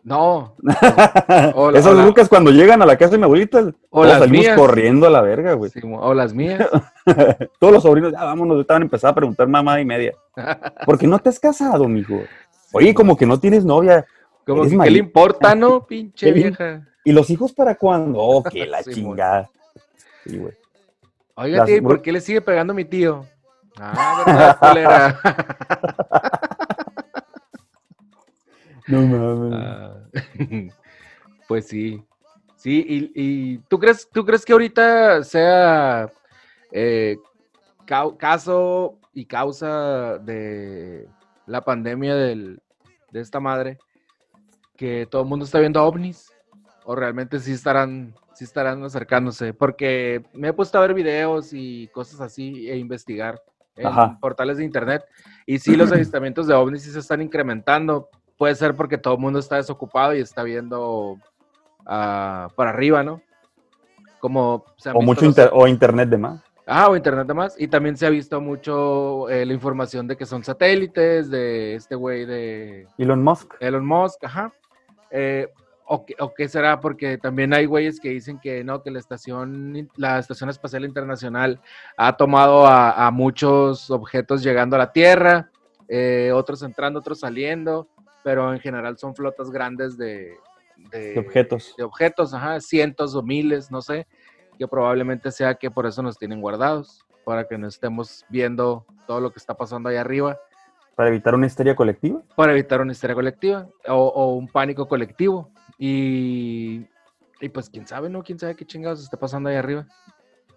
No. 0.03 0.55
Hola, 1.55 1.79
Esas 1.79 1.91
hola. 1.91 2.03
brujas 2.05 2.29
cuando 2.29 2.49
llegan 2.51 2.81
a 2.81 2.85
la 2.85 2.97
casa 2.97 3.11
de 3.11 3.17
mi 3.17 3.25
abuelita, 3.25 3.73
O 3.89 4.05
las 4.05 4.19
salimos 4.19 4.45
mías. 4.45 4.57
corriendo 4.57 5.05
a 5.07 5.09
la 5.09 5.21
verga, 5.21 5.53
güey. 5.53 5.69
O 5.99 6.13
las 6.13 6.33
mías. 6.33 6.65
Todos 7.59 7.73
los 7.73 7.83
sobrinos, 7.83 8.13
ya 8.13 8.23
vámonos, 8.23 8.61
estaban 8.61 8.83
empezando 8.83 9.11
a 9.11 9.15
preguntar 9.15 9.47
mamá 9.49 9.81
y 9.81 9.85
media. 9.85 10.13
¿Por 10.85 10.97
qué 10.97 11.07
no 11.07 11.19
te 11.19 11.27
has 11.29 11.39
casado, 11.39 11.87
mijo? 11.89 12.21
Oye, 12.71 12.93
como 12.93 13.17
que 13.17 13.25
no 13.25 13.37
tienes 13.39 13.65
novia. 13.65 14.05
Como 14.45 14.61
Eres 14.63 14.73
que, 14.77 14.79
¿qué 14.85 14.91
le 14.91 14.99
importa, 14.99 15.55
no? 15.55 15.85
Pinche 15.85 16.27
¿Qué 16.27 16.31
le- 16.31 16.43
vieja. 16.43 16.87
¿Y 17.03 17.11
los 17.11 17.29
hijos 17.29 17.51
para 17.51 17.75
cuándo? 17.75 18.19
Oh, 18.19 18.43
que 18.43 18.65
la 18.65 18.83
Sí, 18.83 18.93
chingada. 18.93 19.49
Sí, 20.25 20.37
güey. 20.37 20.53
Oiga, 21.37 21.63
tío, 21.65 21.75
¿y 21.77 21.81
por 21.81 22.01
qué 22.01 22.11
le 22.11 22.19
sigue 22.21 22.41
pegando 22.41 22.73
a 22.73 22.75
mi 22.75 22.83
tío? 22.85 23.25
Ah, 23.79 24.59
verdad. 24.73 25.19
No 28.87 29.01
mames. 29.01 29.53
Ah, 29.53 29.97
pues 31.47 31.67
sí. 31.67 32.01
Sí, 32.55 32.85
y, 32.87 33.11
y 33.13 33.57
¿tú, 33.69 33.77
crees, 33.79 34.09
¿tú 34.11 34.25
crees 34.25 34.43
que 34.45 34.53
ahorita 34.53 35.23
sea 35.23 36.09
eh, 36.71 37.17
caso 38.17 38.97
y 39.13 39.25
causa 39.25 40.17
de 40.19 41.07
la 41.45 41.61
pandemia 41.63 42.15
del- 42.15 42.61
de 43.11 43.19
esta 43.21 43.39
madre 43.39 43.77
que 44.75 45.05
todo 45.05 45.21
el 45.23 45.27
mundo 45.27 45.45
está 45.45 45.59
viendo 45.59 45.83
ovnis? 45.83 46.31
¿O 46.85 46.95
realmente 46.95 47.39
sí 47.39 47.51
estarán, 47.51 48.13
sí 48.37 48.43
estarán 48.45 48.83
acercándose? 48.83 49.53
Porque 49.53 50.23
me 50.33 50.49
he 50.49 50.53
puesto 50.53 50.77
a 50.77 50.81
ver 50.81 50.93
videos 50.93 51.49
y 51.53 51.87
cosas 51.89 52.21
así 52.21 52.69
e 52.69 52.77
investigar 52.77 53.41
en 53.75 53.87
Ajá. 53.87 54.17
portales 54.19 54.57
de 54.57 54.63
internet. 54.65 55.03
Y 55.45 55.59
sí, 55.59 55.75
los 55.75 55.91
avistamientos 55.93 56.47
de 56.47 56.53
ovnis 56.53 56.83
sí 56.83 56.91
se 56.91 56.99
están 56.99 57.21
incrementando. 57.21 58.09
Puede 58.37 58.55
ser 58.55 58.75
porque 58.75 58.97
todo 58.97 59.15
el 59.15 59.19
mundo 59.19 59.39
está 59.39 59.55
desocupado 59.55 60.15
y 60.15 60.19
está 60.19 60.43
viendo 60.43 61.17
ah, 61.85 62.49
para 62.55 62.69
arriba, 62.69 63.03
¿no? 63.03 63.21
Como 64.19 64.65
se 64.77 64.89
O 64.91 65.01
mucho 65.01 65.21
los- 65.25 65.29
inter- 65.29 65.49
o 65.53 65.67
internet 65.67 66.09
de 66.09 66.17
más. 66.17 66.41
Ah, 66.69 66.89
o 66.89 66.95
internet 66.97 67.23
además. 67.25 67.55
Y 67.57 67.67
también 67.67 67.95
se 67.95 68.05
ha 68.05 68.09
visto 68.09 68.41
mucho 68.41 69.29
eh, 69.29 69.45
la 69.45 69.53
información 69.53 70.05
de 70.07 70.17
que 70.17 70.25
son 70.25 70.43
satélites, 70.43 71.29
de 71.29 71.75
este 71.75 71.95
güey 71.95 72.25
de 72.25 72.87
Elon 72.97 73.23
Musk. 73.23 73.53
Elon 73.61 73.85
Musk, 73.85 74.23
ajá. 74.25 74.51
Eh, 75.09 75.47
o, 75.89 76.05
qué- 76.05 76.15
o 76.19 76.33
qué 76.33 76.47
será? 76.49 76.79
Porque 76.79 77.17
también 77.17 77.53
hay 77.53 77.65
güeyes 77.65 77.99
que 77.99 78.09
dicen 78.09 78.39
que 78.39 78.63
no, 78.63 78.83
que 78.83 78.91
la 78.91 78.99
estación, 78.99 79.89
la 79.95 80.19
Estación 80.19 80.49
Espacial 80.49 80.83
Internacional 80.85 81.59
ha 81.95 82.17
tomado 82.17 82.67
a, 82.67 83.07
a 83.07 83.11
muchos 83.11 83.89
objetos 83.89 84.43
llegando 84.43 84.75
a 84.75 84.79
la 84.79 84.91
Tierra, 84.91 85.49
eh, 85.87 86.31
otros 86.33 86.61
entrando, 86.63 86.99
otros 86.99 87.19
saliendo, 87.21 87.87
pero 88.23 88.53
en 88.53 88.59
general 88.59 88.97
son 88.97 89.15
flotas 89.15 89.49
grandes 89.49 89.97
de, 89.97 90.35
de- 90.91 91.13
De 91.13 91.19
objetos. 91.19 91.73
de 91.77 91.83
objetos, 91.83 92.33
ajá, 92.33 92.59
cientos 92.59 93.15
o 93.15 93.23
miles, 93.23 93.71
no 93.71 93.81
sé, 93.81 94.05
que 94.59 94.67
probablemente 94.67 95.31
sea 95.31 95.55
que 95.55 95.71
por 95.71 95.85
eso 95.85 96.01
nos 96.01 96.17
tienen 96.17 96.41
guardados, 96.41 97.05
para 97.23 97.47
que 97.47 97.57
no 97.57 97.67
estemos 97.67 98.25
viendo 98.29 98.85
todo 99.05 99.19
lo 99.21 99.31
que 99.31 99.37
está 99.39 99.53
pasando 99.55 99.89
ahí 99.89 99.97
arriba 99.97 100.37
Para 100.95 101.09
evitar 101.09 101.35
una 101.35 101.45
histeria 101.45 101.75
colectiva. 101.75 102.21
para 102.35 102.51
evitar 102.53 102.81
una 102.81 102.91
histeria 102.91 103.15
colectiva 103.15 103.67
o, 103.87 103.95
o 103.95 104.33
un 104.33 104.47
pánico 104.47 104.87
colectivo. 104.87 105.49
Y, 105.77 106.85
y 107.39 107.49
pues 107.49 107.69
quién 107.69 107.85
sabe, 107.87 108.09
¿no? 108.09 108.23
¿Quién 108.23 108.39
sabe 108.39 108.55
qué 108.55 108.65
chingados 108.65 109.03
está 109.03 109.17
pasando 109.17 109.49
ahí 109.49 109.55
arriba? 109.55 109.85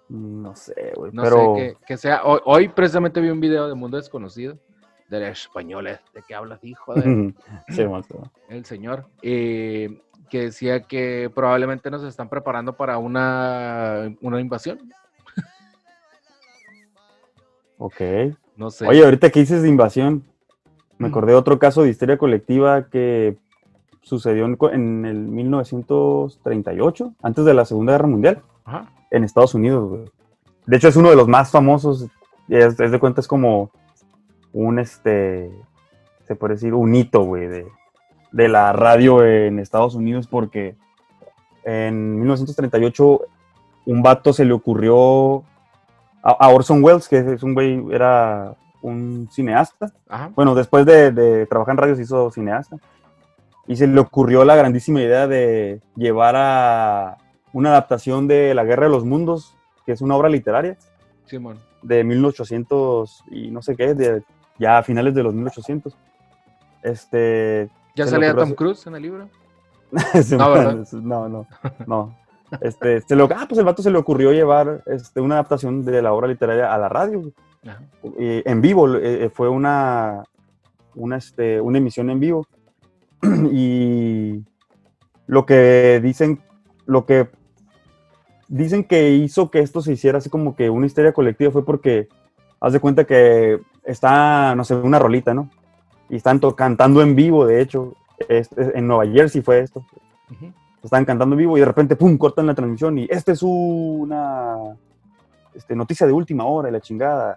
No 0.08 0.56
sé, 0.56 0.92
güey. 0.96 1.12
No 1.12 1.22
pero 1.22 1.36
sé 1.36 1.46
qué, 1.56 1.76
qué 1.86 1.96
sea. 1.96 2.24
Hoy, 2.24 2.40
hoy 2.44 2.68
precisamente 2.68 3.20
vi 3.20 3.30
un 3.30 3.40
video 3.40 3.68
de 3.68 3.74
Mundo 3.74 3.96
Desconocido, 3.96 4.58
de 5.08 5.28
españoles, 5.28 6.00
¿de 6.14 6.22
qué 6.26 6.34
hablas, 6.34 6.62
hijo 6.64 6.94
de 6.94 7.34
Sí, 7.68 7.82
el 8.48 8.64
señor? 8.64 9.06
eh, 9.22 10.00
que 10.28 10.42
decía 10.42 10.82
que 10.82 11.30
probablemente 11.34 11.90
nos 11.90 12.04
están 12.04 12.28
preparando 12.28 12.76
para 12.76 12.98
una, 12.98 14.14
una 14.20 14.40
invasión. 14.40 14.78
Ok. 17.78 18.00
No 18.56 18.70
sé. 18.70 18.86
Oye, 18.86 19.02
ahorita 19.02 19.30
que 19.30 19.40
dices 19.40 19.62
de 19.62 19.68
invasión, 19.68 20.24
me 20.98 21.08
acordé 21.08 21.32
de 21.32 21.38
otro 21.38 21.58
caso 21.58 21.82
de 21.82 21.88
histeria 21.90 22.18
colectiva 22.18 22.88
que 22.88 23.38
sucedió 24.02 24.46
en, 24.72 25.04
el 25.04 25.16
1938, 25.16 27.12
antes 27.22 27.44
de 27.44 27.54
la 27.54 27.64
Segunda 27.64 27.92
Guerra 27.92 28.08
Mundial, 28.08 28.42
Ajá. 28.64 28.90
en 29.10 29.24
Estados 29.24 29.54
Unidos. 29.54 29.88
güey. 29.88 30.04
De 30.66 30.76
hecho, 30.76 30.88
es 30.88 30.96
uno 30.96 31.10
de 31.10 31.16
los 31.16 31.28
más 31.28 31.50
famosos. 31.50 32.06
Es, 32.48 32.78
es 32.80 32.90
de 32.90 32.98
cuenta, 32.98 33.20
es 33.20 33.28
como 33.28 33.70
un, 34.52 34.78
este, 34.78 35.50
se 36.26 36.34
puede 36.34 36.54
decir, 36.54 36.74
un 36.74 36.94
hito, 36.94 37.22
güey, 37.22 37.46
de, 37.46 37.66
de 38.32 38.48
la 38.48 38.72
radio 38.72 39.24
en 39.24 39.58
Estados 39.58 39.94
Unidos, 39.94 40.26
porque 40.26 40.76
en 41.64 42.18
1938 42.18 43.20
un 43.86 44.02
vato 44.02 44.32
se 44.32 44.44
le 44.44 44.52
ocurrió 44.52 45.38
a, 46.22 46.30
a 46.38 46.48
Orson 46.48 46.82
Welles, 46.82 47.08
que 47.08 47.18
es 47.18 47.42
un 47.42 47.54
güey, 47.54 47.82
era 47.92 48.54
un 48.82 49.28
cineasta. 49.30 49.92
Ajá. 50.08 50.30
Bueno, 50.34 50.54
después 50.54 50.86
de, 50.86 51.12
de 51.12 51.46
trabajar 51.46 51.72
en 51.72 51.78
radio 51.78 51.96
se 51.96 52.02
hizo 52.02 52.30
cineasta. 52.30 52.76
Y 53.70 53.76
se 53.76 53.86
le 53.86 54.00
ocurrió 54.00 54.44
la 54.44 54.56
grandísima 54.56 55.00
idea 55.00 55.28
de 55.28 55.80
llevar 55.94 56.34
a 56.36 57.18
una 57.52 57.68
adaptación 57.68 58.26
de 58.26 58.52
La 58.52 58.64
Guerra 58.64 58.86
de 58.86 58.90
los 58.90 59.04
Mundos, 59.04 59.54
que 59.86 59.92
es 59.92 60.00
una 60.00 60.16
obra 60.16 60.28
literaria, 60.28 60.76
Simón. 61.26 61.60
de 61.80 62.02
1800 62.02 63.22
y 63.30 63.52
no 63.52 63.62
sé 63.62 63.76
qué, 63.76 63.94
de, 63.94 64.24
ya 64.58 64.78
a 64.78 64.82
finales 64.82 65.14
de 65.14 65.22
los 65.22 65.34
1800. 65.34 65.96
Este, 66.82 67.70
¿Ya 67.94 68.08
salía 68.08 68.34
Tom 68.34 68.54
Cruise 68.54 68.88
en 68.88 68.96
el 68.96 69.02
libro? 69.02 69.28
No, 70.36 70.56
no, 71.00 71.28
no, 71.28 71.46
no. 71.86 72.16
Este, 72.60 73.02
se 73.02 73.14
lo, 73.14 73.28
ah, 73.32 73.46
pues 73.48 73.60
el 73.60 73.64
vato 73.64 73.84
se 73.84 73.92
le 73.92 73.98
ocurrió 73.98 74.32
llevar 74.32 74.82
este, 74.86 75.20
una 75.20 75.36
adaptación 75.36 75.84
de 75.84 76.02
la 76.02 76.12
obra 76.12 76.26
literaria 76.26 76.74
a 76.74 76.76
la 76.76 76.88
radio. 76.88 77.32
Ajá. 77.64 77.80
Eh, 78.18 78.42
en 78.46 78.60
vivo, 78.60 78.96
eh, 78.96 79.30
fue 79.32 79.48
una, 79.48 80.24
una, 80.96 81.18
este, 81.18 81.60
una 81.60 81.78
emisión 81.78 82.10
en 82.10 82.18
vivo. 82.18 82.48
y 83.52 84.44
lo 85.26 85.46
que 85.46 86.00
dicen, 86.02 86.40
lo 86.86 87.06
que 87.06 87.28
dicen 88.48 88.84
que 88.84 89.10
hizo 89.12 89.50
que 89.50 89.60
esto 89.60 89.80
se 89.80 89.92
hiciera 89.92 90.18
así 90.18 90.28
como 90.28 90.56
que 90.56 90.70
una 90.70 90.86
histeria 90.86 91.12
colectiva 91.12 91.52
fue 91.52 91.64
porque 91.64 92.08
haz 92.60 92.72
de 92.72 92.80
cuenta 92.80 93.04
que 93.04 93.60
está, 93.84 94.54
no 94.54 94.64
sé, 94.64 94.74
una 94.74 94.98
rolita, 94.98 95.34
¿no? 95.34 95.50
Y 96.08 96.16
están 96.16 96.40
cantando 96.56 97.02
en 97.02 97.14
vivo, 97.14 97.46
de 97.46 97.60
hecho, 97.60 97.94
este, 98.28 98.76
en 98.76 98.86
Nueva 98.86 99.06
Jersey 99.06 99.40
fue 99.40 99.60
esto. 99.60 99.84
Ujú. 100.30 100.52
Estaban 100.82 101.04
cantando 101.04 101.34
en 101.34 101.38
vivo 101.38 101.56
y 101.56 101.60
de 101.60 101.66
repente, 101.66 101.96
pum, 101.96 102.18
cortan 102.18 102.46
la 102.46 102.54
transmisión 102.54 102.98
y 102.98 103.06
esta 103.10 103.32
es 103.32 103.42
una 103.42 104.56
este, 105.54 105.76
noticia 105.76 106.06
de 106.06 106.12
última 106.12 106.44
hora 106.44 106.68
y 106.68 106.72
la 106.72 106.80
chingada. 106.80 107.36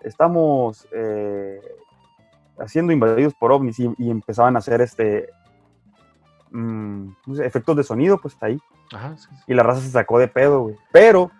Estamos 0.00 0.86
eh, 0.92 1.60
haciendo 2.60 2.92
invadidos 2.92 3.34
por 3.34 3.52
ovnis 3.52 3.78
y, 3.78 3.90
y 3.98 4.10
empezaban 4.10 4.56
a 4.56 4.60
hacer 4.60 4.80
este 4.80 5.30
mm, 6.50 7.08
no 7.26 7.34
sé, 7.34 7.46
efectos 7.46 7.76
de 7.76 7.84
sonido, 7.84 8.18
pues 8.18 8.36
ahí. 8.40 8.58
Ajá, 8.92 9.16
sí, 9.16 9.28
sí. 9.30 9.42
Y 9.48 9.54
la 9.54 9.62
raza 9.62 9.80
se 9.80 9.90
sacó 9.90 10.18
de 10.18 10.28
pedo, 10.28 10.62
güey. 10.62 10.76
Pero 10.92 11.30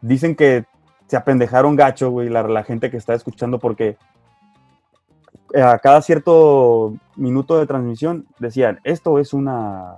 dicen 0.00 0.34
que 0.36 0.64
se 1.06 1.16
apendejaron 1.16 1.76
gacho, 1.76 2.10
güey, 2.10 2.28
la, 2.28 2.42
la 2.42 2.62
gente 2.64 2.90
que 2.90 2.96
está 2.96 3.14
escuchando 3.14 3.58
porque 3.58 3.96
eh, 5.54 5.62
a 5.62 5.78
cada 5.78 6.00
cierto 6.02 6.94
minuto 7.16 7.58
de 7.58 7.66
transmisión 7.66 8.26
decían, 8.38 8.80
esto 8.84 9.18
es 9.18 9.32
una... 9.34 9.96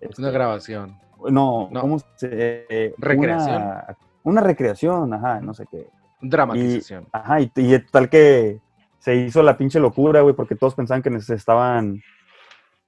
este, 0.00 0.20
Una 0.22 0.30
grabación. 0.30 0.96
no, 1.30 1.68
No. 1.70 1.80
¿cómo 1.80 1.98
se...? 2.16 2.66
eh, 2.68 2.94
Recreación. 2.98 3.62
Una, 3.62 3.96
una 4.24 4.40
recreación, 4.40 5.14
ajá, 5.14 5.40
no 5.40 5.54
sé 5.54 5.66
qué. 5.70 5.88
Dramatización. 6.20 7.06
Ajá, 7.10 7.40
y, 7.40 7.50
y 7.56 7.78
tal 7.80 8.08
que 8.08 8.60
se 9.02 9.16
hizo 9.16 9.42
la 9.42 9.58
pinche 9.58 9.80
locura, 9.80 10.20
güey, 10.20 10.32
porque 10.32 10.54
todos 10.54 10.76
pensaban 10.76 11.02
que 11.02 11.20
se 11.20 11.34
estaban, 11.34 12.00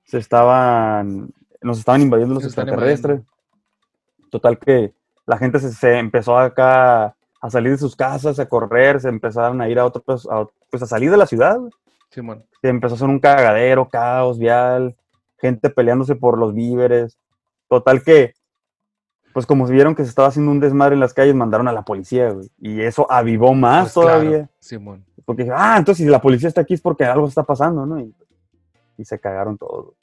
se 0.05 0.19
estaban, 0.19 1.33
nos 1.61 1.81
estaban 1.81 2.03
invadiendo 2.03 2.35
los 2.35 2.45
extraterrestres. 2.45 3.23
Total 4.31 4.57
que 4.57 4.95
la 5.27 5.39
gente 5.39 5.59
se, 5.59 5.73
se 5.73 5.99
empezó 5.99 6.39
acá 6.39 7.17
a 7.41 7.51
salir 7.51 7.73
de 7.73 7.79
sus 7.79 7.97
casas, 7.97 8.39
a 8.39 8.47
correr, 8.47 9.01
se 9.01 9.09
empezaron 9.09 9.61
a 9.61 9.69
ir 9.69 9.81
a 9.81 9.87
otros, 9.87 10.29
a, 10.31 10.47
pues 10.71 10.85
a 10.85 10.87
salir 10.87 11.11
de 11.11 11.17
la 11.17 11.27
ciudad, 11.27 11.59
güey. 11.59 11.73
Simón. 12.11 12.47
Se 12.63 12.69
empezó 12.69 12.95
a 12.95 12.97
hacer 12.97 13.09
un 13.09 13.19
cagadero, 13.19 13.89
caos 13.89 14.39
vial, 14.39 14.95
gente 15.39 15.69
peleándose 15.69 16.15
por 16.15 16.39
los 16.39 16.55
víveres. 16.55 17.19
Total 17.69 18.05
que, 18.05 18.35
pues 19.35 19.45
como 19.47 19.67
vieron 19.67 19.95
que 19.95 20.05
se 20.05 20.09
estaba 20.09 20.29
haciendo 20.29 20.51
un 20.53 20.61
desmadre 20.61 20.95
en 20.95 21.01
las 21.01 21.13
calles, 21.13 21.35
mandaron 21.35 21.67
a 21.69 21.73
la 21.73 21.83
policía, 21.83 22.31
güey. 22.31 22.49
Y 22.61 22.81
eso 22.81 23.07
avivó 23.11 23.53
más 23.53 23.93
Pues 23.93 24.07
claro, 24.07 24.21
todavía. 24.21 24.49
Simón. 24.61 25.05
Porque 25.27 25.51
ah, 25.53 25.75
entonces 25.77 26.05
si 26.07 26.11
la 26.11 26.21
policía 26.23 26.49
está 26.49 26.61
aquí 26.63 26.75
es 26.75 26.81
porque 26.81 27.05
algo 27.05 27.27
está 27.27 27.43
pasando, 27.43 27.85
¿no? 27.85 27.99
Y, 28.01 28.15
y 28.97 29.05
se 29.05 29.19
cagaron 29.19 29.59
todos. 29.59 29.87
güey. 29.87 29.97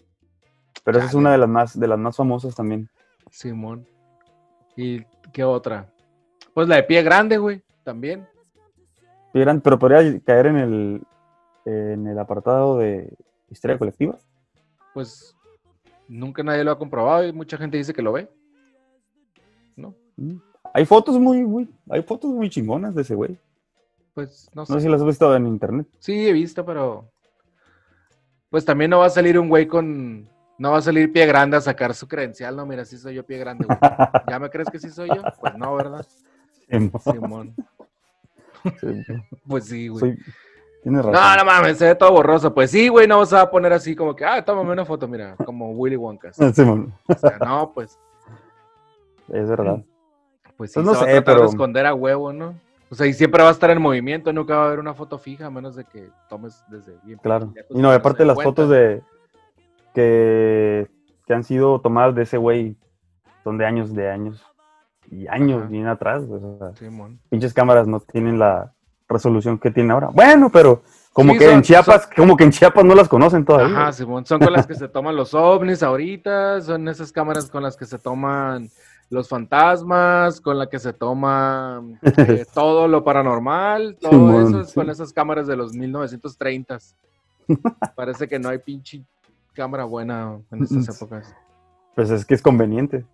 Pero 0.84 0.98
esa 0.98 1.08
es 1.08 1.14
una 1.14 1.32
de 1.32 1.38
las 1.38 1.48
más, 1.50 1.80
de 1.80 1.88
las 1.88 1.98
más 1.98 2.16
famosas 2.16 2.54
también. 2.54 2.90
Simón. 3.30 3.88
¿Y 4.76 5.04
qué 5.32 5.44
otra? 5.44 5.88
Pues 6.54 6.68
la 6.68 6.76
de 6.76 6.84
pie 6.84 7.02
grande, 7.02 7.38
güey. 7.38 7.62
También. 7.84 8.28
Eran- 9.34 9.62
pero 9.62 9.80
podría 9.80 10.20
caer 10.26 10.48
en 10.48 10.58
el, 10.58 11.02
en 11.66 12.06
el 12.08 12.20
apartado 12.20 12.78
de 12.80 13.14
historia 13.50 13.78
colectiva. 13.78 14.18
Pues 14.94 15.34
nunca 16.10 16.44
nadie 16.44 16.66
lo 16.66 16.72
ha 16.72 16.78
comprobado 16.78 17.26
y 17.26 17.32
mucha 17.32 17.58
gente 17.58 17.78
dice 17.78 17.94
que 17.94 18.02
lo 18.02 18.12
ve. 18.12 18.30
Mm. 20.18 20.38
Hay 20.74 20.86
fotos 20.86 21.20
muy, 21.20 21.44
muy, 21.44 21.70
hay 21.90 22.02
fotos 22.04 22.32
muy 22.32 22.50
chingonas 22.50 22.96
de 22.96 23.02
ese 23.02 23.16
güey. 23.16 23.38
Pues 24.14 24.50
no 24.54 24.62
No 24.62 24.66
sé. 24.66 24.74
sé 24.74 24.82
si 24.82 24.90
las 24.90 25.02
has 25.02 25.08
visto 25.08 25.36
en 25.36 25.48
internet. 25.48 25.88
Sí, 26.00 26.28
he 26.28 26.34
visto, 26.34 26.66
pero. 26.66 27.10
Pues 28.50 28.66
también 28.66 28.92
no 28.92 29.00
va 29.00 29.06
a 29.06 29.10
salir 29.10 29.40
un 29.40 29.50
güey 29.50 29.68
con. 29.68 30.30
No 30.58 30.72
va 30.72 30.78
a 30.78 30.82
salir 30.82 31.12
pie 31.12 31.26
grande 31.26 31.58
a 31.58 31.62
sacar 31.62 31.94
su 31.96 32.08
credencial. 32.08 32.56
No, 32.56 32.66
mira, 32.66 32.86
sí 32.86 32.98
soy 32.98 33.16
yo 33.16 33.26
pie 33.26 33.38
grande, 33.40 33.66
güey. 33.66 33.78
¿Ya 34.30 34.40
me 34.40 34.50
crees 34.50 34.70
que 34.70 34.80
sí 34.80 34.90
soy 34.92 35.10
yo? 35.10 35.22
Pues 35.40 35.56
no, 35.58 35.76
¿verdad? 35.76 36.06
Simón. 37.04 37.56
Pues 39.48 39.66
sí, 39.66 39.88
güey. 39.88 40.00
soy- 40.00 40.20
Tienes 40.84 41.06
razón. 41.06 41.14
No, 41.22 41.36
no 41.38 41.46
mames, 41.46 41.78
se 41.78 41.86
ve 41.86 41.96
todo 41.96 42.12
borroso. 42.12 42.54
Pues 42.54 42.72
sí, 42.72 42.88
güey, 42.90 43.08
no 43.08 43.24
se 43.26 43.36
va 43.36 43.42
a 43.42 43.52
poner 43.52 43.72
así 43.74 43.96
como 43.96 44.16
que, 44.16 44.26
ah, 44.26 44.44
tómame 44.44 44.72
una 44.72 44.84
foto, 44.86 45.08
mira, 45.08 45.36
como 45.46 45.72
Willy 45.72 45.96
Wonka. 45.96 46.32
Simón, 46.54 46.94
O 47.08 47.14
sea, 47.14 47.38
no, 47.38 47.72
pues, 47.74 48.00
es 49.30 49.48
verdad. 49.50 49.84
Pues 50.62 50.72
sí, 50.74 50.76
Pues 50.76 50.86
no 50.86 50.94
se 50.94 51.06
va 51.06 51.12
sé, 51.12 51.18
a 51.18 51.24
pero- 51.24 51.42
de 51.42 51.48
esconder 51.48 51.88
a 51.88 51.96
huevo, 51.96 52.32
¿no? 52.32 52.54
O 52.92 52.94
sea, 52.94 53.08
y 53.08 53.14
siempre 53.14 53.42
va 53.42 53.50
a 53.50 53.52
estar 53.52 53.72
en 53.72 53.82
movimiento, 53.82 54.32
nunca 54.32 54.56
va 54.58 54.64
a 54.64 54.68
haber 54.68 54.78
una 54.80 54.94
foto 54.94 55.18
fija, 55.18 55.48
a 55.48 55.50
menos 55.50 55.76
de 55.76 55.86
que 55.86 56.10
tomes 56.30 56.64
desde 56.70 56.94
bien. 57.04 57.18
Claro. 57.24 57.52
lejos 57.56 57.76
Y 57.76 57.82
no, 57.82 57.90
aparte 57.92 58.24
las 58.26 58.36
cuenta. 58.36 58.50
fotos 58.52 58.70
de 58.70 59.02
que, 59.96 60.88
que 61.26 61.34
han 61.34 61.44
sido 61.44 61.80
tomadas 61.82 62.14
de 62.16 62.24
ese 62.24 62.38
güey 62.38 62.76
son 63.44 63.58
de 63.58 63.66
años, 63.66 63.94
de 63.94 64.10
años 64.10 64.44
y 65.10 65.28
años, 65.28 65.62
Ajá. 65.62 65.70
bien 65.70 65.88
atrás. 65.88 66.24
güey, 66.26 66.42
o 66.44 66.58
sea, 66.60 66.76
Simón. 66.76 67.20
pinches 67.30 67.54
cámaras 67.56 67.88
no 67.88 68.00
tienen 68.02 68.38
la 68.38 68.72
resolución 69.10 69.58
que 69.58 69.72
tienen 69.72 69.92
ahora. 69.92 70.10
Bueno, 70.14 70.50
pero 70.52 70.84
como 71.12 71.34
Sí, 71.34 71.40
que 71.40 71.46
son- 71.46 71.56
en 71.56 71.62
Chiapas, 71.64 72.08
como 72.16 72.38
que 72.38 72.44
en 72.46 72.52
Chiapas 72.52 72.86
no 72.86 72.96
las 72.96 73.10
conocen 73.10 73.44
todavía. 73.44 73.76
Ajá, 73.78 73.92
Simón, 73.94 74.26
son 74.26 74.40
con 74.40 74.54
las 74.54 74.66
que 74.68 74.76
se 74.76 74.88
toman 74.88 75.16
los 75.16 75.34
ovnis 75.34 75.84
ahorita, 75.84 76.62
son 76.62 76.88
esas 76.88 77.12
cámaras 77.12 77.50
con 77.50 77.64
las 77.64 77.76
que 77.76 77.86
se 77.86 77.98
toman 78.00 78.70
los 79.12 79.28
fantasmas, 79.28 80.40
con 80.40 80.58
la 80.58 80.70
que 80.70 80.80
se 80.80 80.94
toma 80.94 81.84
eh, 82.02 82.46
todo 82.54 82.88
lo 82.88 83.04
paranormal, 83.04 83.98
todo 84.00 84.12
Simón, 84.12 84.48
eso 84.48 84.62
es 84.62 84.70
sí. 84.70 84.74
con 84.74 84.90
esas 84.90 85.12
cámaras 85.12 85.48
de 85.48 85.58
los 85.58 85.74
1930s. 85.74 86.96
Parece 87.96 88.30
que 88.30 88.40
no 88.40 88.48
hay 88.48 88.60
pinche 88.60 89.04
cámara 89.54 89.84
buena 89.84 90.40
en 90.50 90.64
estas 90.64 90.96
épocas. 90.96 91.36
Pues 91.94 92.10
es 92.10 92.26
que 92.26 92.36
es 92.36 92.42
conveniente, 92.42 93.06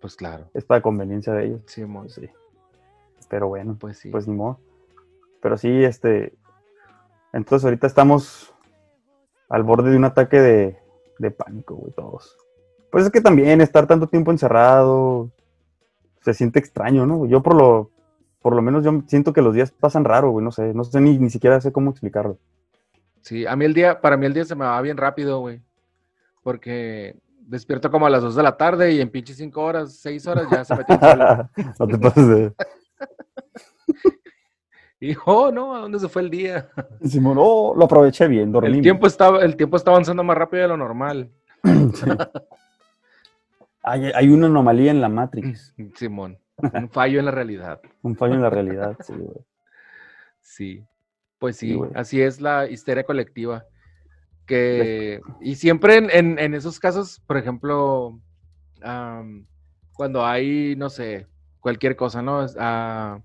Pues 0.00 0.16
claro, 0.16 0.50
es 0.54 0.64
para 0.64 0.82
conveniencia 0.82 1.32
de 1.32 1.46
ellos. 1.46 1.62
Simón, 1.66 2.10
sí. 2.10 2.28
Pero 3.28 3.46
bueno, 3.46 3.76
pues 3.78 3.98
sí. 3.98 4.10
pues 4.10 4.26
ni 4.26 4.34
modo. 4.34 4.58
Pero 5.40 5.56
sí, 5.56 5.84
este. 5.84 6.34
Entonces 7.32 7.64
ahorita 7.64 7.86
estamos 7.86 8.52
al 9.48 9.62
borde 9.62 9.92
de 9.92 9.96
un 9.96 10.04
ataque 10.04 10.40
de, 10.40 10.78
de 11.20 11.30
pánico, 11.30 11.76
güey, 11.76 11.92
todos. 11.92 12.36
Pues 12.90 13.04
es 13.04 13.12
que 13.12 13.20
también 13.20 13.60
estar 13.60 13.86
tanto 13.86 14.08
tiempo 14.08 14.32
encerrado 14.32 15.30
se 16.24 16.34
siente 16.34 16.58
extraño, 16.58 17.06
¿no? 17.06 17.26
Yo 17.26 17.42
por 17.42 17.54
lo, 17.54 17.90
por 18.40 18.54
lo 18.56 18.62
menos 18.62 18.84
yo 18.84 19.02
siento 19.06 19.32
que 19.32 19.42
los 19.42 19.54
días 19.54 19.70
pasan 19.72 20.04
raro, 20.04 20.30
güey, 20.30 20.44
no 20.44 20.50
sé, 20.50 20.72
no 20.74 20.84
sé 20.84 21.00
ni, 21.00 21.18
ni 21.18 21.30
siquiera 21.30 21.60
sé 21.60 21.72
cómo 21.72 21.90
explicarlo. 21.90 22.38
Sí, 23.20 23.46
a 23.46 23.56
mí 23.56 23.64
el 23.64 23.74
día, 23.74 24.00
para 24.00 24.16
mí 24.16 24.26
el 24.26 24.34
día 24.34 24.44
se 24.44 24.54
me 24.54 24.64
va 24.64 24.80
bien 24.82 24.96
rápido, 24.96 25.40
güey. 25.40 25.60
Porque 26.42 27.16
despierto 27.40 27.90
como 27.90 28.06
a 28.06 28.10
las 28.10 28.22
2 28.22 28.34
de 28.34 28.42
la 28.42 28.56
tarde 28.56 28.92
y 28.92 29.00
en 29.00 29.10
pinche 29.10 29.34
5 29.34 29.62
horas, 29.62 29.94
6 29.96 30.26
horas 30.26 30.46
ya 30.50 30.64
se 30.64 30.76
metió 30.76 30.94
el 30.94 31.00
sol. 31.00 31.48
no 31.78 31.86
te 31.86 31.98
pases 31.98 32.28
de... 32.28 32.52
Y, 35.00 35.14
oh, 35.26 35.50
no, 35.50 35.76
¿a 35.76 35.80
dónde 35.80 35.98
se 35.98 36.08
fue 36.08 36.22
el 36.22 36.30
día? 36.30 36.70
Simón, 37.04 37.36
oh, 37.38 37.74
lo 37.76 37.84
aproveché 37.84 38.26
bien, 38.26 38.50
dormí. 38.50 38.78
El 38.78 38.80
tiempo, 38.80 39.06
está, 39.06 39.28
el 39.42 39.54
tiempo 39.54 39.76
está 39.76 39.90
avanzando 39.90 40.24
más 40.24 40.38
rápido 40.38 40.62
de 40.62 40.68
lo 40.68 40.76
normal. 40.78 41.30
Sí. 41.94 42.06
hay, 43.84 44.10
hay 44.14 44.28
una 44.30 44.46
anomalía 44.46 44.90
en 44.90 45.00
la 45.00 45.08
Matrix, 45.08 45.74
Simón, 45.96 46.38
un 46.72 46.88
fallo 46.90 47.18
en 47.18 47.26
la 47.26 47.30
realidad. 47.30 47.80
un 48.02 48.16
fallo 48.16 48.34
en 48.34 48.42
la 48.42 48.50
realidad, 48.50 48.96
sí, 49.00 49.12
güey. 49.12 49.44
Sí, 50.40 50.84
pues 51.38 51.56
Sí, 51.56 51.72
sí, 51.72 51.80
así 51.94 52.20
es 52.22 52.40
la 52.40 52.68
histeria 52.68 53.04
colectiva. 53.04 53.64
Que, 54.46 55.20
y 55.40 55.54
siempre 55.54 55.96
en, 55.96 56.10
en- 56.10 56.38
en 56.38 56.54
esos 56.54 56.78
casos, 56.78 57.20
por 57.26 57.38
ejemplo, 57.38 58.20
am, 58.82 59.46
cuando 59.94 60.24
hay, 60.26 60.76
no 60.76 60.90
sé, 60.90 61.26
cualquier 61.60 61.96
cosa, 61.96 62.20
¿no? 62.20 62.44
Ah, 62.58 63.20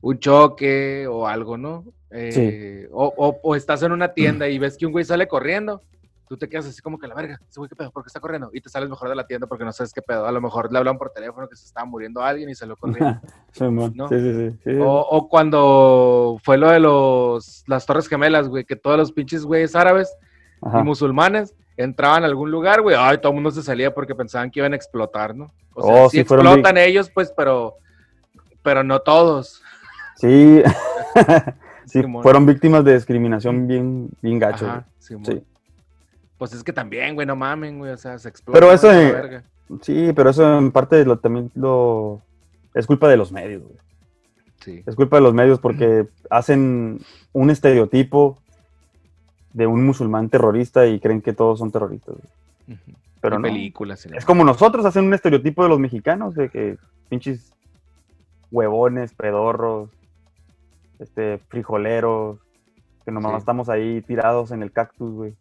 un 0.00 0.18
choque 0.18 1.06
o 1.06 1.26
algo, 1.28 1.56
¿no? 1.56 1.84
Eh, 2.10 2.88
o, 2.90 3.14
o- 3.16 3.38
o 3.44 3.54
estás 3.54 3.82
en 3.84 3.92
una 3.92 4.12
tienda 4.12 4.48
y 4.48 4.58
ves 4.58 4.76
que 4.76 4.86
un 4.86 4.92
güey 4.92 5.04
sale 5.04 5.28
corriendo, 5.28 5.82
tú 6.30 6.36
te 6.36 6.48
quedas 6.48 6.66
así 6.66 6.80
como 6.80 6.96
que 6.96 7.08
la 7.08 7.16
verga, 7.16 7.40
ese 7.50 7.58
güey 7.58 7.68
qué 7.68 7.74
pedo, 7.74 7.90
¿por 7.90 8.04
qué 8.04 8.06
está 8.06 8.20
corriendo? 8.20 8.50
Y 8.52 8.60
te 8.60 8.68
sales 8.68 8.88
mejor 8.88 9.08
de 9.08 9.16
la 9.16 9.26
tienda 9.26 9.48
porque 9.48 9.64
no 9.64 9.72
sabes 9.72 9.92
qué 9.92 10.00
pedo. 10.00 10.26
A 10.26 10.30
lo 10.30 10.40
mejor 10.40 10.72
le 10.72 10.78
hablan 10.78 10.96
por 10.96 11.10
teléfono 11.10 11.48
que 11.48 11.56
se 11.56 11.66
estaba 11.66 11.84
muriendo 11.84 12.22
alguien 12.22 12.48
y 12.48 12.76
corriendo. 12.76 13.20
Simón, 13.50 13.92
¿No? 13.96 14.08
sí, 14.08 14.14
sí, 14.20 14.56
sí. 14.62 14.70
O, 14.78 15.00
o 15.00 15.28
cuando 15.28 16.38
fue 16.44 16.56
lo 16.56 16.70
de 16.70 16.78
los 16.78 17.64
las 17.66 17.84
Torres 17.84 18.06
Gemelas, 18.06 18.48
güey, 18.48 18.64
que 18.64 18.76
todos 18.76 18.96
los 18.96 19.10
pinches 19.10 19.44
güeyes 19.44 19.74
árabes 19.74 20.16
Ajá. 20.62 20.78
y 20.78 20.84
musulmanes 20.84 21.52
entraban 21.76 22.22
a 22.22 22.26
algún 22.26 22.52
lugar, 22.52 22.80
güey, 22.80 22.94
ay, 22.96 23.18
todo 23.18 23.30
el 23.30 23.34
mundo 23.34 23.50
se 23.50 23.64
salía 23.64 23.92
porque 23.92 24.14
pensaban 24.14 24.52
que 24.52 24.60
iban 24.60 24.72
a 24.72 24.76
explotar, 24.76 25.34
¿no? 25.34 25.52
O 25.74 25.82
sea, 25.82 26.04
Oh, 26.04 26.10
sí, 26.10 26.20
explotan 26.20 26.78
ellos, 26.78 27.10
pues, 27.12 27.34
pero 27.36 27.74
pero 28.62 28.84
no 28.84 29.00
todos. 29.00 29.60
Sí, 30.14 30.62
sí, 31.86 32.04
fueron 32.22 32.46
víctimas 32.46 32.84
de 32.84 32.94
discriminación 32.94 33.66
bien, 33.66 34.10
bien 34.22 34.38
gacho. 34.38 34.66
Ajá. 34.66 34.86
Sí. 35.00 35.42
Pues 36.40 36.54
es 36.54 36.64
que 36.64 36.72
también, 36.72 37.14
güey, 37.14 37.26
no 37.26 37.36
mamen, 37.36 37.78
güey, 37.78 37.92
o 37.92 37.98
sea, 37.98 38.18
se 38.18 38.30
explota. 38.30 38.58
Pero 38.58 38.72
eso 38.72 38.86
la 38.88 38.94
de- 38.94 39.12
verga. 39.12 39.42
Sí, 39.82 40.10
pero 40.16 40.30
eso 40.30 40.58
en 40.58 40.72
parte 40.72 41.04
lo, 41.04 41.18
también 41.18 41.50
lo 41.54 42.22
es 42.74 42.86
culpa 42.86 43.08
de 43.08 43.18
los 43.18 43.30
medios. 43.30 43.62
güey. 43.62 43.76
Sí, 44.60 44.82
Es 44.86 44.96
culpa 44.96 45.16
de 45.18 45.22
los 45.22 45.34
medios 45.34 45.58
porque 45.60 46.06
hacen 46.30 46.98
un 47.34 47.50
estereotipo 47.50 48.38
de 49.52 49.66
un 49.66 49.84
musulmán 49.84 50.30
terrorista 50.30 50.86
y 50.86 50.98
creen 50.98 51.20
que 51.20 51.34
todos 51.34 51.58
son 51.58 51.70
terroristas. 51.70 52.14
güey. 52.66 52.78
Pero 53.20 53.38
no. 53.38 53.42
películas. 53.42 54.06
Es 54.06 54.24
como 54.24 54.42
nosotros 54.42 54.86
hacen 54.86 55.04
un 55.04 55.12
estereotipo 55.12 55.62
de 55.62 55.68
los 55.68 55.78
mexicanos, 55.78 56.34
de 56.34 56.48
que 56.48 56.78
pinches 57.10 57.52
huevones, 58.50 59.12
pedorros, 59.12 59.90
este, 60.98 61.38
frijoleros, 61.48 62.38
que 63.04 63.10
nomás 63.12 63.32
Sí. 63.32 63.38
estamos 63.40 63.68
ahí 63.68 64.00
tirados 64.02 64.52
en 64.52 64.62
el 64.62 64.72
cactus, 64.72 65.12
güey, 65.12 65.34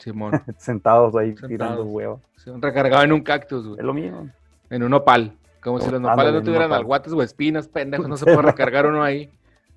Simón. 0.00 0.42
sentados 0.58 1.14
ahí 1.16 1.28
Sentados. 1.30 1.48
tirando 1.48 1.84
huevos. 1.84 2.20
Sí, 2.36 2.50
recargado 2.60 3.02
en 3.04 3.12
un 3.12 3.22
cactus, 3.22 3.66
güey. 3.66 3.78
Es 3.80 3.84
lo 3.84 3.94
mismo. 3.94 4.28
En 4.70 4.82
un 4.82 4.92
opal. 4.94 5.32
Como 5.62 5.80
si 5.80 5.90
los 5.90 6.00
nopales 6.00 6.32
no 6.34 6.42
tuvieran 6.42 6.68
nopal. 6.68 6.80
alguates 6.80 7.12
o 7.12 7.22
espinas, 7.22 7.68
pendejos. 7.68 8.08
No 8.08 8.16
se 8.16 8.24
puede 8.24 8.42
recargar 8.42 8.86
uno 8.86 9.02
ahí. 9.02 9.30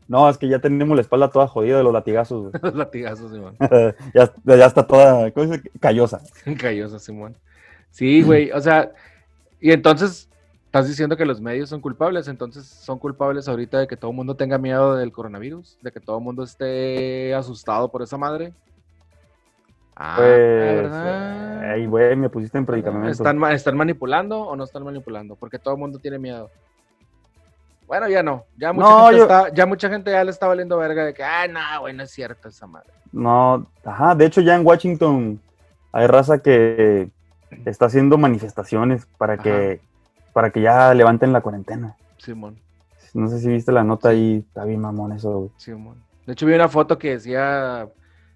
No, 0.08 0.30
es 0.30 0.38
que 0.38 0.48
ya 0.48 0.60
tenemos 0.60 0.96
la 0.96 1.02
espalda 1.02 1.30
toda 1.30 1.48
jodida 1.48 1.78
de 1.78 1.84
los 1.84 1.92
latigazos, 1.94 2.42
güey. 2.44 2.54
Los 2.64 2.76
latigazos, 2.76 3.32
Simón. 3.32 3.58
ya, 4.14 4.32
ya 4.46 4.66
está 4.66 4.88
toda, 4.88 5.30
¿cómo 5.32 5.48
dice? 5.48 5.70
Callosa. 5.80 6.22
Callosa, 6.58 6.98
Simón. 7.00 7.36
Sí, 7.92 8.22
güey. 8.22 8.52
O 8.52 8.62
sea, 8.62 8.92
y 9.60 9.72
entonces 9.72 10.30
estás 10.66 10.88
diciendo 10.88 11.18
que 11.18 11.26
los 11.26 11.42
medios 11.42 11.70
son 11.70 11.82
culpables. 11.82 12.28
Entonces 12.28 12.66
son 12.66 13.00
culpables 13.00 13.48
ahorita 13.48 13.80
de 13.80 13.88
que 13.88 13.98
todo 13.98 14.12
el 14.12 14.18
mundo 14.18 14.36
tenga 14.36 14.58
miedo 14.58 14.96
del 14.96 15.12
coronavirus, 15.12 15.78
de 15.82 15.92
que 15.92 16.00
todo 16.00 16.20
el 16.20 16.24
mundo 16.24 16.44
esté 16.44 17.34
asustado 17.34 17.90
por 17.92 18.02
esa 18.02 18.18
madre. 18.18 18.54
Ah, 20.00 20.14
Pues, 20.18 20.28
¿verdad? 20.84 21.64
eh, 21.64 21.72
ay, 21.74 21.86
güey, 21.88 22.16
me 22.16 22.30
pusiste 22.30 22.58
en 22.60 22.66
predicamento. 22.68 23.10
¿Están, 23.10 23.44
¿Están 23.52 23.76
manipulando 23.76 24.40
o 24.42 24.56
no 24.56 24.64
están 24.64 24.84
manipulando? 24.84 25.36
Porque 25.36 25.58
todo 25.58 25.74
el 25.74 25.80
mundo 25.80 25.98
tiene 25.98 26.20
miedo. 26.20 26.52
Bueno, 27.88 28.08
ya 28.10 28.22
no. 28.22 28.46
Ya 28.58 28.74
mucha, 28.74 28.90
No, 28.90 28.98
gente, 29.06 29.18
yo- 29.18 29.24
está, 29.24 29.50
ya 29.54 29.66
mucha 29.66 29.90
gente 29.90 30.12
ya 30.12 30.24
le 30.24 30.30
está 30.32 30.46
valiendo 30.48 30.78
verga 30.78 31.06
de 31.06 31.14
que, 31.14 31.24
ah, 31.24 31.48
no, 31.48 31.60
güey, 31.82 31.94
no 31.96 32.04
es 32.04 32.12
cierto 32.12 32.50
esa 32.50 32.68
madre. 32.68 32.90
No, 33.12 33.66
ajá, 33.84 34.14
de 34.14 34.26
hecho 34.26 34.42
ya 34.42 34.56
en 34.56 34.66
Washington 34.66 35.42
hay 35.94 36.06
raza 36.08 36.40
que 36.40 37.10
está 37.66 37.86
haciendo 37.86 38.18
manifestaciones 38.18 39.08
para 39.18 39.38
que, 39.38 39.80
para 40.34 40.52
que 40.52 40.62
ya 40.62 40.94
levanten 40.94 41.32
la 41.34 41.42
cuarentena. 41.42 41.96
Simón, 42.18 42.60
No 43.14 43.30
sé 43.30 43.40
si 43.40 43.48
viste 43.48 43.72
la 43.72 43.84
nota 43.86 44.10
ahí, 44.10 44.44
está 44.48 44.66
bien 44.66 44.82
mamón 44.82 45.14
eso, 45.14 45.32
güey. 45.40 45.52
Simón. 45.58 46.04
De 46.26 46.34
hecho, 46.34 46.46
vi 46.46 46.54
una 46.54 46.68
foto 46.68 47.00
que 47.00 47.12
decía 47.12 47.88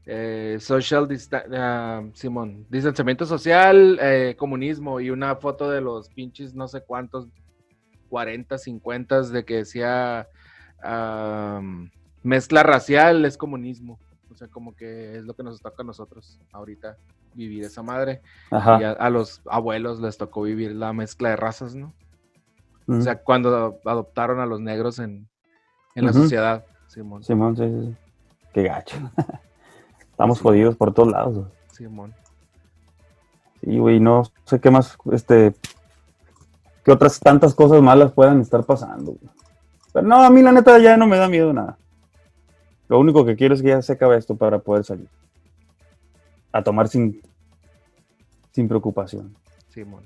eh, 0.06 0.58
social 0.60 1.08
ah, 1.56 2.04
Simón, 2.14 2.66
distanciamiento 2.70 3.26
social, 3.26 3.99
eh, 4.02 4.36
comunismo, 4.38 4.99
y 4.99 5.10
una 5.10 5.36
foto 5.36 5.70
de 5.70 5.82
los 5.82 6.10
pinches 6.10 6.54
no 6.54 6.68
sé 6.68 6.82
cuántos, 6.82 7.28
40, 8.10 8.58
50 8.58 9.22
de 9.24 9.45
que 9.45 9.56
decía 9.58 10.28
mezcla 12.24 12.64
racial 12.64 13.26
es 13.26 13.38
comunismo. 13.38 13.99
O 14.32 14.36
sea, 14.36 14.47
como 14.47 14.76
que 14.76 15.18
es 15.18 15.26
lo 15.26 15.36
que 15.36 15.43
nos 15.43 15.62
toca 15.62 15.84
a 15.84 15.86
nosotros 15.86 16.39
ahorita 16.52 16.97
vivir 17.34 17.64
esa 17.66 17.84
madre. 17.84 18.22
Ajá. 18.49 18.80
Y 18.82 18.84
a, 18.84 18.91
a 18.91 19.10
los 19.10 19.41
abuelos 19.45 19.99
les 19.99 20.18
tocó 20.18 20.41
vivir 20.41 20.74
la 20.74 20.93
mezcla 20.93 21.30
de 21.30 21.36
razas, 21.36 21.76
¿no? 21.76 21.93
O 22.88 23.02
sea, 23.02 23.22
cuando 23.24 23.80
adoptaron 23.86 24.39
a 24.39 24.45
los 24.45 24.60
negros 24.60 24.99
en, 24.99 25.30
en 25.95 26.06
la 26.06 26.14
sociedad, 26.14 26.66
Simón. 26.88 27.24
Simón, 27.24 27.56
sí, 27.56 27.64
sí, 27.64 27.88
sí. 27.88 27.95
Qué 28.54 28.64
gacho. 28.64 28.97
Estamos 30.22 30.39
jodidos 30.39 30.76
por 30.76 30.93
todos 30.93 31.11
lados. 31.11 31.34
güey. 31.34 31.47
Simón. 31.72 32.13
Sí, 33.63 33.80
güey, 33.80 33.99
no 33.99 34.22
sé 34.45 34.59
qué 34.59 34.69
más, 34.69 34.95
este, 35.11 35.55
qué 36.86 36.91
otras 36.91 37.19
tantas 37.19 37.55
cosas 37.55 37.82
malas 37.82 38.11
puedan 38.11 38.39
estar 38.39 38.63
pasando. 38.63 39.13
güey. 39.13 39.34
Pero 39.91 40.07
no, 40.07 40.22
a 40.22 40.30
mí 40.30 40.43
la 40.43 40.51
neta 40.51 40.78
ya 40.78 40.95
no 40.95 41.07
me 41.07 41.17
da 41.17 41.28
miedo 41.28 41.51
nada. 41.53 41.76
Lo 42.88 42.99
único 42.99 43.26
que 43.26 43.36
quiero 43.36 43.55
es 43.55 43.63
que 43.63 43.69
ya 43.69 43.82
se 43.82 43.93
acabe 43.93 44.15
esto 44.15 44.36
para 44.36 44.59
poder 44.59 44.84
salir. 44.84 45.07
A 46.51 46.61
tomar 46.61 46.88
sin, 46.88 47.19
sin 48.51 48.67
preocupación. 48.67 49.36
Simón. 49.69 50.03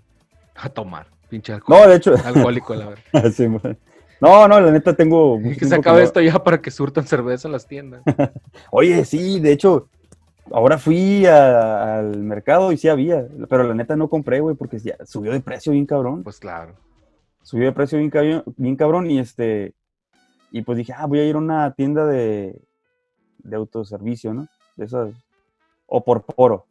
A 0.55 0.69
tomar, 0.69 1.07
pinche 1.27 1.51
alcohol. 1.51 1.77
No, 1.77 1.89
de 1.89 1.95
hecho, 1.97 2.13
Alcohólico, 2.23 2.73
la 2.73 2.87
verdad. 2.87 3.31
sí, 3.33 3.49
man. 3.49 3.77
no, 4.21 4.47
no, 4.47 4.61
la 4.61 4.71
neta 4.71 4.93
tengo... 4.93 5.37
Mucho 5.37 5.59
que 5.59 5.65
se 5.65 5.75
acabe 5.75 6.03
esto 6.03 6.21
ya 6.21 6.41
para 6.41 6.61
que 6.61 6.71
surtan 6.71 7.05
cerveza 7.05 7.49
en 7.49 7.51
las 7.51 7.67
tiendas. 7.67 8.01
Oye, 8.71 9.03
sí, 9.03 9.41
de 9.41 9.51
hecho, 9.51 9.89
ahora 10.51 10.77
fui 10.77 11.25
a- 11.25 11.99
al 11.99 12.17
mercado 12.21 12.71
y 12.71 12.77
sí 12.77 12.87
había, 12.87 13.27
pero 13.49 13.63
la 13.63 13.73
neta 13.73 13.95
no 13.95 14.09
compré, 14.09 14.39
güey, 14.39 14.55
porque 14.55 14.79
ya 14.79 14.95
subió 15.05 15.31
de 15.31 15.39
precio 15.41 15.71
bien 15.71 15.85
cabrón. 15.85 16.23
Pues 16.23 16.39
claro. 16.39 16.75
subió 17.43 17.65
de 17.65 17.71
precio 17.73 17.97
bien, 17.99 18.09
cabrón- 18.09 18.43
bien 18.57 18.75
cabrón 18.75 19.09
y 19.09 19.19
este 19.19 19.73
y 20.51 20.61
pues 20.61 20.77
dije, 20.77 20.93
ah, 20.95 21.05
voy 21.05 21.19
a 21.19 21.25
ir 21.25 21.35
a 21.35 21.39
una 21.39 21.73
tienda 21.73 22.05
de, 22.05 22.61
de 23.39 23.55
autoservicio, 23.55 24.33
¿no? 24.33 24.47
De 24.77 24.85
esas, 24.85 25.13
o 25.85 26.03
por 26.03 26.23
poro. 26.25 26.65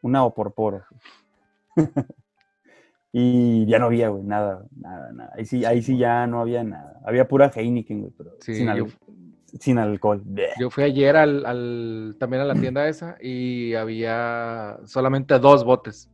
Una 0.00 0.24
o 0.24 0.32
por 0.34 0.52
poro. 0.54 0.82
y 3.12 3.66
ya 3.66 3.78
no 3.78 3.86
había, 3.86 4.08
güey, 4.08 4.22
nada, 4.24 4.64
nada, 4.76 5.12
nada. 5.12 5.32
Ahí 5.36 5.44
sí, 5.44 5.64
ahí 5.64 5.82
sí 5.82 5.96
ya 5.98 6.26
no 6.26 6.40
había 6.40 6.64
nada. 6.64 7.00
Había 7.04 7.28
pura 7.28 7.50
Heineken, 7.54 8.00
güey, 8.00 8.12
pero 8.16 8.30
Sí, 8.40 8.54
sin, 8.54 8.74
yo, 8.74 8.86
sin 9.60 9.78
alcohol. 9.78 10.22
Yo 10.58 10.70
fui 10.70 10.84
ayer 10.84 11.16
al, 11.16 11.44
al- 11.46 12.16
también 12.18 12.42
a 12.42 12.44
la 12.44 12.54
tienda 12.54 12.88
esa 12.88 13.16
y 13.20 13.74
había 13.74 14.78
solamente 14.84 15.38
dos 15.38 15.64
botes. 15.64 16.10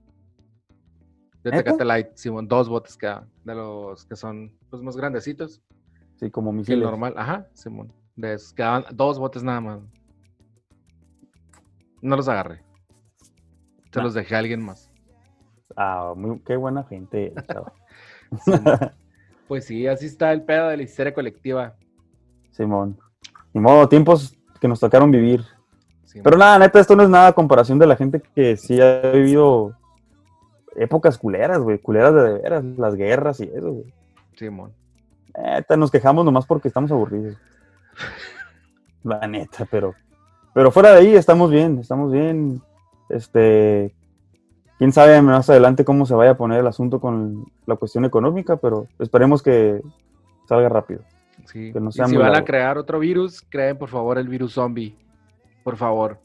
De. 1.42 1.50
Tecate 1.50 1.84
Light, 1.84 2.08
Simón, 2.14 2.46
dos 2.46 2.68
botes 2.68 2.96
quedaban. 2.96 3.30
De 3.44 3.54
los 3.54 4.04
que 4.04 4.14
son 4.16 4.52
pues, 4.68 4.82
más 4.82 4.96
grandecitos. 4.96 5.62
Sí, 6.16 6.30
como 6.30 6.50
que 6.50 6.54
el 6.54 6.58
misiles. 6.58 6.82
normal. 6.82 7.14
Ajá, 7.16 7.46
Simón. 7.54 7.92
De 8.14 8.34
esos, 8.34 8.52
quedaban 8.52 8.84
dos 8.92 9.18
botes 9.18 9.42
nada 9.42 9.60
más. 9.60 9.80
No 12.02 12.16
los 12.16 12.28
agarré. 12.28 12.62
Se 13.92 14.00
los 14.02 14.14
dejé 14.14 14.34
a 14.34 14.38
alguien 14.38 14.62
más. 14.62 14.90
Ah, 15.76 16.12
muy, 16.16 16.40
qué 16.40 16.56
buena 16.56 16.84
gente. 16.84 17.32
Simón. 18.44 18.78
Pues 19.48 19.64
sí, 19.64 19.84
así 19.88 20.06
está 20.06 20.30
el 20.32 20.44
pedo 20.44 20.68
de 20.68 20.76
la 20.76 20.84
histeria 20.84 21.12
colectiva. 21.12 21.74
Simón. 22.52 22.96
Ni 23.52 23.60
modo, 23.60 23.88
tiempos 23.88 24.36
que 24.60 24.68
nos 24.68 24.80
tocaron 24.80 25.10
vivir. 25.10 25.44
Pero 26.22 26.36
nada, 26.36 26.58
neta, 26.58 26.80
esto 26.80 26.96
no 26.96 27.02
es 27.02 27.08
nada 27.08 27.28
a 27.28 27.32
comparación 27.32 27.78
de 27.78 27.86
la 27.86 27.96
gente 27.96 28.20
que 28.34 28.56
sí 28.56 28.80
ha 28.80 29.00
vivido 29.12 29.76
épocas 30.76 31.18
culeras, 31.18 31.58
güey, 31.60 31.78
culeras 31.78 32.14
de, 32.14 32.22
de 32.22 32.38
veras, 32.38 32.64
las 32.64 32.94
guerras 32.96 33.40
y 33.40 33.44
eso, 33.44 33.72
güey. 33.72 33.94
Simón. 34.36 34.72
Neta, 35.36 35.76
nos 35.76 35.90
quejamos 35.90 36.24
nomás 36.24 36.46
porque 36.46 36.68
estamos 36.68 36.90
aburridos. 36.90 37.36
La 39.02 39.26
neta, 39.26 39.66
pero 39.70 39.94
pero 40.52 40.70
fuera 40.70 40.92
de 40.92 40.98
ahí 40.98 41.14
estamos 41.14 41.50
bien, 41.50 41.78
estamos 41.78 42.10
bien. 42.10 42.60
Este, 43.08 43.94
quién 44.78 44.92
sabe 44.92 45.20
más 45.22 45.48
adelante 45.48 45.84
cómo 45.84 46.06
se 46.06 46.14
vaya 46.14 46.32
a 46.32 46.36
poner 46.36 46.60
el 46.60 46.66
asunto 46.66 47.00
con 47.00 47.46
la 47.66 47.76
cuestión 47.76 48.04
económica, 48.04 48.56
pero 48.56 48.86
esperemos 48.98 49.42
que 49.42 49.80
salga 50.48 50.68
rápido. 50.68 51.00
Sí. 51.46 51.72
Que 51.72 51.80
no 51.80 51.90
y 51.90 51.92
sea 51.92 52.06
si 52.06 52.16
van 52.16 52.34
a 52.34 52.44
crear 52.44 52.78
otro 52.78 52.98
virus, 52.98 53.42
creen 53.48 53.78
por 53.78 53.88
favor 53.88 54.18
el 54.18 54.28
virus 54.28 54.54
zombie. 54.54 54.96
Por 55.62 55.76
favor. 55.76 56.18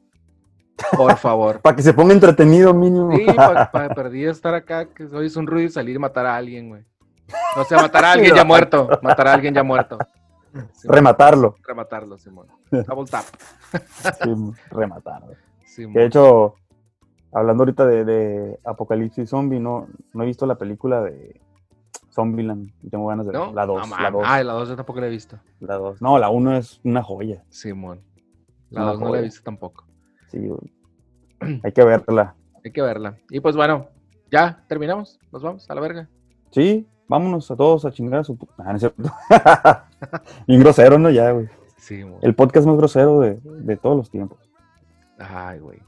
Por 0.96 1.16
favor. 1.18 1.60
Para 1.62 1.76
que 1.76 1.82
se 1.82 1.94
ponga 1.94 2.14
entretenido 2.14 2.74
mínimo. 2.74 3.16
Sí, 3.16 3.26
para 3.36 3.70
perder 3.72 4.30
estar 4.30 4.54
acá, 4.54 4.86
que 4.86 5.06
hoy 5.06 5.28
es 5.28 5.36
un 5.36 5.48
ruido 5.48 5.68
y 5.68 5.72
salir 5.72 5.96
y 5.96 6.00
matar 6.00 6.26
a 6.26 6.36
alguien, 6.36 6.70
güey. 6.70 6.84
O 7.58 7.64
sea, 7.64 7.82
matar 7.82 8.06
a 8.06 8.12
alguien 8.14 8.36
ya 8.36 8.44
muerto. 8.44 8.88
Matar 9.02 9.28
a 9.28 9.34
alguien 9.34 9.54
ya 9.54 9.64
muerto. 9.64 9.98
Simón. 10.52 10.96
Rematarlo. 10.96 11.56
Rematarlo, 11.68 12.18
Simón. 12.18 12.48
Double 12.72 13.06
tap. 13.10 13.26
Sí, 14.24 14.54
rematarlo. 14.72 15.34
Simón. 15.66 15.94
De 15.94 16.06
hecho, 16.06 16.56
hablando 17.34 17.64
ahorita 17.64 17.86
de, 17.86 18.06
de 18.06 18.60
Apocalipsis 18.64 19.30
Zombie, 19.30 19.60
no, 19.60 19.88
no 20.14 20.24
he 20.24 20.26
visto 20.26 20.46
la 20.46 20.56
película 20.56 21.02
de 21.02 21.42
Zombieland. 22.16 22.72
y 22.82 22.90
Tengo 22.90 23.08
ganas 23.08 23.26
de 23.28 23.34
¿No? 23.34 23.52
La 23.54 23.66
2. 23.66 23.76
No 23.90 23.96
la 23.96 24.02
mames. 24.04 24.14
2. 24.14 24.24
Ah, 24.26 24.44
la 24.44 24.54
2 24.54 24.70
yo 24.70 24.76
tampoco 24.78 25.02
la 25.02 25.08
he 25.08 25.10
visto. 25.10 25.38
La 25.60 25.76
2. 25.76 26.02
No, 26.02 26.18
la 26.18 26.30
1 26.30 26.58
es 26.58 26.80
una 26.84 27.04
joya. 27.04 27.44
Simón. 27.50 28.02
La 28.70 28.82
Una 28.84 28.92
2 28.94 29.00
no 29.02 29.10
la 29.14 29.20
he 29.20 29.24
visto 29.24 29.42
tampoco. 29.44 29.86
Sí, 30.30 30.48
güey. 30.48 30.74
Hay 31.64 31.72
que 31.72 31.84
verla. 31.84 32.36
Hay 32.64 32.72
que 32.72 32.82
verla. 32.82 33.18
Y 33.30 33.40
pues 33.42 33.56
bueno, 33.56 33.90
ya 34.32 34.64
terminamos. 34.68 35.20
Nos 35.32 35.44
vamos 35.44 35.70
a 35.70 35.76
la 35.76 35.82
verga. 35.82 36.10
Sí, 36.52 36.88
vámonos 37.08 37.52
a 37.52 37.56
todos 37.56 37.86
a 37.86 37.92
chingar 37.92 38.22
a 38.22 38.24
su. 38.24 38.36
pu- 38.38 38.48
Ah, 38.58 38.72
no 38.72 38.76
es 38.76 38.80
cierto. 38.80 39.04
Bien 40.48 40.60
grosero, 40.62 40.98
¿no? 40.98 41.10
Ya, 41.12 41.32
güey. 41.32 41.48
Sí, 41.78 42.04
mo. 42.04 42.18
El 42.22 42.34
podcast 42.34 42.66
más 42.66 42.78
grosero 42.78 43.20
de, 43.20 43.40
de 43.44 43.78
todos 43.78 43.98
los 43.98 44.10
tiempos. 44.10 44.40
Ay, 45.20 45.60
güey. 45.60 45.80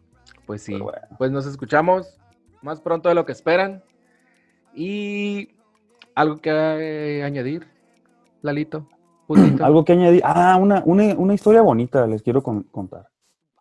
Pues 0.46 0.62
sí. 0.62 0.78
Bueno. 0.78 1.00
Pues 1.18 1.32
nos 1.32 1.46
escuchamos 1.48 2.20
más 2.62 2.80
pronto 2.82 3.10
de 3.10 3.16
lo 3.16 3.26
que 3.26 3.32
esperan. 3.32 3.82
Y 4.76 5.57
algo 6.18 6.38
que 6.38 6.50
eh, 6.50 7.24
añadir. 7.24 7.68
Lalito? 8.42 8.88
Putito. 9.28 9.64
Algo 9.66 9.86
que 9.86 9.94
añadir. 9.94 10.22
Ah, 10.26 10.58
una, 10.60 10.82
una, 10.86 11.14
una 11.16 11.34
historia 11.34 11.62
bonita 11.62 12.08
les 12.08 12.24
quiero 12.24 12.42
con- 12.42 12.64
contar. 12.64 13.08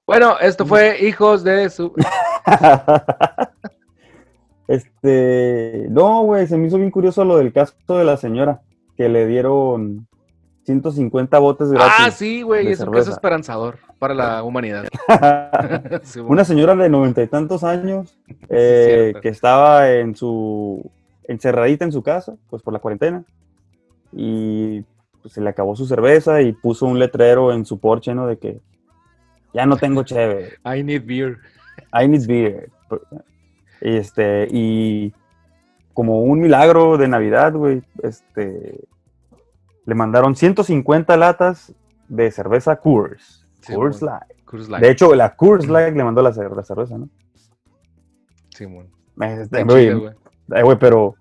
Bueno, 0.06 0.38
esto 0.40 0.64
fue 0.64 1.06
Hijos 1.06 1.44
de 1.44 1.68
su... 1.68 1.92
este, 4.68 5.86
no, 5.90 6.22
güey, 6.22 6.46
se 6.46 6.56
me 6.56 6.68
hizo 6.68 6.78
bien 6.78 6.90
curioso 6.90 7.24
lo 7.24 7.36
del 7.36 7.52
caso 7.52 7.74
de 7.88 8.04
la 8.04 8.16
señora 8.16 8.62
que 8.96 9.08
le 9.08 9.26
dieron 9.26 10.06
150 10.64 11.38
botes 11.38 11.70
gratis. 11.70 11.92
Ah, 11.98 12.10
sí, 12.10 12.42
güey, 12.42 12.68
es 12.68 12.80
un 12.80 12.92
caso 12.92 13.10
esperanzador 13.10 13.78
para 13.98 14.14
la 14.14 14.42
humanidad. 14.44 14.86
Sí. 16.04 16.20
Una 16.20 16.44
señora 16.44 16.74
de 16.74 16.88
noventa 16.88 17.22
y 17.22 17.26
tantos 17.26 17.64
años 17.64 18.16
eh, 18.48 19.12
que 19.20 19.28
estaba 19.28 19.90
en 19.90 20.14
su 20.14 20.90
encerradita 21.28 21.84
en 21.84 21.92
su 21.92 22.02
casa, 22.02 22.36
pues 22.48 22.62
por 22.62 22.72
la 22.72 22.78
cuarentena, 22.78 23.24
y 24.12 24.82
pues, 25.22 25.34
se 25.34 25.40
le 25.40 25.50
acabó 25.50 25.74
su 25.76 25.86
cerveza 25.86 26.40
y 26.42 26.52
puso 26.52 26.86
un 26.86 26.98
letrero 26.98 27.52
en 27.52 27.64
su 27.64 27.78
porche, 27.78 28.14
¿no? 28.14 28.26
De 28.26 28.38
que 28.38 28.60
ya 29.52 29.66
no 29.66 29.76
tengo 29.76 30.02
cheve, 30.04 30.54
I 30.64 30.82
need 30.82 31.04
beer. 31.06 31.38
I 31.92 32.08
need 32.08 32.26
beer. 32.26 32.70
Y 33.80 33.96
este, 33.96 34.48
y 34.50 35.12
como 35.92 36.20
un 36.22 36.40
milagro 36.40 36.96
de 36.98 37.08
Navidad, 37.08 37.52
güey, 37.54 37.82
este, 38.02 38.80
le 39.84 39.94
mandaron 39.94 40.34
150 40.36 41.16
latas 41.16 41.74
de 42.08 42.30
cerveza 42.30 42.76
Coors. 42.76 43.46
Sí, 43.60 43.74
Coors. 43.74 44.02
Light. 44.02 44.22
Coors 44.44 44.68
Light. 44.68 44.84
De 44.84 44.90
hecho, 44.90 45.14
la 45.14 45.34
Coors 45.34 45.66
Light 45.68 45.94
le 45.96 46.04
mandó 46.04 46.22
la, 46.22 46.30
cer- 46.32 46.54
la 46.54 46.62
cerveza, 46.62 46.96
¿no? 46.98 47.08
Simón. 48.50 48.88
Este, 49.20 49.64
chido, 49.66 50.00
güey. 50.00 50.14
Eh, 50.54 50.62
güey, 50.62 50.78
pero 50.78 51.14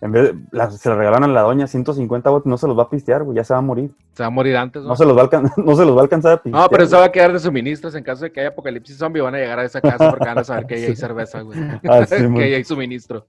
en 0.00 0.12
vez 0.12 0.24
de, 0.32 0.34
la- 0.52 0.70
se 0.70 0.88
la 0.88 0.96
regalaron 0.96 1.24
a 1.24 1.32
la 1.32 1.40
doña 1.42 1.66
150 1.66 2.28
botes, 2.30 2.46
no 2.46 2.58
se 2.58 2.66
los 2.66 2.78
va 2.78 2.82
a 2.84 2.90
pistear, 2.90 3.22
güey, 3.24 3.36
ya 3.36 3.44
se 3.44 3.54
va 3.54 3.58
a 3.58 3.62
morir. 3.62 3.90
Se 4.12 4.22
va 4.22 4.26
a 4.26 4.30
morir 4.30 4.56
antes, 4.56 4.82
¿no? 4.82 4.88
No 4.90 4.96
se 4.96 5.04
los 5.06 5.16
va 5.16 5.22
a, 5.22 5.24
alcan- 5.30 5.52
no 5.56 5.76
se 5.76 5.84
los 5.84 5.94
va 5.96 6.00
a 6.00 6.02
alcanzar 6.02 6.32
a 6.32 6.42
pistear. 6.42 6.62
No, 6.62 6.68
pero 6.68 6.82
eso 6.84 6.96
güey. 6.96 7.00
va 7.00 7.06
a 7.06 7.12
quedar 7.12 7.32
de 7.32 7.40
suministros 7.40 7.94
en 7.94 8.04
caso 8.04 8.24
de 8.24 8.32
que 8.32 8.40
haya 8.40 8.50
apocalipsis 8.50 8.96
zombie. 8.98 9.22
Van 9.22 9.34
a 9.34 9.38
llegar 9.38 9.58
a 9.60 9.64
esa 9.64 9.80
casa 9.80 10.10
porque 10.10 10.26
van 10.26 10.38
a 10.38 10.44
saber 10.44 10.66
que 10.66 10.74
ahí 10.74 10.84
hay 10.84 10.96
cerveza, 10.96 11.40
güey. 11.40 11.58
Ah, 11.88 12.04
sí, 12.06 12.16
que 12.34 12.42
ahí 12.42 12.54
hay 12.54 12.64
suministro. 12.64 13.26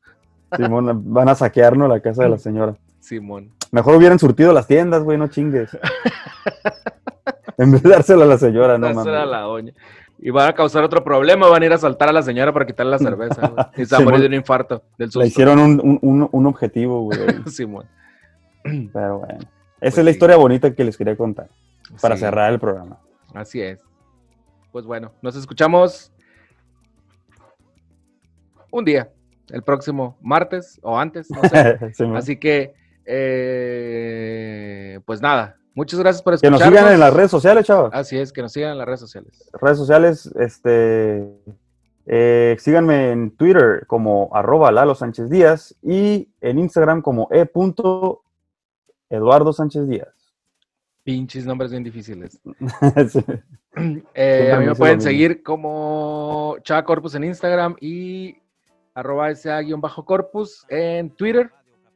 Simón, 0.55 1.01
van 1.13 1.29
a 1.29 1.35
saquearnos 1.35 1.87
la 1.89 1.99
casa 2.01 2.23
de 2.23 2.29
la 2.29 2.37
señora. 2.37 2.75
Simón. 2.99 3.51
Mejor 3.71 3.95
hubieran 3.95 4.19
surtido 4.19 4.51
las 4.53 4.67
tiendas, 4.67 5.03
güey, 5.03 5.17
no 5.17 5.27
chingues. 5.27 5.69
en 7.57 7.71
vez 7.71 7.83
de 7.83 7.89
dársela 7.89 8.25
a 8.25 8.27
la 8.27 8.37
señora, 8.37 8.77
no 8.77 8.87
mames. 8.93 9.05
era 9.07 9.25
la 9.25 9.39
doña. 9.41 9.73
Y 10.25 10.31
van 10.31 10.49
a 10.49 10.53
causar 10.53 10.83
otro 10.83 11.03
problema. 11.03 11.47
Van 11.47 11.61
a 11.61 11.65
ir 11.67 11.71
a 11.71 11.75
asaltar 11.75 12.09
a 12.09 12.11
la 12.11 12.23
señora 12.23 12.51
para 12.51 12.65
quitarle 12.65 12.89
la 12.93 12.97
cerveza, 12.97 13.47
güey. 13.47 13.63
Y 13.77 13.85
se 13.85 13.95
va 13.95 14.01
a 14.01 14.03
morir 14.05 14.21
de 14.21 14.25
un 14.25 14.33
infarto. 14.33 14.81
Del 14.97 15.09
susto. 15.09 15.19
Le 15.19 15.27
hicieron 15.27 15.59
un, 15.59 15.99
un- 16.01 16.27
un- 16.31 16.45
objetivo, 16.47 17.03
güey. 17.03 17.19
Simón. 17.45 17.85
Pero 18.63 19.19
bueno. 19.19 19.37
Esa 19.37 19.47
Pues 19.79 19.97
es 19.99 20.03
la 20.05 20.11
sí. 20.11 20.15
historia 20.15 20.35
bonita 20.37 20.73
que 20.73 20.83
les 20.83 20.97
quería 20.97 21.15
contar 21.15 21.47
para 22.01 22.15
Sí, 22.15 22.21
cerrar 22.21 22.51
el 22.51 22.59
programa. 22.59 22.97
Así 23.35 23.61
es. 23.61 23.79
Pues 24.71 24.83
bueno, 24.85 25.11
nos 25.21 25.35
escuchamos 25.35 26.11
un 28.71 28.83
día, 28.83 29.09
el 29.51 29.61
próximo 29.61 30.17
martes 30.21 30.79
o 30.81 30.97
antes, 30.97 31.29
no 31.29 31.41
sé. 31.43 31.77
Así 32.15 32.37
que, 32.37 32.73
eh, 34.05 34.99
pues 35.05 35.21
nada, 35.21 35.57
muchas 35.75 35.99
gracias 35.99 36.23
por 36.23 36.39
que 36.39 36.49
nos 36.49 36.59
escucharnos. 36.59 36.79
sigan 36.79 36.93
en 36.93 36.99
las 36.99 37.13
redes 37.13 37.29
sociales, 37.29 37.65
chavos. 37.65 37.91
Así 37.93 38.17
es, 38.17 38.33
que 38.33 38.41
nos 38.41 38.51
sigan 38.51 38.71
en 38.71 38.77
las 38.79 38.87
redes 38.87 39.01
sociales. 39.01 39.49
redes 39.61 39.77
sociales, 39.77 40.31
este, 40.39 41.29
eh, 42.07 42.55
síganme 42.59 43.11
en 43.11 43.31
Twitter 43.31 43.85
como 43.87 44.29
arroba 44.33 44.71
Lalo 44.71 44.95
Sánchez 44.95 45.29
Díaz 45.29 45.75
y 45.81 46.29
en 46.41 46.59
Instagram 46.59 47.01
como 47.01 47.27
e. 47.31 47.49
Eduardo 49.09 49.53
Sánchez 49.53 49.87
Díaz. 49.87 50.33
Pinches 51.03 51.45
nombres 51.45 51.71
bien 51.71 51.83
difíciles. 51.83 52.39
Sí. 53.09 53.23
Eh, 54.13 54.53
a 54.53 54.59
mí 54.59 54.67
me 54.67 54.73
pueden 54.73 55.01
seguir 55.01 55.43
como 55.43 56.55
Chava 56.63 56.85
Corpus 56.85 57.13
en 57.15 57.25
Instagram 57.25 57.75
y 57.81 58.37
arroba 58.93 59.35
SA-corpus 59.35 60.65
en 60.69 61.09
Twitter. 61.09 61.51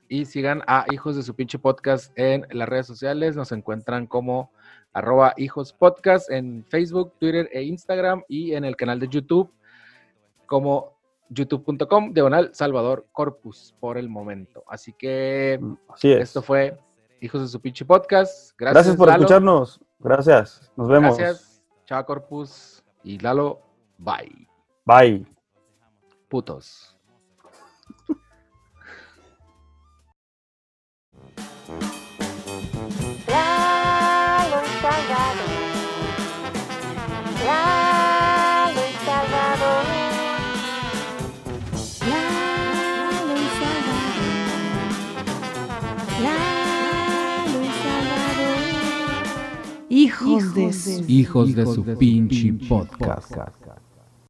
Y 0.09 0.25
sigan 0.25 0.63
a 0.67 0.85
Hijos 0.91 1.15
de 1.15 1.23
su 1.23 1.35
pinche 1.35 1.59
podcast 1.59 2.11
en 2.17 2.45
las 2.51 2.67
redes 2.67 2.87
sociales. 2.87 3.35
Nos 3.35 3.51
encuentran 3.51 4.07
como 4.07 4.51
arroba 4.91 5.33
Hijos 5.37 5.71
Podcast 5.71 6.31
en 6.31 6.65
Facebook, 6.67 7.13
Twitter 7.19 7.47
e 7.53 7.61
Instagram 7.61 8.23
y 8.27 8.53
en 8.55 8.65
el 8.65 8.75
canal 8.75 8.99
de 8.99 9.07
YouTube 9.07 9.53
como 10.47 10.97
youtube.com 11.29 12.11
diagonal 12.11 12.49
Salvador 12.53 13.05
Corpus 13.11 13.75
por 13.79 13.99
el 13.99 14.09
momento. 14.09 14.63
Así 14.67 14.93
que 14.93 15.59
Así 15.87 16.11
es. 16.11 16.21
esto 16.21 16.41
fue 16.41 16.77
Hijos 17.21 17.41
de 17.41 17.47
su 17.47 17.61
pinche 17.61 17.85
podcast. 17.85 18.57
Gracias, 18.57 18.73
Gracias 18.73 18.95
por 18.95 19.07
Lalo. 19.09 19.19
escucharnos. 19.23 19.79
Gracias. 19.99 20.71
Nos 20.75 20.87
vemos. 20.87 21.17
Gracias, 21.17 21.61
Chava 21.85 22.05
Corpus 22.05 22.83
y 23.03 23.19
Lalo. 23.19 23.61
Bye. 23.99 24.47
Bye. 24.85 25.27
Putos. 26.29 26.98
Lalo 33.27 34.59
Salvador. 34.81 35.51
Lalo 37.45 38.85
Salvador. 39.05 39.85
Lalo 42.09 43.37
Salvador. 43.59 44.13
Lalo 46.23 47.61
Salvador. 47.83 48.57
Hijos 49.89 50.53
de 50.55 50.73
su 50.73 51.05
Hijos 51.07 51.53
de 51.55 51.65
su 51.65 51.83
pinche 51.97 52.53
podcast. 52.67 53.35